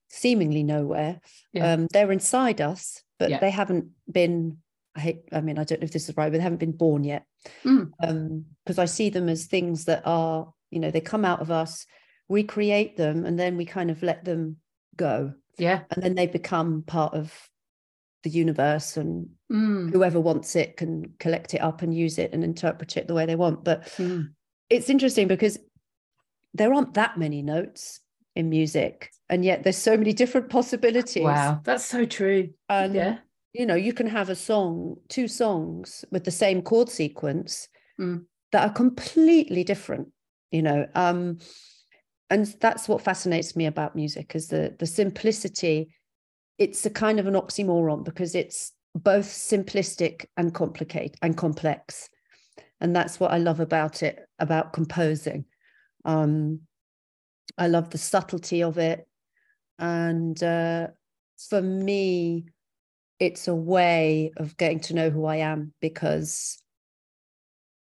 seemingly 0.09 0.63
nowhere 0.63 1.19
Yeah. 1.53 1.73
um 1.73 1.87
they're 1.91 2.11
inside 2.11 2.61
us 2.61 3.01
but 3.19 3.29
Yeah. 3.29 3.39
they 3.39 3.49
haven't 3.51 3.89
been 4.11 4.57
i 4.95 4.99
hate 4.99 5.19
i 5.31 5.41
mean 5.41 5.57
i 5.59 5.63
don't 5.63 5.81
know 5.81 5.85
if 5.85 5.91
this 5.91 6.09
is 6.09 6.15
right 6.17 6.31
but 6.31 6.37
they 6.37 6.43
haven't 6.43 6.59
been 6.59 6.71
born 6.77 7.03
yet 7.03 7.23
Mm. 7.63 7.91
um 8.01 8.45
because 8.65 8.79
i 8.79 8.85
see 8.85 9.09
them 9.09 9.29
as 9.29 9.45
things 9.45 9.85
that 9.85 10.01
are 10.05 10.51
you 10.71 10.79
know 10.79 10.91
they 10.91 11.01
come 11.01 11.23
out 11.23 11.39
of 11.41 11.51
us 11.51 11.85
we 12.27 12.43
create 12.43 12.97
them 12.97 13.25
and 13.25 13.39
then 13.39 13.55
we 13.57 13.65
kind 13.65 13.89
of 13.91 14.01
let 14.03 14.25
them 14.25 14.57
go 14.95 15.33
yeah 15.57 15.81
and 15.91 16.03
then 16.03 16.15
they 16.15 16.27
become 16.27 16.83
part 16.83 17.13
of 17.13 17.31
the 18.23 18.30
universe 18.30 18.97
and 18.97 19.30
Mm. 19.51 19.91
whoever 19.91 20.19
wants 20.19 20.56
it 20.56 20.75
can 20.75 21.13
collect 21.19 21.53
it 21.53 21.62
up 21.62 21.82
and 21.82 21.93
use 21.93 22.17
it 22.17 22.34
and 22.34 22.43
interpret 22.43 22.97
it 22.97 23.08
the 23.08 23.13
way 23.13 23.25
they 23.25 23.36
want. 23.38 23.63
But 23.63 23.84
Mm. 23.97 24.34
it's 24.69 24.89
interesting 24.89 25.27
because 25.27 25.58
there 26.53 26.73
aren't 26.73 26.95
that 26.95 27.17
many 27.17 27.41
notes 27.41 28.01
in 28.36 28.49
music, 28.49 29.12
and 29.30 29.45
yet 29.45 29.63
there's 29.63 29.77
so 29.77 29.95
many 29.97 30.13
different 30.13 30.49
possibilities. 30.49 31.23
wow 31.23 31.62
that's 31.63 31.86
so 31.86 32.06
true 32.06 32.49
And 32.69 32.93
yeah 32.93 33.17
you 33.53 33.65
know, 33.65 33.75
you 33.75 33.91
can 33.93 34.06
have 34.08 34.30
a 34.30 34.36
song, 34.36 34.97
two 35.08 35.27
songs 35.27 36.06
with 36.12 36.25
the 36.25 36.32
same 36.32 36.62
chord 36.62 36.89
sequence 36.89 37.67
Mm. 37.99 38.25
that 38.51 38.69
are 38.69 38.73
completely 38.73 39.63
different, 39.63 40.10
you 40.51 40.62
know. 40.62 40.86
Um, 40.93 41.39
and 42.30 42.45
that's 42.60 42.88
what 42.88 43.01
fascinates 43.01 43.56
me 43.56 43.65
about 43.65 43.95
music 43.95 44.36
is 44.36 44.49
the 44.49 44.75
the 44.77 44.86
simplicity. 44.86 45.95
It's 46.58 46.86
a 46.86 46.89
kind 46.89 47.20
of 47.20 47.28
an 47.28 47.36
oxymoron 47.36 48.04
because 48.04 48.36
it's 48.36 48.74
both 48.96 49.28
simplistic 49.28 50.26
and 50.38 50.54
complicate 50.54 51.15
and 51.22 51.38
complex. 51.38 52.10
And 52.82 52.96
that's 52.96 53.20
what 53.20 53.32
I 53.32 53.38
love 53.38 53.60
about 53.60 54.04
it, 54.04 54.20
about 54.39 54.74
composing. 54.74 55.46
Um, 56.06 56.62
I 57.58 57.67
love 57.67 57.89
the 57.89 57.98
subtlety 57.98 58.63
of 58.63 58.78
it. 58.78 59.08
And 59.80 60.41
uh, 60.43 60.88
for 61.50 61.62
me, 61.62 62.46
it's 63.20 63.48
a 63.48 63.56
way 63.56 64.32
of 64.38 64.58
getting 64.58 64.80
to 64.82 64.93
know 64.93 65.10
who 65.10 65.26
I 65.26 65.38
am 65.38 65.74
because 65.82 66.62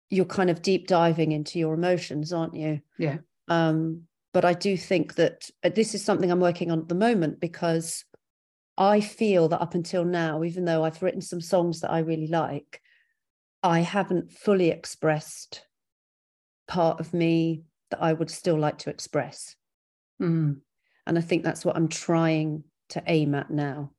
you're 0.09 0.25
kind 0.25 0.51
of 0.51 0.63
deep 0.63 0.87
diving 0.87 1.33
into 1.33 1.59
your 1.59 1.75
emotions, 1.75 2.33
aren't 2.33 2.55
you? 2.55 2.81
Yeah. 2.99 3.19
Um, 3.49 4.03
but 4.33 4.45
I 4.45 4.55
do 4.55 4.77
think 4.77 5.15
that 5.15 5.51
uh, 5.65 5.71
this 5.71 5.95
is 5.95 6.05
something 6.05 6.31
I'm 6.31 6.41
working 6.41 6.71
on 6.71 6.81
at 6.81 6.89
the 6.89 6.95
moment 6.95 7.41
because 7.41 8.05
I 8.79 9.01
feel 9.01 9.49
that 9.49 9.61
up 9.61 9.75
until 9.75 10.05
now, 10.05 10.45
even 10.45 10.65
though 10.65 10.85
I've 10.85 11.03
written 11.03 11.21
some 11.23 11.41
songs 11.41 11.81
that 11.81 11.91
I 11.91 12.01
really 12.01 12.29
like, 12.29 12.81
I 13.63 13.81
haven't 13.81 14.33
fully 14.33 14.71
expressed 14.71 15.67
part 16.69 17.01
of 17.01 17.15
me 17.15 17.63
that 17.91 18.03
I 18.03 18.13
would 18.13 18.31
still 18.31 18.59
like 18.59 18.79
to 18.79 18.91
express. 18.91 19.57
Mm. 20.21 20.61
And 21.07 21.19
I 21.19 21.21
think 21.21 21.43
that's 21.45 21.65
what 21.65 21.77
I'm 21.77 21.89
trying 21.89 22.65
to 22.91 23.03
aim 23.07 23.35
at 23.35 23.51
now. 23.51 23.93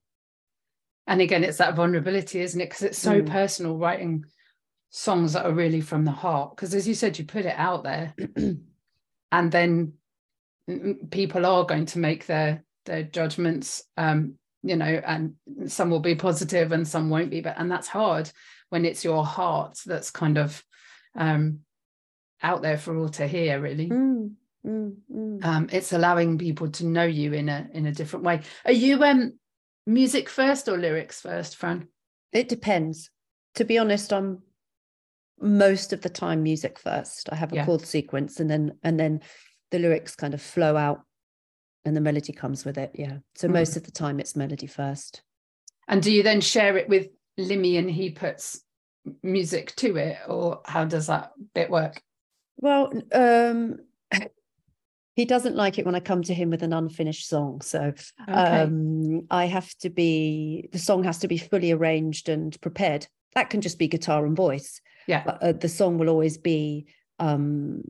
and 1.09 1.21
again 1.21 1.43
it's 1.43 1.57
that 1.57 1.75
vulnerability 1.75 2.41
isn't 2.41 2.59
it 2.59 2.65
because 2.69 2.83
it's 2.83 2.99
so 2.99 3.21
Mm. 3.21 3.29
personal 3.29 3.77
writing 3.77 4.25
songs 4.89 5.33
that 5.33 5.45
are 5.45 5.53
really 5.53 5.79
from 5.81 6.03
the 6.05 6.11
heart 6.11 6.55
because 6.55 6.73
as 6.73 6.87
you 6.87 6.93
said 6.93 7.17
you 7.17 7.25
put 7.25 7.45
it 7.45 7.55
out 7.57 7.83
there 7.83 8.13
and 9.31 9.51
then 9.51 9.93
mm, 10.69 11.09
people 11.11 11.45
are 11.45 11.65
going 11.65 11.85
to 11.87 11.99
make 11.99 12.25
their 12.25 12.63
their 12.85 13.03
judgments 13.03 13.83
um 13.97 14.35
you 14.63 14.75
know 14.75 14.85
and 15.05 15.35
some 15.67 15.89
will 15.89 15.99
be 15.99 16.15
positive 16.15 16.71
and 16.71 16.87
some 16.87 17.09
won't 17.09 17.29
be 17.29 17.41
but 17.41 17.55
and 17.57 17.71
that's 17.71 17.87
hard 17.87 18.29
when 18.69 18.85
it's 18.85 19.03
your 19.03 19.25
heart 19.25 19.77
that's 19.85 20.11
kind 20.11 20.37
of 20.37 20.63
um 21.15 21.59
out 22.41 22.61
there 22.61 22.77
for 22.77 22.97
all 22.97 23.09
to 23.09 23.27
hear 23.27 23.59
really 23.59 23.89
Mm, 23.89 24.33
mm, 24.65 24.95
mm. 25.13 25.45
um 25.45 25.69
it's 25.71 25.93
allowing 25.93 26.37
people 26.37 26.69
to 26.71 26.85
know 26.85 27.05
you 27.05 27.33
in 27.33 27.49
a 27.49 27.67
in 27.73 27.85
a 27.85 27.91
different 27.91 28.25
way 28.25 28.41
are 28.65 28.71
you 28.71 29.03
um 29.03 29.33
music 29.85 30.29
first 30.29 30.67
or 30.67 30.77
lyrics 30.77 31.21
first 31.21 31.55
fran 31.55 31.87
It 32.33 32.49
depends. 32.49 33.09
To 33.55 33.63
be 33.65 33.77
honest, 33.79 34.11
I'm 34.11 34.43
most 35.39 35.93
of 35.93 36.01
the 36.01 36.09
time 36.09 36.43
music 36.43 36.77
first. 36.77 37.29
I 37.31 37.35
have 37.35 37.53
a 37.53 37.55
Yeah. 37.55 37.65
chord 37.65 37.85
sequence 37.85 38.39
and 38.39 38.49
then 38.49 38.77
and 38.83 38.99
then 38.99 39.21
the 39.71 39.79
lyrics 39.79 40.15
kind 40.15 40.33
of 40.33 40.41
flow 40.41 40.75
out 40.75 41.01
and 41.87 41.95
the 41.97 42.01
melody 42.01 42.33
comes 42.33 42.65
with 42.65 42.77
it. 42.77 42.91
Yeah. 42.93 43.19
So 43.35 43.47
Mhm. 43.47 43.53
most 43.53 43.77
of 43.77 43.83
the 43.83 43.91
time 43.91 44.19
it's 44.19 44.35
melody 44.35 44.67
first. 44.67 45.23
And 45.87 46.03
do 46.03 46.11
you 46.11 46.21
then 46.21 46.41
share 46.41 46.77
it 46.77 46.89
with 46.89 47.07
Limmy 47.39 47.77
and 47.79 47.89
he 47.89 48.09
puts 48.11 48.61
music 49.23 49.73
to 49.77 49.95
it, 49.95 50.17
or 50.27 50.61
how 50.65 50.85
does 50.85 51.07
that 51.07 51.31
bit 51.55 51.69
work? 51.69 52.01
Well, 52.57 52.91
um 53.13 53.79
he 55.15 55.25
doesn't 55.25 55.55
like 55.55 55.79
it 55.79 55.85
when 55.85 55.95
I 55.95 55.99
come 55.99 56.21
to 56.23 56.33
him 56.33 56.49
with 56.49 56.61
an 56.61 56.73
unfinished 56.73 57.27
song. 57.27 57.61
So 57.61 57.93
Okay. 58.29 58.61
um, 58.61 59.25
I 59.31 59.45
have 59.45 59.73
to 59.79 59.89
be 59.89 60.69
the 60.71 60.79
song 60.79 61.03
has 61.05 61.19
to 61.19 61.27
be 61.27 61.37
fully 61.37 61.71
arranged 61.71 62.29
and 62.29 62.59
prepared. 62.61 63.07
That 63.33 63.49
can 63.49 63.61
just 63.61 63.79
be 63.79 63.87
guitar 63.87 64.25
and 64.25 64.35
voice. 64.35 64.81
yeah. 65.07 65.23
But 65.25 65.41
uh, 65.43 65.51
the 65.53 65.69
song 65.69 65.97
will 65.97 66.09
always 66.09 66.37
be 66.37 66.87
um, 67.19 67.83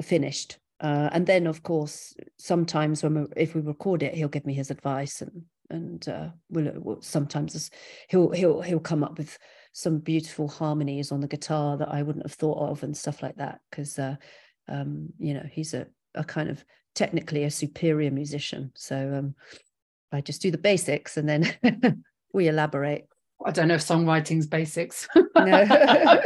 finished. 0.00 0.58
Uh, 0.80 1.08
and 1.12 1.26
then, 1.26 1.46
of 1.46 1.62
course, 1.62 2.14
sometimes 2.38 3.02
when 3.02 3.14
we, 3.14 3.26
if 3.36 3.54
we 3.54 3.60
record 3.60 4.02
it, 4.02 4.14
he'll 4.14 4.28
give 4.28 4.46
me 4.46 4.54
his 4.54 4.70
advice, 4.70 5.22
and 5.22 5.42
and 5.70 6.08
uh, 6.08 6.28
we'll, 6.50 6.72
we'll 6.76 7.02
sometimes 7.02 7.70
he'll 8.08 8.30
he'll 8.30 8.62
he'll 8.62 8.80
come 8.80 9.02
up 9.02 9.18
with 9.18 9.38
some 9.72 9.98
beautiful 9.98 10.48
harmonies 10.48 11.10
on 11.10 11.20
the 11.20 11.28
guitar 11.28 11.76
that 11.76 11.92
I 11.92 12.02
wouldn't 12.02 12.24
have 12.24 12.34
thought 12.34 12.70
of 12.70 12.82
and 12.82 12.96
stuff 12.96 13.22
like 13.22 13.36
that. 13.36 13.60
Because 13.70 13.98
uh, 13.98 14.16
um, 14.68 15.08
you 15.18 15.34
know 15.34 15.46
he's 15.50 15.74
a 15.74 15.86
a 16.14 16.22
kind 16.22 16.48
of 16.48 16.64
technically 16.94 17.44
a 17.44 17.50
superior 17.50 18.10
musician, 18.12 18.70
so 18.76 19.14
um, 19.14 19.34
I 20.12 20.20
just 20.20 20.42
do 20.42 20.50
the 20.50 20.58
basics 20.58 21.16
and 21.16 21.28
then 21.28 22.04
we 22.32 22.48
elaborate. 22.48 23.08
I 23.46 23.50
don't 23.52 23.68
know 23.68 23.74
if 23.74 23.82
songwriting's 23.82 24.46
basics. 24.46 25.08
No. 25.14 25.64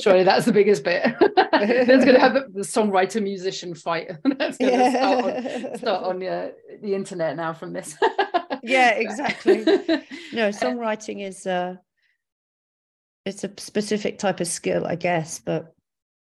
Surely 0.00 0.24
that's 0.24 0.44
the 0.44 0.52
biggest 0.52 0.84
bit. 0.84 1.04
There's 1.52 2.04
going 2.04 2.14
to 2.14 2.20
have 2.20 2.34
the, 2.34 2.60
songwriter 2.60 3.22
musician 3.22 3.74
fight. 3.74 4.10
that's 4.38 4.58
going 4.58 4.72
to 4.72 4.90
start 4.90 5.24
on, 5.24 5.78
start 5.78 6.04
on 6.04 6.22
uh, 6.22 6.48
the 6.82 6.94
internet 6.94 7.36
now 7.36 7.52
from 7.52 7.72
this. 7.72 7.96
Yeah, 8.60 8.90
exactly. 8.90 9.64
no 9.64 10.50
songwriting 10.50 11.24
is 11.24 11.46
uh 11.46 11.76
it's 13.24 13.44
a 13.44 13.50
specific 13.56 14.18
type 14.18 14.40
of 14.40 14.48
skill 14.48 14.84
i 14.84 14.96
guess 14.96 15.38
but 15.38 15.74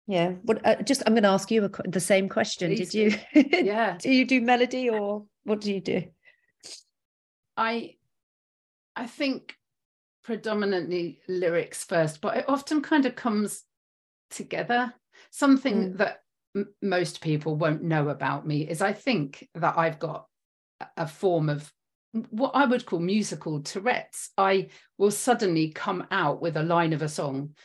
yeah 0.08 0.34
what 0.44 0.64
uh, 0.66 0.76
just 0.84 1.02
i'm 1.08 1.14
going 1.14 1.24
to 1.24 1.30
ask 1.30 1.50
you 1.50 1.66
a, 1.66 1.90
the 1.90 2.00
same 2.00 2.30
question 2.30 2.70
Please 2.70 2.92
did 2.92 2.94
you 2.94 3.18
yeah. 3.34 3.98
do 3.98 4.12
you 4.12 4.26
do 4.26 4.40
melody 4.40 4.90
or 4.90 5.26
what 5.46 5.62
do 5.62 5.74
you 5.74 5.82
do 5.82 6.04
I 7.58 7.96
I 8.96 9.08
think 9.08 9.56
predominantly 10.24 11.20
lyrics 11.28 11.84
first, 11.84 12.22
but 12.22 12.38
it 12.38 12.46
often 12.48 12.82
kind 12.82 13.06
of 13.06 13.16
comes 13.16 13.64
together. 14.30 14.94
Something 15.30 15.94
Mm. 15.94 15.98
that 15.98 16.22
m- 16.56 16.74
most 16.82 17.22
people 17.22 17.56
won't 17.56 17.84
know 17.84 18.10
about 18.10 18.46
me 18.46 18.68
is 18.68 18.82
I 18.82 18.94
think 18.94 19.50
that 19.56 19.78
I've 19.78 20.00
got 20.00 20.28
a- 20.80 20.88
a 20.98 21.08
form 21.08 21.50
of 21.50 21.74
what 22.30 22.52
I 22.56 22.66
would 22.66 22.86
call 22.86 23.00
musical 23.00 23.62
Tourette's. 23.62 24.32
I 24.38 24.70
will 24.98 25.12
suddenly 25.12 25.70
come 25.70 26.06
out 26.12 26.42
with 26.42 26.58
a 26.58 26.64
line 26.64 26.92
of 26.92 27.02
a 27.02 27.08
song 27.10 27.56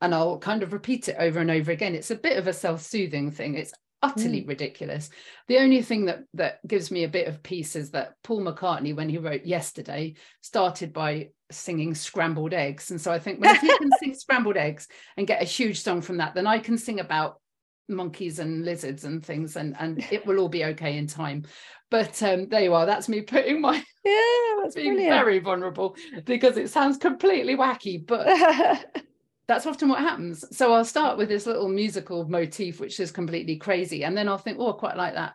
and 0.00 0.14
I'll 0.14 0.38
kind 0.38 0.62
of 0.62 0.72
repeat 0.72 1.08
it 1.08 1.16
over 1.18 1.38
and 1.38 1.50
over 1.50 1.70
again. 1.70 1.94
It's 1.94 2.10
a 2.10 2.16
bit 2.16 2.36
of 2.36 2.48
a 2.48 2.52
self-soothing 2.52 3.30
thing. 3.30 3.54
It's 3.54 3.72
utterly 4.02 4.44
ridiculous. 4.44 5.08
The 5.48 5.58
only 5.58 5.82
thing 5.82 6.04
that 6.06 6.24
that 6.34 6.66
gives 6.66 6.90
me 6.90 7.04
a 7.04 7.08
bit 7.08 7.28
of 7.28 7.42
peace 7.42 7.76
is 7.76 7.92
that 7.92 8.14
Paul 8.22 8.42
McCartney, 8.42 8.94
when 8.94 9.08
he 9.08 9.18
wrote 9.18 9.44
Yesterday, 9.44 10.16
started 10.42 10.92
by 10.92 11.30
singing 11.50 11.94
scrambled 11.94 12.52
eggs. 12.52 12.90
And 12.90 13.00
so 13.00 13.12
I 13.12 13.18
think, 13.18 13.40
well, 13.40 13.54
if 13.54 13.62
you 13.62 13.76
can 13.78 13.90
sing 13.98 14.14
scrambled 14.18 14.56
eggs 14.56 14.88
and 15.16 15.26
get 15.26 15.42
a 15.42 15.46
huge 15.46 15.80
song 15.80 16.00
from 16.00 16.18
that, 16.18 16.34
then 16.34 16.46
I 16.46 16.58
can 16.58 16.78
sing 16.78 17.00
about 17.00 17.40
monkeys 17.88 18.38
and 18.40 18.64
lizards 18.64 19.04
and 19.04 19.24
things 19.24 19.54
and 19.54 19.76
and 19.78 20.04
it 20.10 20.26
will 20.26 20.40
all 20.40 20.48
be 20.48 20.64
okay 20.64 20.96
in 20.96 21.06
time 21.06 21.44
but 21.88 22.20
um 22.20 22.48
there 22.48 22.62
you 22.62 22.74
are 22.74 22.84
that's 22.84 23.08
me 23.08 23.20
putting 23.20 23.60
my 23.60 23.76
yeah 24.04 24.60
that's 24.60 24.74
being 24.74 24.94
brilliant 24.94 25.14
very 25.14 25.38
vulnerable 25.38 25.94
because 26.24 26.56
it 26.56 26.68
sounds 26.68 26.96
completely 26.96 27.56
wacky 27.56 28.04
but 28.04 28.26
that's 29.48 29.66
often 29.66 29.88
what 29.88 30.00
happens. 30.00 30.44
So 30.56 30.72
I'll 30.72 30.84
start 30.84 31.18
with 31.18 31.28
this 31.28 31.46
little 31.46 31.68
musical 31.68 32.28
motif, 32.28 32.80
which 32.80 32.98
is 32.98 33.12
completely 33.12 33.56
crazy. 33.56 34.04
And 34.04 34.16
then 34.16 34.28
I'll 34.28 34.38
think, 34.38 34.58
oh, 34.58 34.72
I 34.72 34.76
quite 34.76 34.96
like 34.96 35.14
that 35.14 35.34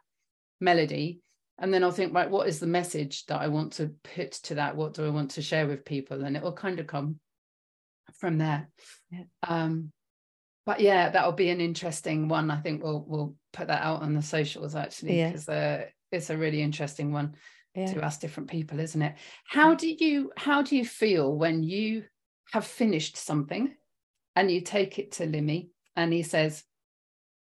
melody. 0.59 1.20
And 1.61 1.73
then 1.73 1.83
I'll 1.83 1.91
think, 1.91 2.13
right, 2.13 2.29
what 2.29 2.47
is 2.47 2.59
the 2.59 2.67
message 2.67 3.25
that 3.27 3.39
I 3.39 3.47
want 3.47 3.73
to 3.73 3.93
put 4.15 4.31
to 4.43 4.55
that? 4.55 4.75
What 4.75 4.95
do 4.95 5.05
I 5.05 5.09
want 5.09 5.31
to 5.31 5.41
share 5.41 5.67
with 5.67 5.85
people? 5.85 6.23
And 6.23 6.35
it 6.35 6.41
will 6.41 6.53
kind 6.53 6.79
of 6.79 6.87
come 6.87 7.19
from 8.19 8.39
there. 8.39 8.67
Yeah. 9.11 9.23
Um, 9.47 9.91
but 10.65 10.79
yeah, 10.79 11.09
that'll 11.09 11.31
be 11.31 11.49
an 11.49 11.61
interesting 11.61 12.27
one. 12.27 12.51
I 12.51 12.57
think 12.61 12.83
we'll 12.83 13.05
we'll 13.07 13.35
put 13.53 13.67
that 13.67 13.83
out 13.83 14.01
on 14.01 14.13
the 14.13 14.21
socials 14.21 14.75
actually, 14.75 15.19
Yeah. 15.19 15.29
because 15.29 15.47
uh, 15.49 15.85
it's 16.11 16.29
a 16.29 16.37
really 16.37 16.61
interesting 16.61 17.11
one 17.11 17.35
yeah. 17.75 17.93
to 17.93 18.03
ask 18.03 18.19
different 18.19 18.49
people, 18.49 18.79
isn't 18.79 19.01
it? 19.01 19.15
How 19.45 19.75
do 19.75 19.87
you 19.87 20.31
how 20.37 20.61
do 20.61 20.75
you 20.75 20.85
feel 20.85 21.33
when 21.35 21.63
you 21.63 22.05
have 22.51 22.65
finished 22.65 23.17
something 23.17 23.73
and 24.35 24.51
you 24.51 24.61
take 24.61 24.99
it 24.99 25.13
to 25.13 25.27
Limmy 25.27 25.69
and 25.95 26.11
he 26.11 26.23
says, 26.23 26.63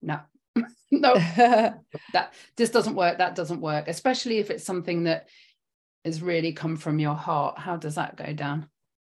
No, 0.02 0.20
no, 0.92 1.14
that 2.14 2.34
this 2.56 2.70
doesn't 2.70 2.96
work, 2.96 3.18
that 3.18 3.36
doesn't 3.36 3.62
work, 3.62 3.88
especially 3.88 4.40
if 4.40 4.50
it's 4.50 4.64
something 4.64 5.04
that 5.04 5.28
has 6.06 6.22
really 6.22 6.54
come 6.54 6.78
from 6.78 7.00
your 7.00 7.16
heart. 7.16 7.60
How 7.60 7.78
does 7.78 7.96
that 7.96 8.16
go 8.16 8.34
down? 8.34 8.68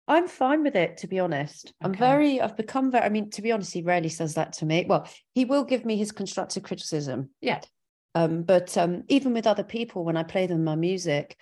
I'm 0.09 0.26
fine 0.26 0.62
with 0.62 0.74
it, 0.74 0.96
to 0.99 1.07
be 1.07 1.20
honest. 1.20 1.74
I'm 1.82 1.92
very, 1.92 2.40
I've 2.40 2.57
become 2.57 2.90
very, 2.90 3.05
I 3.05 3.11
mean, 3.11 3.28
to 3.32 3.42
be 3.42 3.53
honest, 3.53 3.74
he 3.74 3.82
rarely 3.82 4.09
says 4.09 4.34
that 4.34 4.55
to 4.55 4.66
me. 4.66 4.86
Well, 4.88 5.07
he 5.34 5.44
will 5.44 5.64
give 5.64 5.84
me 5.84 5.96
his 5.99 6.12
constructive 6.12 6.62
criticism. 6.62 7.28
Yeah. 7.42 7.61
Um, 8.14 8.42
but 8.42 8.76
um, 8.78 9.05
even 9.09 9.34
with 9.34 9.46
other 9.46 9.62
people, 9.62 10.05
when 10.05 10.16
I 10.16 10.22
play 10.22 10.46
them 10.46 10.64
my 10.64 10.76
music, 10.76 11.36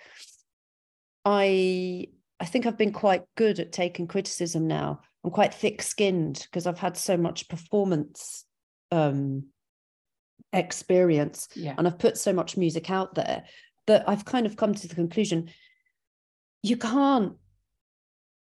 I 1.23 2.07
I 2.39 2.45
think 2.45 2.65
I've 2.65 2.77
been 2.77 2.93
quite 2.93 3.23
good 3.35 3.59
at 3.59 3.71
taking 3.71 4.05
criticism 4.05 4.67
now. 4.67 5.01
I'm 5.23 5.31
quite 5.31 5.53
thick-skinned 5.53 6.39
because 6.43 6.67
I've 6.67 6.77
had 6.77 6.95
so 6.97 7.17
much 7.17 7.49
performance 7.49 8.45
um 8.91 9.47
experience 10.53 11.49
Yeah. 11.55 11.75
and 11.77 11.87
I've 11.87 11.99
put 11.99 12.17
so 12.17 12.31
much 12.33 12.57
music 12.57 12.89
out 12.89 13.15
there 13.15 13.43
that 13.85 14.07
I've 14.07 14.25
kind 14.25 14.45
of 14.45 14.55
come 14.55 14.73
to 14.73 14.87
the 14.87 14.95
conclusion 14.95 15.49
you 16.63 16.77
can't 16.77 17.33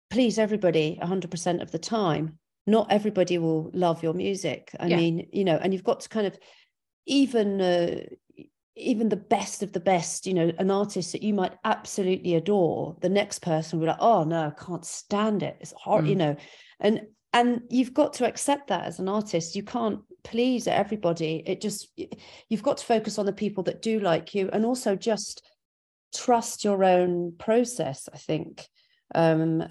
please 0.10 0.38
everybody 0.38 1.00
100% 1.02 1.62
of 1.62 1.72
the 1.72 1.80
time. 1.80 2.38
Not 2.68 2.92
everybody 2.92 3.38
will 3.38 3.72
love 3.74 4.04
your 4.04 4.14
music. 4.14 4.70
I 4.80 4.88
Yeah. 4.88 4.98
mean, 4.98 5.28
you 5.32 5.44
know, 5.46 5.56
and 5.58 5.74
you've 5.74 5.84
got 5.86 6.02
to 6.02 6.10
kind 6.10 6.28
of 6.28 6.38
even 7.06 7.62
uh, 7.62 8.02
even 8.76 9.10
the 9.10 9.16
best 9.18 9.64
of 9.64 9.74
the 9.74 9.80
best, 9.80 10.26
you 10.26 10.34
know, 10.34 10.52
an 10.58 10.72
artist 10.72 11.12
that 11.12 11.24
you 11.24 11.34
might 11.34 11.54
absolutely 11.64 12.36
adore, 12.36 12.96
the 13.02 13.10
next 13.10 13.40
person 13.40 13.80
will 13.80 13.86
be 13.86 13.90
like, 13.92 14.02
oh 14.02 14.24
no, 14.24 14.48
I 14.48 14.64
can't 14.64 14.86
stand 14.86 15.44
it. 15.44 15.58
It's 15.60 15.74
hard, 15.74 16.08
you 16.08 16.16
Mm. 16.16 16.20
know, 16.20 16.36
and 16.80 17.02
and 17.34 17.62
you've 17.70 17.94
got 17.94 18.14
to 18.14 18.28
accept 18.28 18.68
that 18.68 18.86
as 18.86 19.00
an 19.00 19.08
artist. 19.08 19.56
You 19.56 19.64
can't 19.64 20.02
please 20.24 20.68
everybody. 20.68 21.44
It 21.46 21.62
just 21.62 21.90
you've 22.50 22.64
got 22.64 22.78
to 22.78 22.86
focus 22.86 23.18
on 23.18 23.26
the 23.26 23.34
people 23.34 23.64
that 23.64 23.82
do 23.82 24.00
like 24.00 24.36
you, 24.36 24.50
and 24.52 24.66
also 24.66 24.96
just 24.96 25.46
trust 26.14 26.64
your 26.64 26.84
own 26.84 27.34
process. 27.38 28.10
I 28.14 28.18
think 28.18 28.68
um, 29.16 29.64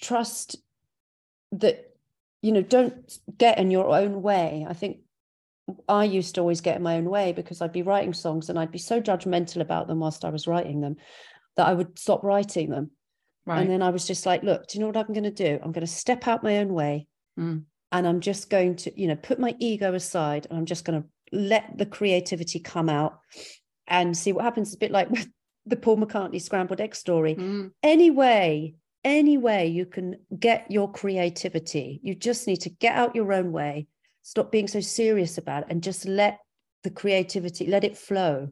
trust 0.00 0.56
that 1.52 1.90
you 2.42 2.52
know 2.52 2.62
don't 2.62 3.10
get 3.38 3.58
in 3.58 3.70
your 3.70 3.88
own 3.88 4.22
way. 4.22 4.66
I 4.68 4.74
think 4.74 4.98
I 5.88 6.04
used 6.04 6.34
to 6.34 6.40
always 6.40 6.60
get 6.60 6.76
in 6.76 6.82
my 6.82 6.96
own 6.96 7.08
way 7.08 7.32
because 7.32 7.60
I'd 7.60 7.72
be 7.72 7.82
writing 7.82 8.12
songs 8.12 8.48
and 8.48 8.58
I'd 8.58 8.72
be 8.72 8.78
so 8.78 9.00
judgmental 9.00 9.60
about 9.60 9.86
them 9.86 10.00
whilst 10.00 10.24
I 10.24 10.30
was 10.30 10.46
writing 10.46 10.80
them 10.80 10.96
that 11.56 11.66
I 11.66 11.72
would 11.72 11.98
stop 11.98 12.22
writing 12.22 12.70
them. 12.70 12.90
Right. 13.50 13.62
And 13.62 13.70
then 13.70 13.82
I 13.82 13.90
was 13.90 14.06
just 14.06 14.26
like, 14.26 14.44
look, 14.44 14.68
do 14.68 14.78
you 14.78 14.80
know 14.80 14.86
what 14.86 14.96
I'm 14.96 15.12
going 15.12 15.24
to 15.24 15.30
do? 15.32 15.58
I'm 15.60 15.72
going 15.72 15.84
to 15.84 15.92
step 15.92 16.28
out 16.28 16.44
my 16.44 16.58
own 16.58 16.72
way 16.72 17.08
Mm. 17.38 17.64
and 17.90 18.06
I'm 18.06 18.20
just 18.20 18.48
going 18.48 18.76
to, 18.76 19.00
you 19.00 19.08
know, 19.08 19.16
put 19.16 19.40
my 19.40 19.56
ego 19.58 19.92
aside 19.94 20.46
and 20.48 20.56
I'm 20.58 20.66
just 20.66 20.84
going 20.84 21.02
to 21.02 21.08
let 21.32 21.78
the 21.78 21.86
creativity 21.86 22.60
come 22.60 22.88
out 22.88 23.18
and 23.88 24.16
see 24.16 24.32
what 24.32 24.44
happens. 24.44 24.68
It's 24.68 24.76
a 24.76 24.78
bit 24.78 24.92
like 24.92 25.10
with 25.10 25.28
the 25.66 25.76
Paul 25.76 25.96
McCartney 25.96 26.40
scrambled 26.40 26.80
egg 26.80 26.94
story. 26.94 27.34
Mm. 27.34 27.72
Any 27.82 28.10
way, 28.10 28.76
any 29.02 29.36
way 29.36 29.66
you 29.66 29.84
can 29.86 30.16
get 30.38 30.70
your 30.70 30.92
creativity, 30.92 31.98
you 32.04 32.14
just 32.14 32.46
need 32.46 32.60
to 32.62 32.70
get 32.70 32.94
out 32.94 33.16
your 33.16 33.32
own 33.32 33.50
way, 33.50 33.88
stop 34.22 34.52
being 34.52 34.68
so 34.68 34.80
serious 34.80 35.38
about 35.38 35.62
it 35.62 35.68
and 35.70 35.82
just 35.82 36.06
let 36.06 36.38
the 36.84 36.90
creativity, 36.90 37.66
let 37.66 37.82
it 37.82 37.96
flow. 37.98 38.48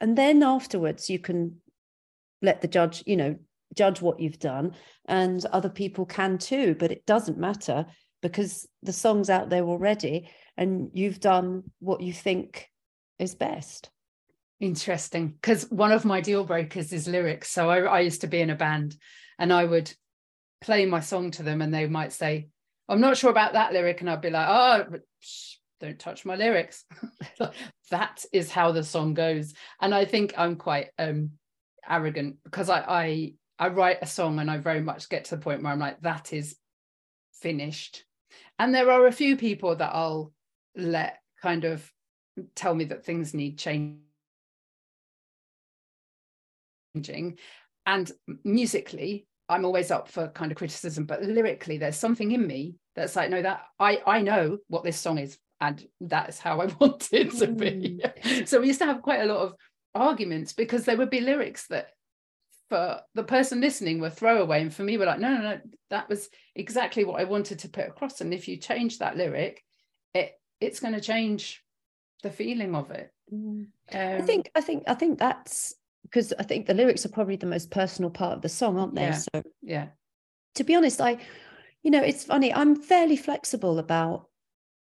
And 0.00 0.16
then 0.16 0.42
afterwards 0.42 1.10
you 1.10 1.18
can 1.18 1.62
let 2.42 2.60
the 2.60 2.68
judge, 2.68 3.02
you 3.06 3.16
know, 3.16 3.36
judge 3.74 4.00
what 4.00 4.20
you've 4.20 4.38
done 4.38 4.72
and 5.06 5.44
other 5.46 5.68
people 5.68 6.06
can 6.06 6.38
too, 6.38 6.76
but 6.78 6.90
it 6.90 7.06
doesn't 7.06 7.38
matter 7.38 7.86
because 8.22 8.66
the 8.82 8.92
song's 8.92 9.30
out 9.30 9.50
there 9.50 9.64
already 9.64 10.30
and 10.56 10.90
you've 10.94 11.20
done 11.20 11.64
what 11.80 12.00
you 12.00 12.12
think 12.12 12.68
is 13.18 13.34
best. 13.34 13.90
Interesting. 14.60 15.28
Because 15.28 15.70
one 15.70 15.92
of 15.92 16.04
my 16.04 16.20
deal 16.20 16.44
breakers 16.44 16.92
is 16.92 17.08
lyrics. 17.08 17.50
So 17.50 17.68
I, 17.68 17.80
I 17.80 18.00
used 18.00 18.22
to 18.22 18.26
be 18.26 18.40
in 18.40 18.50
a 18.50 18.56
band 18.56 18.96
and 19.38 19.52
I 19.52 19.64
would 19.64 19.92
play 20.60 20.86
my 20.86 21.00
song 21.00 21.30
to 21.32 21.42
them 21.42 21.60
and 21.60 21.72
they 21.72 21.86
might 21.86 22.12
say, 22.12 22.48
I'm 22.88 23.00
not 23.00 23.16
sure 23.16 23.30
about 23.30 23.52
that 23.52 23.72
lyric. 23.72 24.00
And 24.00 24.08
I'd 24.08 24.20
be 24.20 24.30
like, 24.30 24.46
oh, 24.48 24.98
don't 25.80 25.98
touch 25.98 26.24
my 26.24 26.36
lyrics. 26.36 26.84
that 27.90 28.24
is 28.32 28.50
how 28.50 28.72
the 28.72 28.82
song 28.82 29.12
goes. 29.12 29.52
And 29.80 29.94
I 29.94 30.04
think 30.04 30.34
I'm 30.38 30.56
quite 30.56 30.88
um, 30.98 31.32
arrogant 31.86 32.36
because 32.44 32.70
I, 32.70 32.80
I 32.80 33.32
I 33.58 33.68
write 33.68 33.98
a 34.02 34.06
song 34.06 34.38
and 34.38 34.50
I 34.50 34.58
very 34.58 34.80
much 34.80 35.08
get 35.08 35.24
to 35.26 35.36
the 35.36 35.42
point 35.42 35.62
where 35.62 35.72
I'm 35.72 35.78
like, 35.78 36.00
that 36.02 36.32
is 36.32 36.56
finished. 37.40 38.04
And 38.58 38.74
there 38.74 38.90
are 38.90 39.06
a 39.06 39.12
few 39.12 39.36
people 39.36 39.76
that 39.76 39.94
I'll 39.94 40.32
let 40.74 41.18
kind 41.42 41.64
of 41.64 41.90
tell 42.54 42.74
me 42.74 42.84
that 42.84 43.04
things 43.04 43.34
need 43.34 43.58
changing 43.58 44.00
and 47.86 48.12
musically 48.44 49.26
i'm 49.48 49.64
always 49.64 49.90
up 49.90 50.08
for 50.08 50.28
kind 50.28 50.50
of 50.50 50.58
criticism 50.58 51.04
but 51.04 51.22
lyrically 51.22 51.78
there's 51.78 51.96
something 51.96 52.32
in 52.32 52.46
me 52.46 52.74
that's 52.94 53.16
like 53.16 53.30
no 53.30 53.40
that 53.40 53.62
i 53.78 54.00
i 54.06 54.20
know 54.20 54.58
what 54.68 54.82
this 54.82 54.98
song 54.98 55.18
is 55.18 55.38
and 55.60 55.86
that's 56.00 56.38
how 56.38 56.60
i 56.60 56.66
want 56.80 57.08
it 57.12 57.30
to 57.32 57.46
be 57.48 58.00
mm. 58.02 58.48
so 58.48 58.60
we 58.60 58.66
used 58.66 58.80
to 58.80 58.86
have 58.86 59.02
quite 59.02 59.20
a 59.20 59.26
lot 59.26 59.38
of 59.38 59.54
arguments 59.94 60.52
because 60.52 60.84
there 60.84 60.96
would 60.96 61.10
be 61.10 61.20
lyrics 61.20 61.66
that 61.68 61.88
for 62.68 63.00
the 63.14 63.22
person 63.22 63.60
listening 63.60 64.00
were 64.00 64.10
throwaway 64.10 64.60
and 64.60 64.74
for 64.74 64.82
me 64.82 64.98
were 64.98 65.06
like 65.06 65.20
no 65.20 65.32
no 65.32 65.40
no 65.40 65.60
that 65.90 66.08
was 66.08 66.28
exactly 66.54 67.04
what 67.04 67.20
i 67.20 67.24
wanted 67.24 67.60
to 67.60 67.68
put 67.68 67.86
across. 67.86 68.20
And 68.20 68.34
if 68.34 68.48
you 68.48 68.56
change 68.56 68.98
that 68.98 69.16
lyric 69.16 69.62
it 70.14 70.32
it's 70.60 70.80
going 70.80 70.94
to 70.94 71.00
change 71.00 71.62
the 72.22 72.30
feeling 72.30 72.74
of 72.74 72.90
it. 72.90 73.12
Mm. 73.32 73.66
um, 73.66 73.68
i 73.92 74.20
think 74.20 74.50
i 74.54 74.60
think 74.60 74.84
i 74.86 74.94
think 74.94 75.18
that's 75.18 75.74
because 76.02 76.32
i 76.38 76.42
think 76.44 76.66
the 76.66 76.74
lyrics 76.74 77.04
are 77.04 77.10
probably 77.10 77.36
the 77.36 77.46
most 77.46 77.70
personal 77.70 78.10
part 78.10 78.34
of 78.34 78.42
the 78.42 78.48
song 78.48 78.78
aren't 78.78 78.94
they? 78.94 79.02
Yeah, 79.02 79.18
so 79.18 79.42
yeah. 79.62 79.86
to 80.54 80.64
be 80.64 80.74
honest 80.74 81.00
i 81.00 81.18
you 81.82 81.90
know 81.90 82.02
it's 82.02 82.24
funny 82.24 82.54
i'm 82.54 82.76
fairly 82.76 83.16
flexible 83.16 83.80
about 83.80 84.28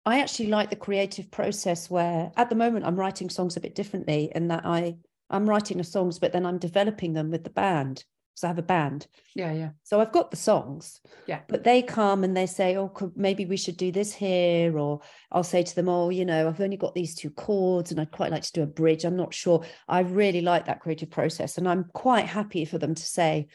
i 0.06 0.20
actually 0.20 0.48
like 0.48 0.70
the 0.70 0.76
creative 0.76 1.30
process 1.30 1.90
where 1.90 2.32
at 2.38 2.48
the 2.48 2.56
moment 2.56 2.86
i'm 2.86 2.96
writing 2.96 3.28
songs 3.28 3.56
a 3.58 3.60
bit 3.60 3.74
differently 3.74 4.32
and 4.34 4.50
that 4.50 4.64
i 4.64 4.94
I'm 5.32 5.48
writing 5.48 5.78
the 5.78 5.84
songs, 5.84 6.18
but 6.18 6.32
then 6.32 6.46
I'm 6.46 6.58
developing 6.58 7.14
them 7.14 7.30
with 7.30 7.44
the 7.44 7.50
band. 7.50 8.04
So 8.34 8.46
I 8.46 8.50
have 8.50 8.58
a 8.58 8.62
band. 8.62 9.06
Yeah, 9.34 9.52
yeah. 9.52 9.70
So 9.82 10.00
I've 10.00 10.12
got 10.12 10.30
the 10.30 10.36
songs. 10.38 11.00
Yeah. 11.26 11.40
But 11.48 11.64
they 11.64 11.82
come 11.82 12.24
and 12.24 12.36
they 12.36 12.46
say, 12.46 12.76
oh, 12.76 12.88
could, 12.88 13.12
maybe 13.14 13.44
we 13.44 13.58
should 13.58 13.76
do 13.76 13.92
this 13.92 14.12
here. 14.12 14.78
Or 14.78 15.00
I'll 15.30 15.42
say 15.44 15.62
to 15.62 15.74
them, 15.74 15.88
oh, 15.88 16.08
you 16.08 16.24
know, 16.24 16.48
I've 16.48 16.60
only 16.60 16.78
got 16.78 16.94
these 16.94 17.14
two 17.14 17.30
chords 17.30 17.90
and 17.90 18.00
I'd 18.00 18.10
quite 18.10 18.30
like 18.30 18.42
to 18.44 18.52
do 18.52 18.62
a 18.62 18.66
bridge. 18.66 19.04
I'm 19.04 19.16
not 19.16 19.34
sure. 19.34 19.64
I 19.86 20.00
really 20.00 20.40
like 20.40 20.66
that 20.66 20.80
creative 20.80 21.10
process. 21.10 21.58
And 21.58 21.68
I'm 21.68 21.84
quite 21.92 22.24
happy 22.26 22.64
for 22.64 22.78
them 22.78 22.94
to 22.94 23.02
say, 23.02 23.48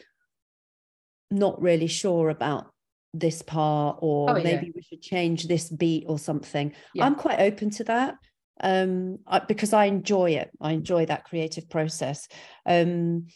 not 1.30 1.60
really 1.60 1.88
sure 1.88 2.30
about 2.30 2.72
this 3.14 3.42
part 3.42 3.98
or 4.00 4.30
oh, 4.30 4.34
maybe 4.34 4.66
yeah. 4.66 4.72
we 4.74 4.82
should 4.82 5.02
change 5.02 5.48
this 5.48 5.68
beat 5.68 6.04
or 6.06 6.18
something. 6.18 6.72
Yeah. 6.94 7.04
I'm 7.04 7.16
quite 7.16 7.40
open 7.40 7.70
to 7.70 7.84
that 7.84 8.14
um, 8.60 9.18
I, 9.26 9.40
because 9.40 9.72
I 9.72 9.86
enjoy 9.86 10.32
it. 10.32 10.50
I 10.60 10.72
enjoy 10.72 11.06
that 11.06 11.24
creative 11.24 11.68
process. 11.68 12.28
Um, 12.66 13.26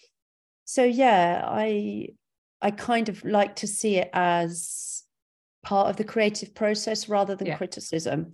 so 0.65 0.85
yeah, 0.85 1.43
I 1.45 2.09
I 2.61 2.71
kind 2.71 3.09
of 3.09 3.25
like 3.25 3.57
to 3.57 3.67
see 3.67 3.97
it 3.97 4.11
as 4.13 5.03
part 5.63 5.89
of 5.89 5.97
the 5.97 6.05
creative 6.05 6.55
process 6.55 7.09
rather 7.09 7.35
than 7.35 7.49
yeah. 7.49 7.57
criticism. 7.57 8.33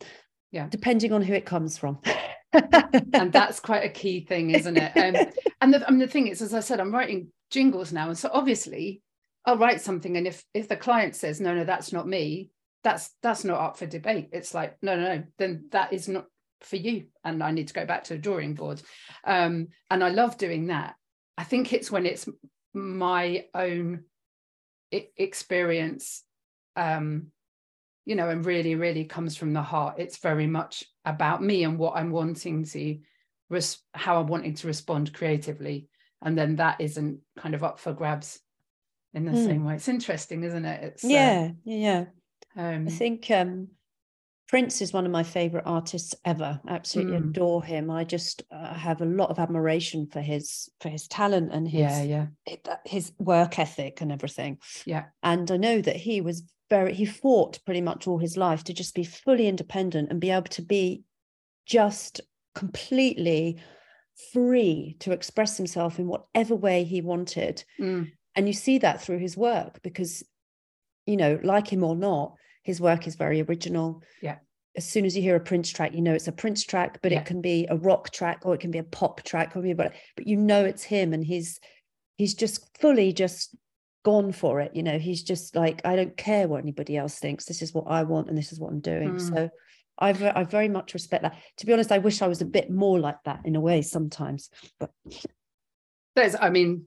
Yeah, 0.50 0.66
depending 0.70 1.12
on 1.12 1.22
who 1.22 1.34
it 1.34 1.44
comes 1.44 1.76
from. 1.76 1.98
and 2.52 3.32
that's 3.32 3.60
quite 3.60 3.84
a 3.84 3.90
key 3.90 4.24
thing, 4.24 4.50
isn't 4.50 4.76
it? 4.76 4.96
Um, 4.96 5.30
and 5.60 5.74
the, 5.74 5.86
I 5.86 5.90
mean, 5.90 6.00
the 6.00 6.06
thing 6.06 6.28
is, 6.28 6.40
as 6.40 6.54
I 6.54 6.60
said, 6.60 6.80
I'm 6.80 6.92
writing 6.92 7.28
jingles 7.50 7.92
now, 7.92 8.08
and 8.08 8.16
so 8.16 8.30
obviously 8.32 9.02
I'll 9.44 9.58
write 9.58 9.80
something, 9.80 10.16
and 10.16 10.26
if 10.26 10.44
if 10.54 10.68
the 10.68 10.76
client 10.76 11.16
says 11.16 11.40
no, 11.40 11.54
no, 11.54 11.64
that's 11.64 11.92
not 11.92 12.08
me, 12.08 12.50
that's 12.82 13.10
that's 13.22 13.44
not 13.44 13.60
up 13.60 13.76
for 13.76 13.86
debate. 13.86 14.30
It's 14.32 14.54
like 14.54 14.76
no, 14.82 14.96
no, 14.96 15.16
no, 15.16 15.24
then 15.38 15.66
that 15.72 15.92
is 15.92 16.08
not 16.08 16.26
for 16.60 16.76
you 16.76 17.06
and 17.24 17.42
i 17.42 17.50
need 17.50 17.68
to 17.68 17.74
go 17.74 17.86
back 17.86 18.04
to 18.04 18.14
the 18.14 18.18
drawing 18.18 18.54
board. 18.54 18.82
Um, 19.24 19.68
and 19.90 20.02
i 20.02 20.08
love 20.08 20.38
doing 20.38 20.66
that. 20.66 20.94
I 21.36 21.44
think 21.44 21.72
it's 21.72 21.90
when 21.90 22.06
it's 22.06 22.28
my 22.74 23.46
own 23.54 24.04
experience 24.90 26.24
um, 26.76 27.28
you 28.04 28.14
know 28.14 28.30
and 28.30 28.44
really 28.46 28.74
really 28.74 29.04
comes 29.04 29.36
from 29.36 29.52
the 29.52 29.62
heart. 29.62 29.96
It's 29.98 30.16
very 30.18 30.46
much 30.46 30.84
about 31.04 31.42
me 31.42 31.64
and 31.64 31.78
what 31.78 31.96
i'm 31.96 32.10
wanting 32.10 32.64
to 32.64 32.98
how 33.94 34.20
i'm 34.20 34.26
wanting 34.26 34.54
to 34.54 34.66
respond 34.66 35.12
creatively. 35.12 35.88
And 36.22 36.36
then 36.36 36.56
that 36.56 36.80
isn't 36.80 37.20
kind 37.36 37.54
of 37.54 37.62
up 37.62 37.78
for 37.78 37.92
grabs 37.92 38.40
in 39.14 39.24
the 39.24 39.32
mm. 39.32 39.44
same 39.44 39.64
way. 39.64 39.74
It's 39.74 39.88
interesting 39.88 40.42
isn't 40.42 40.64
it? 40.64 40.84
It's 40.84 41.04
yeah 41.04 41.50
uh, 41.50 41.54
yeah. 41.64 42.04
Um, 42.56 42.86
i 42.88 42.90
think 42.90 43.30
um 43.30 43.68
Prince 44.48 44.80
is 44.80 44.94
one 44.94 45.04
of 45.04 45.12
my 45.12 45.22
favorite 45.22 45.64
artists 45.66 46.14
ever. 46.24 46.58
Absolutely 46.66 47.18
mm. 47.18 47.28
adore 47.28 47.62
him. 47.62 47.90
I 47.90 48.04
just 48.04 48.42
uh, 48.50 48.72
have 48.72 49.02
a 49.02 49.06
lot 49.06 49.28
of 49.28 49.38
admiration 49.38 50.06
for 50.06 50.22
his 50.22 50.70
for 50.80 50.88
his 50.88 51.06
talent 51.06 51.52
and 51.52 51.68
his 51.68 51.80
yeah, 51.80 52.26
yeah. 52.46 52.76
his 52.86 53.12
work 53.18 53.58
ethic 53.58 54.00
and 54.00 54.10
everything. 54.10 54.58
Yeah. 54.86 55.04
And 55.22 55.50
I 55.50 55.58
know 55.58 55.82
that 55.82 55.96
he 55.96 56.22
was 56.22 56.44
very 56.70 56.94
he 56.94 57.04
fought 57.04 57.58
pretty 57.66 57.82
much 57.82 58.06
all 58.06 58.16
his 58.16 58.38
life 58.38 58.64
to 58.64 58.72
just 58.72 58.94
be 58.94 59.04
fully 59.04 59.48
independent 59.48 60.10
and 60.10 60.20
be 60.20 60.30
able 60.30 60.44
to 60.44 60.62
be 60.62 61.02
just 61.66 62.22
completely 62.54 63.60
free 64.32 64.96
to 65.00 65.12
express 65.12 65.58
himself 65.58 65.98
in 65.98 66.06
whatever 66.06 66.54
way 66.54 66.84
he 66.84 67.02
wanted. 67.02 67.62
Mm. 67.78 68.12
And 68.34 68.46
you 68.46 68.54
see 68.54 68.78
that 68.78 69.02
through 69.02 69.18
his 69.18 69.36
work 69.36 69.82
because 69.82 70.24
you 71.04 71.18
know, 71.18 71.38
like 71.42 71.72
him 71.72 71.84
or 71.84 71.96
not, 71.96 72.34
his 72.68 72.82
work 72.82 73.06
is 73.06 73.14
very 73.14 73.40
original. 73.40 74.02
Yeah. 74.20 74.36
As 74.76 74.86
soon 74.86 75.06
as 75.06 75.16
you 75.16 75.22
hear 75.22 75.36
a 75.36 75.40
Prince 75.40 75.70
track, 75.70 75.94
you 75.94 76.02
know 76.02 76.12
it's 76.12 76.28
a 76.28 76.32
Prince 76.32 76.64
track, 76.64 76.98
but 77.02 77.12
yeah. 77.12 77.20
it 77.20 77.24
can 77.24 77.40
be 77.40 77.66
a 77.70 77.76
rock 77.76 78.10
track 78.10 78.42
or 78.44 78.54
it 78.54 78.60
can 78.60 78.70
be 78.70 78.78
a 78.78 78.84
pop 78.84 79.22
track 79.22 79.56
or 79.56 79.62
but 79.74 79.94
but 80.16 80.26
you 80.26 80.36
know 80.36 80.66
it's 80.66 80.82
him 80.82 81.14
and 81.14 81.24
he's 81.24 81.58
he's 82.18 82.34
just 82.34 82.78
fully 82.78 83.14
just 83.14 83.56
gone 84.04 84.32
for 84.32 84.60
it. 84.60 84.76
You 84.76 84.82
know, 84.82 84.98
he's 84.98 85.22
just 85.22 85.56
like, 85.56 85.80
I 85.86 85.96
don't 85.96 86.14
care 86.14 86.46
what 86.46 86.60
anybody 86.60 86.94
else 86.94 87.18
thinks. 87.18 87.46
This 87.46 87.62
is 87.62 87.72
what 87.72 87.86
I 87.88 88.02
want 88.02 88.28
and 88.28 88.36
this 88.36 88.52
is 88.52 88.60
what 88.60 88.70
I'm 88.70 88.80
doing. 88.80 89.14
Mm. 89.14 89.34
So 89.34 89.48
I, 89.98 90.10
I 90.10 90.44
very 90.44 90.68
much 90.68 90.92
respect 90.92 91.22
that. 91.22 91.38
To 91.56 91.66
be 91.66 91.72
honest, 91.72 91.90
I 91.90 91.98
wish 91.98 92.20
I 92.20 92.28
was 92.28 92.42
a 92.42 92.44
bit 92.58 92.70
more 92.70 93.00
like 93.00 93.22
that 93.24 93.40
in 93.46 93.56
a 93.56 93.60
way 93.62 93.80
sometimes. 93.80 94.50
But 94.78 94.90
there's, 96.14 96.36
I 96.38 96.50
mean, 96.50 96.84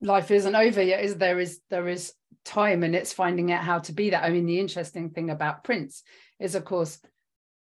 life 0.00 0.30
isn't 0.30 0.54
over 0.54 0.82
yet. 0.82 1.04
Is 1.04 1.16
there 1.16 1.38
is 1.38 1.60
there 1.70 1.88
is 1.88 2.12
time 2.46 2.84
and 2.84 2.94
it's 2.94 3.12
finding 3.12 3.52
out 3.52 3.64
how 3.64 3.80
to 3.80 3.92
be 3.92 4.10
that 4.10 4.22
i 4.22 4.30
mean 4.30 4.46
the 4.46 4.60
interesting 4.60 5.10
thing 5.10 5.30
about 5.30 5.64
prince 5.64 6.02
is 6.38 6.54
of 6.54 6.64
course 6.64 6.98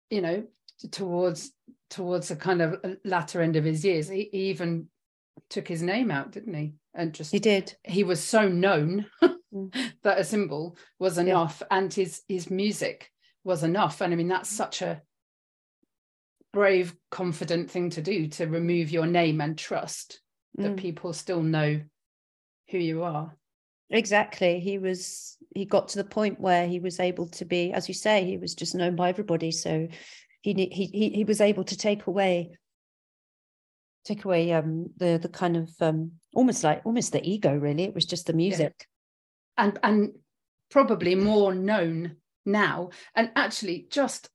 you 0.09 0.23
know 0.23 0.45
towards 0.93 1.51
towards 1.91 2.29
the 2.29 2.37
kind 2.37 2.63
of 2.63 2.77
latter 3.05 3.43
end 3.43 3.57
of 3.57 3.65
his 3.65 3.85
years 3.85 4.09
he, 4.09 4.29
he 4.33 4.51
even 4.51 4.87
took 5.51 5.67
his 5.67 5.83
name 5.83 6.11
out 6.11 6.31
didn't 6.31 6.55
he 6.55 6.73
and 6.95 7.13
just 7.13 7.33
he 7.33 7.41
did 7.41 7.75
he 7.83 8.05
was 8.05 8.23
so 8.23 8.49
known 8.49 9.07
mm. 9.23 9.93
that 10.05 10.21
a 10.21 10.25
symbol 10.25 10.77
was 11.01 11.19
enough 11.19 11.61
yeah. 11.61 11.79
and 11.79 11.93
his 11.93 12.23
his 12.29 12.49
music 12.49 13.11
was 13.43 13.65
enough 13.65 14.01
and 14.01 14.13
i 14.13 14.17
mean 14.17 14.29
that's 14.29 14.49
such 14.49 14.83
a 14.83 15.03
brave 16.53 16.95
confident 17.11 17.71
thing 17.71 17.91
to 17.91 18.03
do 18.03 18.29
to 18.29 18.47
remove 18.47 18.91
your 18.91 19.07
name 19.07 19.41
and 19.41 19.59
trust 19.59 20.21
that 20.55 20.77
mm. 20.77 20.77
people 20.77 21.13
still 21.13 21.43
know 21.43 21.81
who 22.71 22.79
you 22.79 23.03
are 23.03 23.35
Exactly. 23.91 24.61
He 24.61 24.79
was 24.79 25.37
he 25.55 25.65
got 25.65 25.89
to 25.89 25.99
the 25.99 26.05
point 26.05 26.41
where 26.41 26.69
he 26.69 26.79
was 26.79 27.01
able 27.01 27.27
to 27.31 27.45
be, 27.45 27.73
as 27.73 27.89
you 27.89 27.95
say, 27.95 28.25
he 28.25 28.39
was 28.39 28.55
just 28.55 28.75
known 28.75 28.95
by 28.95 29.09
everybody. 29.09 29.51
So 29.51 29.89
he 30.43 30.55
he 30.71 30.85
he, 30.87 31.11
he 31.11 31.25
was 31.25 31.41
able 31.41 31.65
to 31.65 31.77
take 31.77 32.07
away 32.07 32.53
take 34.05 34.25
away 34.25 34.51
um 34.53 34.87
the 34.97 35.19
the 35.21 35.29
kind 35.29 35.57
of 35.59 35.71
um 35.81 36.13
almost 36.35 36.65
like 36.65 36.81
almost 36.87 37.13
the 37.13 37.23
ego 37.29 37.55
really 37.55 37.83
it 37.83 37.95
was 37.95 38.07
just 38.07 38.27
the 38.27 38.33
music 38.33 38.87
yeah. 39.59 39.65
and 39.65 39.79
and 39.83 40.13
probably 40.71 41.15
more 41.15 41.55
known 41.55 42.17
now 42.47 42.89
and 43.15 43.31
actually 43.37 43.87
just 43.91 44.31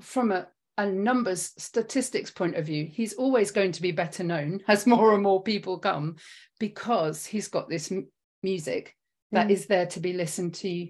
from 0.00 0.32
a 0.32 0.48
a 0.76 0.86
numbers 0.86 1.52
statistics 1.56 2.30
point 2.30 2.56
of 2.56 2.66
view 2.66 2.84
he's 2.92 3.14
always 3.14 3.52
going 3.52 3.70
to 3.70 3.80
be 3.80 3.92
better 3.92 4.24
known 4.24 4.60
as 4.66 4.86
more 4.86 5.14
and 5.14 5.22
more 5.22 5.42
people 5.42 5.78
come 5.78 6.16
because 6.58 7.24
he's 7.24 7.48
got 7.48 7.68
this 7.68 7.92
music 8.42 8.96
that 9.32 9.48
mm. 9.48 9.50
is 9.50 9.66
there 9.66 9.86
to 9.86 10.00
be 10.00 10.12
listened 10.12 10.54
to 10.54 10.88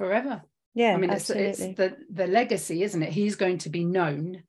forever. 0.00 0.42
Yeah, 0.74 0.94
I 0.94 0.96
mean, 0.96 1.10
it's, 1.10 1.28
it's 1.30 1.58
the 1.58 1.96
the 2.10 2.26
legacy, 2.26 2.82
isn't 2.82 3.02
it? 3.02 3.12
He's 3.12 3.36
going 3.36 3.58
to 3.58 3.68
be 3.68 3.84
known 3.84 4.42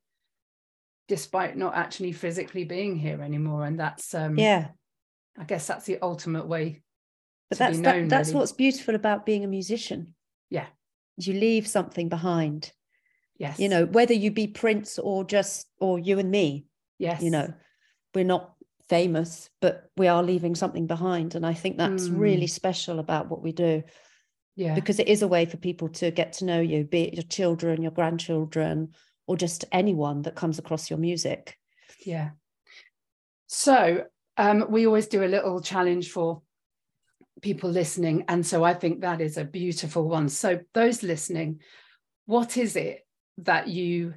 despite 1.08 1.56
not 1.56 1.74
actually 1.74 2.12
physically 2.12 2.64
being 2.64 2.96
here 2.96 3.20
anymore, 3.20 3.66
and 3.66 3.78
that's 3.78 4.14
um, 4.14 4.38
yeah. 4.38 4.68
I 5.38 5.44
guess 5.44 5.66
that's 5.66 5.84
the 5.84 5.98
ultimate 6.00 6.46
way. 6.46 6.82
But 7.50 7.58
that's 7.58 7.78
known, 7.78 8.08
that, 8.08 8.16
that's 8.16 8.28
really. 8.30 8.40
what's 8.40 8.52
beautiful 8.52 8.94
about 8.94 9.26
being 9.26 9.44
a 9.44 9.48
musician. 9.48 10.14
Yeah, 10.48 10.66
you 11.18 11.34
leave 11.34 11.66
something 11.66 12.08
behind. 12.08 12.72
Yes, 13.42 13.58
you 13.58 13.68
know 13.68 13.84
whether 13.84 14.14
you 14.14 14.30
be 14.30 14.46
Prince 14.46 14.98
or 14.98 15.24
just 15.24 15.66
or 15.80 15.98
you 15.98 16.18
and 16.18 16.30
me. 16.30 16.64
Yes, 16.98 17.20
you 17.20 17.30
know 17.30 17.52
we're 18.14 18.24
not 18.24 18.54
famous, 18.88 19.48
but 19.60 19.90
we 19.96 20.06
are 20.08 20.22
leaving 20.22 20.54
something 20.54 20.86
behind. 20.86 21.34
And 21.34 21.46
I 21.46 21.54
think 21.54 21.78
that's 21.78 22.08
mm. 22.08 22.18
really 22.18 22.46
special 22.46 22.98
about 22.98 23.30
what 23.30 23.42
we 23.42 23.52
do. 23.52 23.82
Yeah. 24.54 24.74
Because 24.74 24.98
it 24.98 25.08
is 25.08 25.22
a 25.22 25.28
way 25.28 25.46
for 25.46 25.56
people 25.56 25.88
to 25.88 26.10
get 26.10 26.34
to 26.34 26.44
know 26.44 26.60
you, 26.60 26.84
be 26.84 27.04
it 27.04 27.14
your 27.14 27.22
children, 27.22 27.82
your 27.82 27.90
grandchildren, 27.90 28.92
or 29.26 29.36
just 29.36 29.64
anyone 29.72 30.22
that 30.22 30.34
comes 30.34 30.58
across 30.58 30.90
your 30.90 30.98
music. 30.98 31.56
Yeah. 32.04 32.30
So 33.46 34.04
um, 34.36 34.66
we 34.68 34.86
always 34.86 35.06
do 35.06 35.24
a 35.24 35.26
little 35.26 35.60
challenge 35.60 36.10
for 36.10 36.42
people 37.40 37.70
listening. 37.70 38.24
And 38.28 38.44
so 38.44 38.62
I 38.62 38.74
think 38.74 39.00
that 39.00 39.20
is 39.22 39.38
a 39.38 39.44
beautiful 39.44 40.06
one. 40.06 40.28
So, 40.28 40.60
those 40.74 41.02
listening, 41.02 41.60
what 42.26 42.56
is 42.56 42.76
it 42.76 43.01
that 43.38 43.68
you 43.68 44.14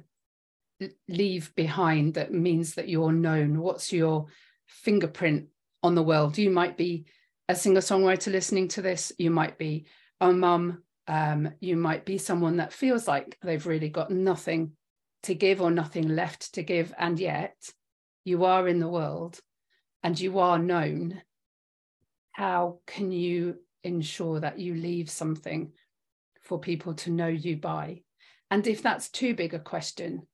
leave 1.08 1.54
behind 1.54 2.14
that 2.14 2.32
means 2.32 2.74
that 2.74 2.88
you're 2.88 3.12
known? 3.12 3.60
What's 3.60 3.92
your 3.92 4.26
fingerprint 4.66 5.48
on 5.82 5.94
the 5.94 6.02
world? 6.02 6.38
You 6.38 6.50
might 6.50 6.76
be 6.76 7.06
a 7.48 7.54
singer 7.54 7.80
songwriter 7.80 8.32
listening 8.32 8.68
to 8.68 8.82
this, 8.82 9.12
you 9.18 9.30
might 9.30 9.56
be 9.58 9.86
a 10.20 10.32
mum, 10.32 10.82
um, 11.06 11.52
you 11.60 11.76
might 11.76 12.04
be 12.04 12.18
someone 12.18 12.56
that 12.56 12.72
feels 12.72 13.06
like 13.06 13.38
they've 13.42 13.66
really 13.66 13.88
got 13.88 14.10
nothing 14.10 14.72
to 15.22 15.34
give 15.34 15.60
or 15.60 15.70
nothing 15.70 16.08
left 16.08 16.54
to 16.54 16.62
give, 16.62 16.92
and 16.98 17.18
yet 17.18 17.56
you 18.24 18.44
are 18.44 18.66
in 18.66 18.80
the 18.80 18.88
world 18.88 19.38
and 20.02 20.18
you 20.18 20.38
are 20.40 20.58
known. 20.58 21.22
How 22.32 22.80
can 22.86 23.12
you 23.12 23.56
ensure 23.82 24.40
that 24.40 24.58
you 24.58 24.74
leave 24.74 25.08
something 25.08 25.72
for 26.42 26.58
people 26.58 26.94
to 26.94 27.10
know 27.10 27.28
you 27.28 27.56
by? 27.56 28.02
And 28.50 28.66
if 28.66 28.82
that's 28.82 29.08
too 29.08 29.34
big 29.34 29.54
a 29.54 29.58
question, 29.58 30.26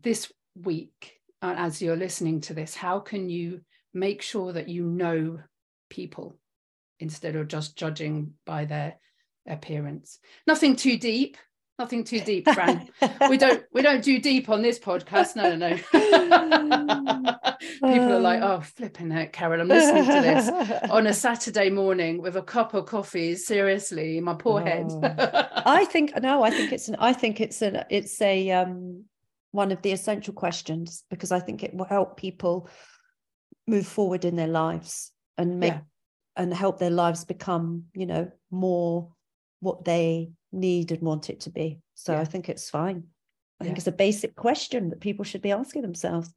this 0.00 0.32
week, 0.54 1.14
uh, 1.42 1.54
as 1.56 1.82
you're 1.82 1.96
listening 1.96 2.40
to 2.42 2.54
this, 2.54 2.74
how 2.74 3.00
can 3.00 3.28
you 3.28 3.60
make 3.94 4.22
sure 4.22 4.52
that 4.52 4.68
you 4.68 4.84
know 4.84 5.40
people 5.90 6.38
instead 7.00 7.36
of 7.36 7.48
just 7.48 7.76
judging 7.76 8.34
by 8.46 8.64
their 8.64 8.98
appearance? 9.46 10.18
Nothing 10.46 10.76
too 10.76 10.98
deep. 10.98 11.36
Nothing 11.78 12.02
too 12.02 12.18
deep, 12.20 12.48
Fran. 12.50 12.88
we 13.30 13.38
don't 13.38 13.62
we 13.72 13.82
don't 13.82 14.02
do 14.02 14.18
deep 14.18 14.48
on 14.48 14.62
this 14.62 14.80
podcast. 14.80 15.36
No, 15.36 15.54
no, 15.54 15.56
no. 15.56 15.76
People 17.60 18.12
are 18.12 18.20
like, 18.20 18.42
oh, 18.42 18.60
flipping 18.60 19.12
it, 19.12 19.32
Carol. 19.32 19.60
I'm 19.60 19.68
listening 19.68 20.04
to 20.04 20.20
this 20.20 20.48
on 20.90 21.06
a 21.06 21.14
Saturday 21.14 21.70
morning 21.70 22.20
with 22.20 22.36
a 22.36 22.42
cup 22.42 22.74
of 22.74 22.86
coffee. 22.86 23.36
Seriously, 23.36 24.20
my 24.20 24.34
poor 24.34 24.60
oh. 24.60 24.64
head. 24.64 24.90
I 25.64 25.84
think 25.84 26.20
no, 26.20 26.42
I 26.42 26.50
think 26.50 26.72
it's 26.72 26.88
an 26.88 26.96
I 26.98 27.12
think 27.12 27.40
it's 27.40 27.62
an 27.62 27.84
it's 27.90 28.20
a 28.20 28.50
um 28.50 29.04
one 29.52 29.70
of 29.70 29.80
the 29.82 29.92
essential 29.92 30.34
questions 30.34 31.04
because 31.10 31.30
I 31.30 31.38
think 31.38 31.62
it 31.62 31.74
will 31.74 31.84
help 31.84 32.16
people 32.16 32.68
move 33.68 33.86
forward 33.86 34.24
in 34.24 34.34
their 34.34 34.48
lives 34.48 35.12
and 35.36 35.60
make 35.60 35.74
yeah. 35.74 35.80
and 36.36 36.52
help 36.52 36.80
their 36.80 36.90
lives 36.90 37.24
become, 37.24 37.84
you 37.94 38.06
know, 38.06 38.32
more 38.50 39.12
what 39.60 39.84
they 39.84 40.32
need 40.52 40.92
and 40.92 41.02
want 41.02 41.30
it 41.30 41.40
to 41.40 41.50
be. 41.50 41.80
So 41.94 42.12
yeah. 42.12 42.20
I 42.20 42.24
think 42.24 42.48
it's 42.48 42.70
fine. 42.70 43.04
I 43.60 43.64
yeah. 43.64 43.68
think 43.68 43.78
it's 43.78 43.86
a 43.86 43.92
basic 43.92 44.34
question 44.34 44.90
that 44.90 45.00
people 45.00 45.24
should 45.24 45.42
be 45.42 45.52
asking 45.52 45.82
themselves. 45.82 46.32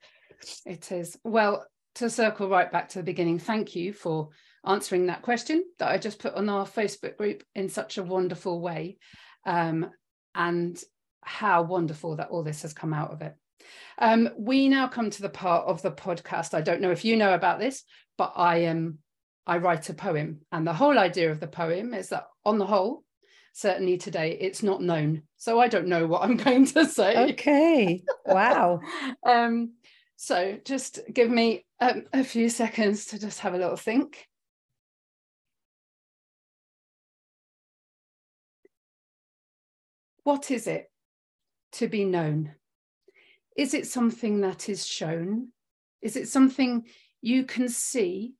It 0.66 0.92
is. 0.92 1.18
Well, 1.24 1.66
to 1.96 2.10
circle 2.10 2.50
right 2.50 2.72
back 2.72 2.90
to 2.90 3.00
the 3.00 3.04
beginning, 3.04 3.40
thank 3.40 3.76
you 3.76 3.94
for 3.94 4.30
answering 4.66 5.08
that 5.08 5.22
question 5.22 5.64
that 5.80 5.90
I 5.90 5.98
just 5.98 6.20
put 6.20 6.36
on 6.36 6.50
our 6.50 6.66
Facebook 6.66 7.18
group 7.18 7.44
in 7.56 7.70
such 7.70 7.98
a 7.98 8.04
wonderful 8.04 8.62
way. 8.62 8.98
Um, 9.46 9.90
and 10.34 10.82
how 11.24 11.64
wonderful 11.64 12.18
that 12.18 12.30
all 12.30 12.44
this 12.44 12.64
has 12.64 12.74
come 12.74 12.94
out 12.94 13.12
of 13.12 13.22
it. 13.22 13.36
Um, 14.00 14.30
we 14.38 14.70
now 14.70 14.88
come 14.88 15.10
to 15.10 15.22
the 15.22 15.30
part 15.30 15.68
of 15.68 15.82
the 15.82 15.92
podcast. 15.92 16.54
I 16.54 16.62
don't 16.62 16.82
know 16.82 16.92
if 16.92 17.06
you 17.06 17.16
know 17.16 17.34
about 17.34 17.60
this, 17.60 17.84
but 18.18 18.34
I 18.36 18.58
am 18.58 18.78
um, 18.78 18.98
I 19.48 19.58
write 19.58 19.90
a 19.90 19.94
poem, 19.96 20.42
and 20.52 20.68
the 20.68 20.74
whole 20.74 21.00
idea 21.00 21.32
of 21.32 21.40
the 21.40 21.48
poem 21.48 21.96
is 21.96 22.10
that, 22.10 22.26
on 22.46 22.60
the 22.60 22.66
whole, 22.66 23.04
certainly 23.54 23.98
today, 23.98 24.38
it's 24.40 24.64
not 24.64 24.82
known. 24.82 25.24
So 25.38 25.60
I 25.60 25.68
don't 25.68 25.88
know 25.88 26.08
what 26.08 26.24
I'm 26.24 26.38
going 26.48 26.66
to 26.68 26.86
say. 26.86 27.32
Okay. 27.32 28.04
Wow. 28.26 28.80
um, 29.26 29.74
so 30.16 30.58
just 30.64 31.00
give 31.12 31.30
me 31.30 31.66
um, 31.80 32.06
a 32.14 32.24
few 32.24 32.50
seconds 32.50 33.08
to 33.08 33.20
just 33.20 33.40
have 33.40 33.54
a 33.54 33.58
little 33.58 33.76
think. 33.76 34.28
What 40.24 40.52
is 40.52 40.68
it 40.68 40.92
to 41.74 41.88
be 41.88 42.06
known? 42.06 42.54
Is 43.58 43.74
it 43.74 43.88
something 43.88 44.42
that 44.42 44.70
is 44.70 44.86
shown? 44.86 45.50
Is 46.02 46.16
it 46.16 46.28
something 46.28 46.86
you 47.22 47.44
can 47.44 47.68
see? 47.70 48.36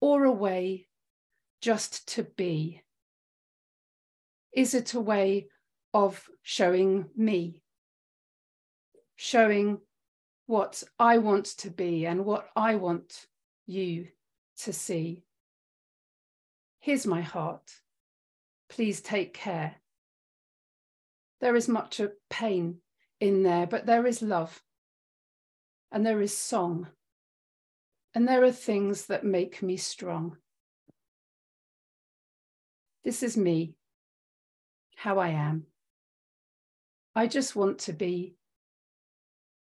Or 0.00 0.24
a 0.24 0.32
way 0.32 0.88
just 1.60 2.08
to 2.14 2.24
be? 2.24 2.82
Is 4.52 4.74
it 4.74 4.94
a 4.94 5.00
way 5.00 5.48
of 5.94 6.28
showing 6.42 7.06
me? 7.16 7.60
Showing 9.16 9.78
what 10.46 10.82
I 10.98 11.18
want 11.18 11.46
to 11.58 11.70
be 11.70 12.06
and 12.06 12.24
what 12.24 12.48
I 12.56 12.74
want 12.74 13.26
you 13.66 14.08
to 14.58 14.72
see. 14.72 15.24
Here's 16.80 17.06
my 17.06 17.20
heart. 17.20 17.70
Please 18.68 19.00
take 19.00 19.34
care. 19.34 19.76
There 21.40 21.56
is 21.56 21.68
much 21.68 22.00
of 22.00 22.12
pain 22.28 22.78
in 23.20 23.42
there, 23.42 23.66
but 23.66 23.86
there 23.86 24.06
is 24.06 24.22
love 24.22 24.62
and 25.92 26.04
there 26.04 26.20
is 26.20 26.36
song 26.36 26.88
and 28.14 28.26
there 28.26 28.42
are 28.42 28.52
things 28.52 29.06
that 29.06 29.24
make 29.24 29.62
me 29.62 29.76
strong. 29.76 30.36
This 33.04 33.22
is 33.22 33.36
me, 33.36 33.74
how 35.00 35.18
I 35.18 35.28
am. 35.28 35.64
I 37.16 37.26
just 37.26 37.56
want 37.56 37.78
to 37.80 37.94
be 37.94 38.36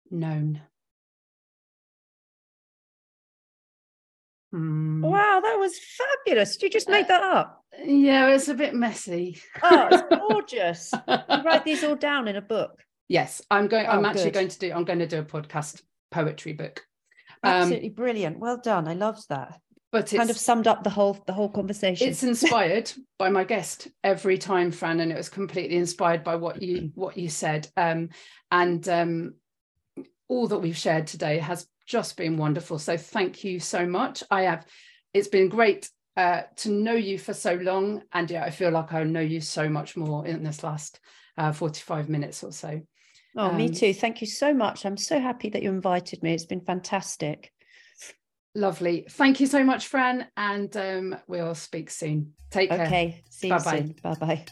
known. 0.10 0.62
Mm. 4.54 5.02
Wow, 5.02 5.42
that 5.44 5.58
was 5.60 5.78
fabulous. 5.78 6.56
Did 6.56 6.68
you 6.68 6.70
just 6.70 6.88
make 6.88 7.10
that 7.10 7.22
up? 7.22 7.66
Yeah, 7.84 8.30
it's 8.30 8.48
a 8.48 8.54
bit 8.54 8.76
messy. 8.76 9.42
Oh, 9.62 9.90
it's 9.92 10.04
gorgeous. 10.30 10.94
you 10.94 11.44
write 11.44 11.66
these 11.66 11.84
all 11.84 11.98
down 11.98 12.30
in 12.30 12.38
a 12.38 12.42
book. 12.42 12.82
Yes, 13.10 13.42
I'm 13.52 13.68
going. 13.68 13.88
Oh, 13.88 13.90
I'm 13.90 14.06
actually 14.06 14.26
good. 14.26 14.34
going 14.36 14.48
to 14.48 14.60
do. 14.60 14.72
I'm 14.72 14.86
going 14.86 15.00
to 15.00 15.08
do 15.08 15.20
a 15.20 15.26
podcast 15.26 15.82
poetry 16.12 16.54
book. 16.54 16.82
Um, 17.44 17.52
Absolutely 17.56 17.90
um, 17.90 17.96
brilliant. 17.96 18.40
Well 18.40 18.62
done. 18.64 18.88
I 18.88 18.94
loved 18.94 19.28
that. 19.28 19.60
But 19.96 20.12
it's 20.12 20.20
kind 20.20 20.30
of 20.30 20.38
summed 20.38 20.68
up 20.68 20.84
the 20.84 20.90
whole 20.90 21.24
the 21.26 21.34
whole 21.34 21.50
conversation. 21.50 22.10
It's 22.10 22.24
inspired 22.24 22.92
by 23.18 23.30
my 23.30 23.46
guest 23.46 23.88
every 24.04 24.38
time, 24.38 24.72
Fran, 24.72 25.00
and 25.00 25.12
it 25.12 25.16
was 25.18 25.30
completely 25.30 25.78
inspired 25.78 26.24
by 26.24 26.36
what 26.36 26.62
you 26.62 26.92
what 26.96 27.18
you 27.18 27.30
said. 27.30 27.70
Um, 27.78 28.10
and 28.52 28.88
um, 28.90 29.36
all 30.28 30.48
that 30.48 30.58
we've 30.58 30.76
shared 30.76 31.08
today 31.08 31.38
has 31.38 31.68
just 31.86 32.18
been 32.18 32.36
wonderful. 32.36 32.80
So 32.80 32.98
thank 32.98 33.44
you 33.44 33.60
so 33.60 33.86
much. 33.86 34.24
I 34.30 34.44
have, 34.44 34.66
it's 35.14 35.28
been 35.28 35.50
great 35.50 35.90
uh, 36.18 36.42
to 36.58 36.72
know 36.72 36.94
you 36.94 37.18
for 37.18 37.34
so 37.34 37.54
long. 37.54 38.02
And 38.12 38.30
yeah, 38.30 38.44
I 38.44 38.50
feel 38.50 38.72
like 38.72 38.94
I 38.94 39.04
know 39.04 39.22
you 39.22 39.40
so 39.40 39.70
much 39.70 39.96
more 39.96 40.26
in 40.26 40.44
this 40.44 40.64
last 40.64 41.00
uh, 41.38 41.52
45 41.52 42.10
minutes 42.10 42.44
or 42.44 42.52
so. 42.52 42.82
Oh, 43.38 43.50
um, 43.50 43.58
me 43.58 43.70
too. 43.70 43.94
Thank 43.94 44.22
you 44.22 44.28
so 44.28 44.54
much. 44.54 44.86
I'm 44.86 44.98
so 44.98 45.20
happy 45.20 45.50
that 45.50 45.62
you 45.62 45.70
invited 45.70 46.24
me. 46.24 46.34
It's 46.34 46.46
been 46.46 46.62
fantastic. 46.62 47.52
Lovely. 48.56 49.06
Thank 49.10 49.42
you 49.42 49.48
so 49.48 49.64
much, 49.64 49.88
Fran. 49.88 50.28
And 50.38 50.76
um, 50.78 51.18
we'll 51.28 51.56
speak 51.56 51.90
soon. 51.92 52.34
Take 52.50 52.70
care. 52.70 52.86
Okay. 52.86 53.24
See 53.30 53.50
you 53.50 53.60
Bye-bye. 53.60 53.78
soon. 53.78 53.96
Bye 54.02 54.14
bye. 54.16 54.46